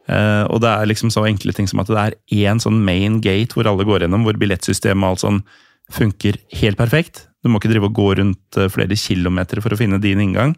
[0.07, 2.17] Eh, og det er liksom så enkle ting som at det er
[2.47, 5.41] én sånn main gate hvor alle går gjennom, hvor billettsystemet og alt sånn
[5.93, 7.25] funker helt perfekt.
[7.43, 10.55] Du må ikke drive og gå rundt eh, flere kilometer for å finne din inngang.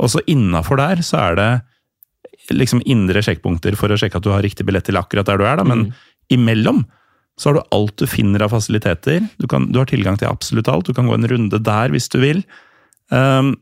[0.00, 1.50] Og så innafor der så er det
[2.54, 5.44] liksom indre sjekkpunkter for å sjekke at du har riktig billett til akkurat der du
[5.46, 5.66] er, da.
[5.66, 5.90] men
[6.32, 6.84] imellom
[7.38, 9.22] så har du alt du finner av fasiliteter.
[9.40, 10.88] Du, kan, du har tilgang til absolutt alt.
[10.90, 12.42] Du kan gå en runde der hvis du vil.
[13.08, 13.54] Um,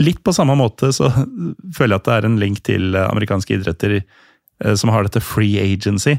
[0.00, 1.10] litt på samme måte så
[1.76, 5.22] føler jeg at det er en link til eh, amerikanske idretter eh, som har dette
[5.24, 6.18] free agency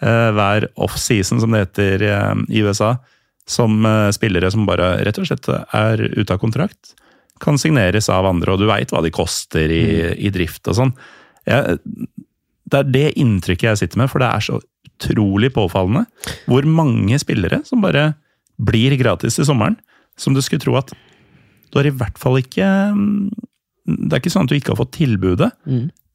[0.00, 2.02] hver off-season, som det heter
[2.48, 2.94] i USA.
[3.48, 6.94] Som eh, spillere som bare rett og slett er ute av kontrakt,
[7.40, 9.84] kan signeres av andre, og du veit hva de koster i,
[10.20, 10.90] i drift og sånn.
[11.46, 16.04] Det er det inntrykket jeg sitter med, for det er så utrolig påfallende
[16.44, 18.12] hvor mange spillere som bare
[18.60, 19.78] blir gratis til sommeren.
[20.20, 20.92] Som du skulle tro at
[21.70, 23.30] du har i hvert fall ikke mm,
[23.86, 25.48] Det er ikke sånn at du ikke har fått tilbudet,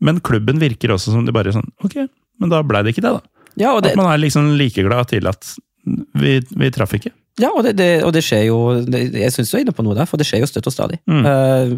[0.03, 1.95] men klubben virker også som de bare sånn Ok,
[2.39, 3.21] men da blei det ikke det, da.
[3.55, 5.55] Ja, det, At man er liksom like glad til at
[5.85, 7.13] vi, vi traff ikke.
[7.35, 8.57] Ja, og det, det, og det skjer jo
[8.87, 10.75] det, Jeg syns du er inne på noe der, for det skjer jo støtt og
[10.75, 11.01] stadig.
[11.11, 11.73] Eh,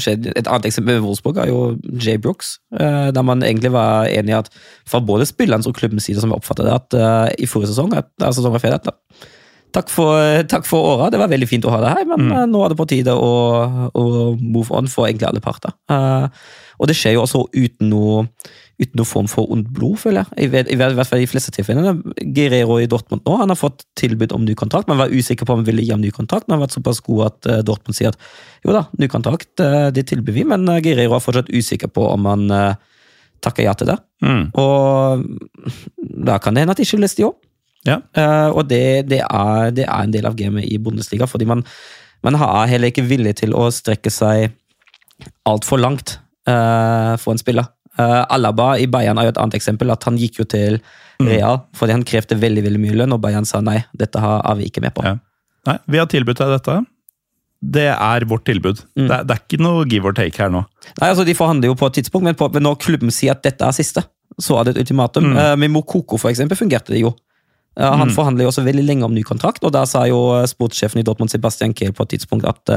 [0.00, 1.58] skjer- et annet eksempel med Wolfsburg er jo
[2.00, 4.48] Jay Brooks, uh, der man egentlig var enig i at
[4.88, 7.92] fra både spillerens og klubbens side, som jeg oppfatter det, at uh, i forrige sesong,
[7.98, 9.28] at, altså, som var ferdig, at
[9.76, 10.16] takk for,
[10.48, 12.48] takk for åra, det var veldig fint å ha det her, men mm.
[12.52, 13.30] nå er det på tide å,
[13.92, 15.72] å move on for egentlig alle parter.
[16.76, 18.26] Og det skjer jo også uten noe
[18.82, 20.48] uten noen form for ondt blod, føler jeg.
[20.48, 21.94] I, i, I hvert fall i de fleste tilfellene.
[22.34, 24.90] Guerrero i Dortmund nå, han har fått tilbud om ny kontrakt.
[24.90, 26.76] Man var usikker på om han ville gi ham ny kontrakt, men han har vært
[26.78, 28.18] såpass god at uh, Dortmund sier at
[28.66, 32.06] jo da, ny kontrakt, uh, det tilbyr vi, men uh, Guerrero er fortsatt usikker på
[32.10, 32.74] om han uh,
[33.44, 33.98] takker ja til det.
[34.26, 34.44] Mm.
[34.58, 35.24] Og
[36.28, 37.38] da kan det hende at de skyldes de òg.
[37.82, 37.96] Ja.
[38.54, 41.64] Og det, det, er, det er en del av gamet i Bundesliga, fordi man,
[42.22, 44.52] man er heller ikke villig til å strekke seg
[45.50, 46.12] altfor langt
[46.46, 47.66] for en spiller.
[47.98, 49.90] Eh, Alaba i Bayern er jo et annet eksempel.
[49.92, 50.80] at Han gikk jo til
[51.22, 54.54] Real fordi han krevde veldig veldig mye lønn, og Bayern sa nei, dette har- er
[54.56, 55.04] vi ikke med på.
[55.04, 55.18] Ja.
[55.66, 56.86] Nei, vi har tilbudt deg dette.
[57.62, 58.80] Det er vårt tilbud.
[58.96, 60.64] Det, er, det er ikke noe give or take her nå.
[61.00, 63.42] Nei, altså De forhandler jo på et tidspunkt, men, på, men når klubben sier at
[63.44, 64.02] dette er siste,
[64.40, 65.36] så er det et ultimatum.
[65.36, 67.14] Eh, med Mokoko for eksempel fungerte det jo.
[67.78, 71.00] Uh, han forhandler jo også veldig lenge om ny kontrakt, og da sa jo sportssjefen
[71.00, 72.68] i Dortmund Sebastian Kehl på et tidspunkt at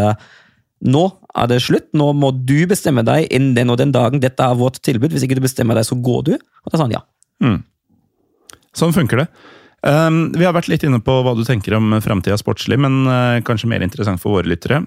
[0.85, 1.03] nå
[1.35, 4.21] er det slutt, nå må du bestemme deg innen den og den dagen.
[4.23, 5.11] Dette er vårt tilbud.
[5.13, 6.33] Hvis ikke du bestemmer deg, så går du.
[6.37, 7.03] Og da sa han ja.
[8.75, 9.27] Sånn funker det.
[9.85, 13.41] Um, vi har vært litt inne på hva du tenker om framtida sportslig, men uh,
[13.45, 14.81] kanskje mer interessant for våre lyttere.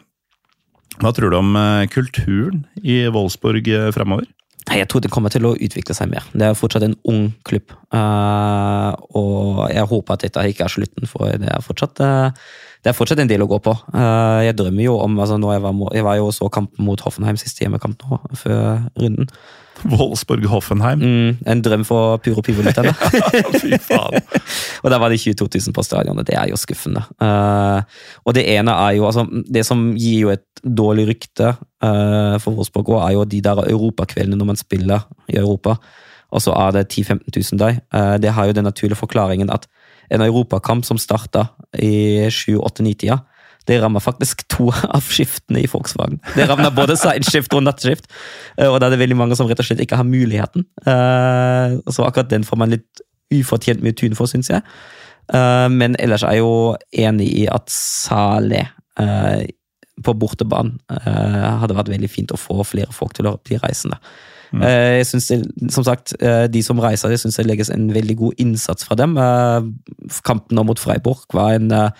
[0.99, 4.27] Hva tror du om uh, kulturen i Wolfsburg uh, framover?
[4.69, 6.27] Jeg tror det kommer til å utvikle seg mer.
[6.37, 7.73] Det er fortsatt en ung klubb.
[7.95, 12.51] Uh, og jeg håper at dette ikke er slutten, for det er fortsatt, eh,
[12.85, 13.75] det er fortsatt en del å gå på.
[13.93, 17.39] Eh, jeg drømmer jo om altså jeg var, jeg var jo så kampen mot Hoffenheim
[17.41, 19.31] siste hjemmekamp nå, før runden.
[19.87, 20.99] Wolfsburg-Hoffenheim.
[20.99, 22.93] Mm, en drøm for Puro Pivo-lytterne.
[23.61, 24.19] Fy faen.
[24.83, 26.27] og der var det 22 000 på stadionet.
[26.27, 27.05] Det er jo skuffende.
[27.23, 27.83] Uh,
[28.25, 32.57] og det ene er jo altså, Det som gir jo et dårlig rykte uh, for
[32.57, 35.79] Wolfsburg, også, er jo de der europakveldene når man spiller i Europa.
[36.35, 37.81] Og så er det 10 000-15 000 der.
[37.95, 39.69] Uh, det har jo den naturlige forklaringen at
[40.11, 41.49] en europakamp som starta
[41.79, 43.19] i 7-8-9-tida,
[43.69, 46.21] det rammer faktisk to av skiftene i Volkswagen.
[46.37, 48.07] Det rammer både sideskift og nattskift.
[48.57, 50.65] Eh, Og da er det veldig mange som rett og slett ikke har muligheten.
[50.89, 53.03] Eh, Så akkurat den får man litt
[53.35, 54.63] ufortjent mye tun for, syns jeg.
[55.35, 59.45] Eh, Men ellers er jeg jo enig i at Saleh eh,
[60.03, 63.99] på bortebane eh, hadde vært veldig fint å få flere folk til å bli reisende.
[64.55, 67.93] Eh, Jeg synes det, som sagt, eh, De som reiser, jeg synes det legges en
[67.95, 69.17] veldig god innsats fra dem.
[69.17, 69.63] Eh,
[70.25, 71.93] Kampen nå mot Freiburg var en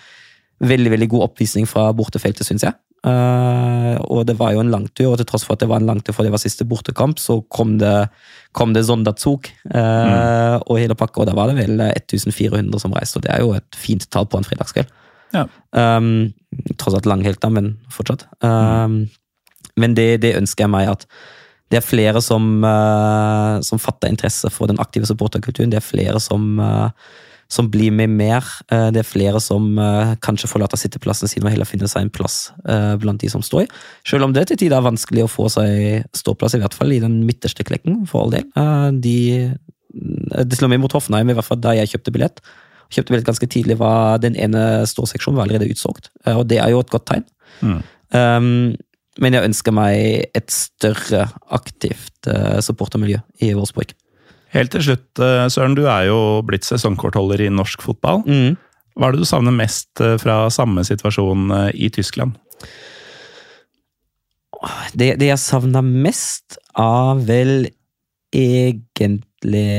[0.59, 2.73] veldig veldig god oppvisning fra bortefeltet, syns jeg.
[3.05, 6.13] Og det var jo en langtur, og til tross for at det var en langtur
[6.13, 8.09] for det var siste bortekamp, så kom det,
[8.51, 10.67] kom det Zondatsuk mm.
[10.67, 13.53] og hele pakka, og da var det vel 1400 som reiste, og det er jo
[13.53, 14.91] et fint tall på en fredagskveld.
[15.33, 15.45] Ja.
[15.71, 16.33] Um,
[16.77, 18.25] tross alt langhelg, da, men fortsatt.
[18.43, 19.05] Um,
[19.79, 21.05] men det, det, ønsker jeg meg at
[21.69, 25.69] det er flere som, uh, som fatter interesse for den aktive supporterkulturen.
[25.69, 26.89] Det er flere som, uh,
[27.49, 28.45] som blir med mer.
[28.71, 29.77] Uh, det er flere som
[30.25, 32.49] kanskje forlater sitteplassen sin og heller finner seg en plass
[33.01, 33.67] blant de som står.
[34.07, 37.01] Selv om det til tider er vanskelig å få seg ståplass, i hvert fall i
[37.03, 38.49] den midterste klekken, for all del.
[39.01, 39.19] De,
[39.89, 42.43] det slår meg mot Hoffenheim, i hvert fall da jeg kjøpte billett
[42.89, 46.07] kjøpte billett ganske tidlig, var den ene ståseksjonen var allerede utsolgt.
[46.33, 47.25] Og det er jo et godt tegn.
[47.61, 47.81] Mm.
[48.09, 48.47] Um,
[49.19, 53.93] men jeg ønsker meg et større aktivt uh, supportermiljø i Wolfsburg.
[54.55, 55.77] Helt til slutt, uh, Søren.
[55.77, 58.23] Du er jo blitt sesongkortholder i norsk fotball.
[58.25, 58.57] Mm.
[58.99, 62.37] Hva er det du savner mest uh, fra samme situasjon i Tyskland?
[64.91, 67.69] Det, det jeg savner mest, er vel
[68.35, 69.69] egentlig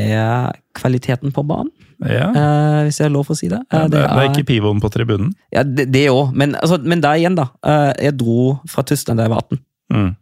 [0.78, 1.72] kvaliteten på banen.
[2.08, 2.28] Ja.
[2.32, 3.60] Uh, hvis jeg har lov for å si det.
[3.68, 5.32] Uh, det, det, er, ikke pivoen på tribunen?
[5.52, 6.32] Ja, det òg.
[6.38, 7.50] Men, altså, men der igjen, da.
[7.66, 9.66] Uh, jeg dro fra Tyskland da jeg var 18.
[9.90, 10.12] Mm.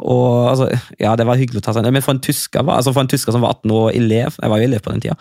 [0.00, 3.04] og altså, ja, det var hyggelig å ta seg Men for en tysker, altså for
[3.04, 5.16] en tysker som var 18 år elev, jeg var jo elev på den tida,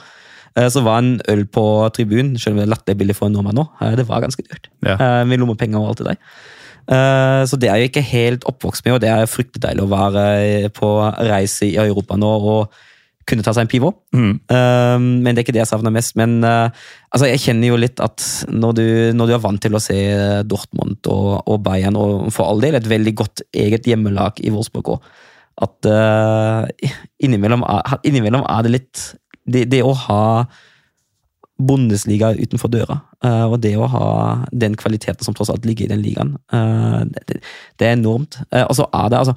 [0.72, 1.66] så var en øl på
[1.98, 3.66] tribunen, selv om det er latterbillig billig for en nordmann nå,
[4.00, 4.72] det var ganske dyrt.
[4.88, 4.96] Ja.
[5.28, 7.44] med lommepenger og alt det der.
[7.52, 10.72] Så det er jeg ikke helt oppvokst med, og det er fryktelig deilig å være
[10.80, 12.32] på reise i Europa nå.
[12.56, 12.80] og
[13.30, 13.92] kunne ta seg en pivo.
[14.16, 14.34] Mm.
[14.52, 16.16] Um, men det er ikke det jeg savner mest.
[16.20, 16.70] Men uh,
[17.14, 18.86] altså, jeg kjenner jo litt at når du,
[19.16, 19.98] når du, er vant til å se
[20.50, 24.96] Dortmund og, og, Bayern, og for all del et veldig godt eget hjemmelag i Wolfsburg
[24.96, 25.12] òg,
[25.60, 26.64] at uh,
[27.20, 27.66] innimellom,
[28.08, 29.06] innimellom, er det litt
[29.50, 30.24] det, det, å ha
[31.60, 34.10] Bundesliga utenfor døra, uh, og det å ha
[34.56, 36.38] den kvaliteten som tross alt ligger i den ligaen,
[37.12, 38.40] det, det, er enormt.
[38.64, 39.36] og så er det altså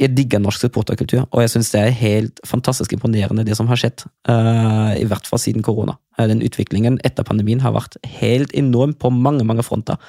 [0.00, 3.78] jeg digger norsk supporterkultur, og jeg syns det er helt fantastisk imponerende, det som har
[3.80, 4.06] skjedd.
[4.28, 5.98] Uh, I hvert fall siden korona.
[6.16, 10.00] Uh, den utviklingen etter pandemien har vært helt enorm på mange, mange fronter.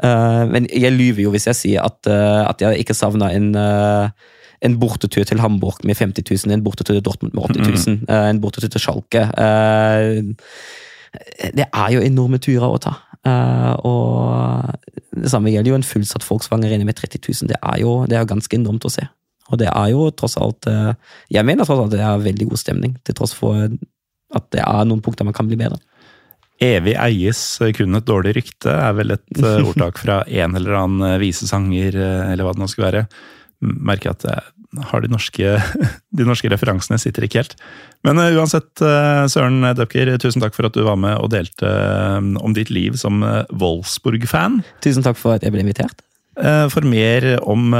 [0.00, 4.78] Uh, men jeg lyver jo hvis jeg sier at, at jeg ikke savna en, en
[4.80, 8.14] bortetur til Hamburg med 50 000, en bortetur til Dortmund med 80 000, mm.
[8.30, 9.26] en bortetur til Schalke.
[11.58, 12.94] det er jo enorme turer å ta.
[13.20, 17.50] Uh, og det samme gjelder jo en fullsatt Volkswagen inne med 30 000.
[17.52, 19.04] Det er jo det er ganske enormt å se.
[19.50, 20.92] Og det er jo tross alt uh,
[21.32, 23.66] Jeg mener tross alt det er veldig god stemning, til tross for
[24.30, 25.80] at det er noen punkter man kan bli bedre.
[26.60, 27.40] Evig eies
[27.76, 31.98] kun et dårlig rykte, er vel et uh, ordtak fra en eller annen visesanger,
[32.30, 33.04] eller hva det nå skal være.
[33.60, 34.38] Merker at det
[34.78, 35.54] har de norske,
[36.18, 37.56] de norske referansene sitter ikke helt.
[38.06, 41.66] Men uh, uansett, uh, Søren Dupker, tusen takk for at du var med og delte
[41.66, 44.62] uh, om ditt liv som Wolfsburg-fan.
[44.84, 46.06] Tusen takk for at jeg ble invitert.
[46.40, 47.74] For mer om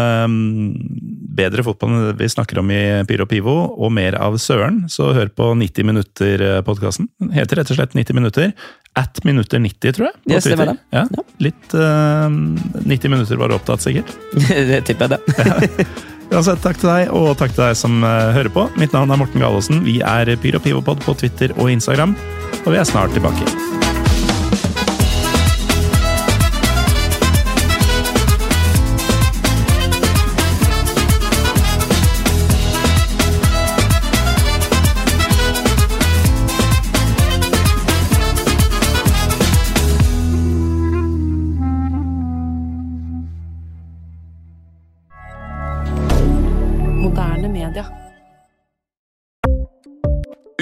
[1.38, 5.46] bedre fotball vi snakker om i Pyro Pivo, og mer av Søren, så hør på
[5.56, 7.08] 90 minutter-podkasten.
[7.32, 8.52] Heter rett og slett 90 minutter.
[8.98, 10.20] At minutter 90, tror jeg.
[10.34, 10.78] Yes, det var Det.
[10.92, 11.06] Ja,
[11.40, 14.12] litt 90 minutter var du opptatt, sikkert.
[14.74, 15.86] det tipper jeg det.
[16.30, 18.68] Uansett, takk til deg, og takk til deg som uh, hører på.
[18.78, 19.82] Mitt navn er Morten Galaasen.
[19.86, 22.14] Vi er Pyro Pivopod på Twitter og Instagram,
[22.62, 23.89] og vi er snart tilbake.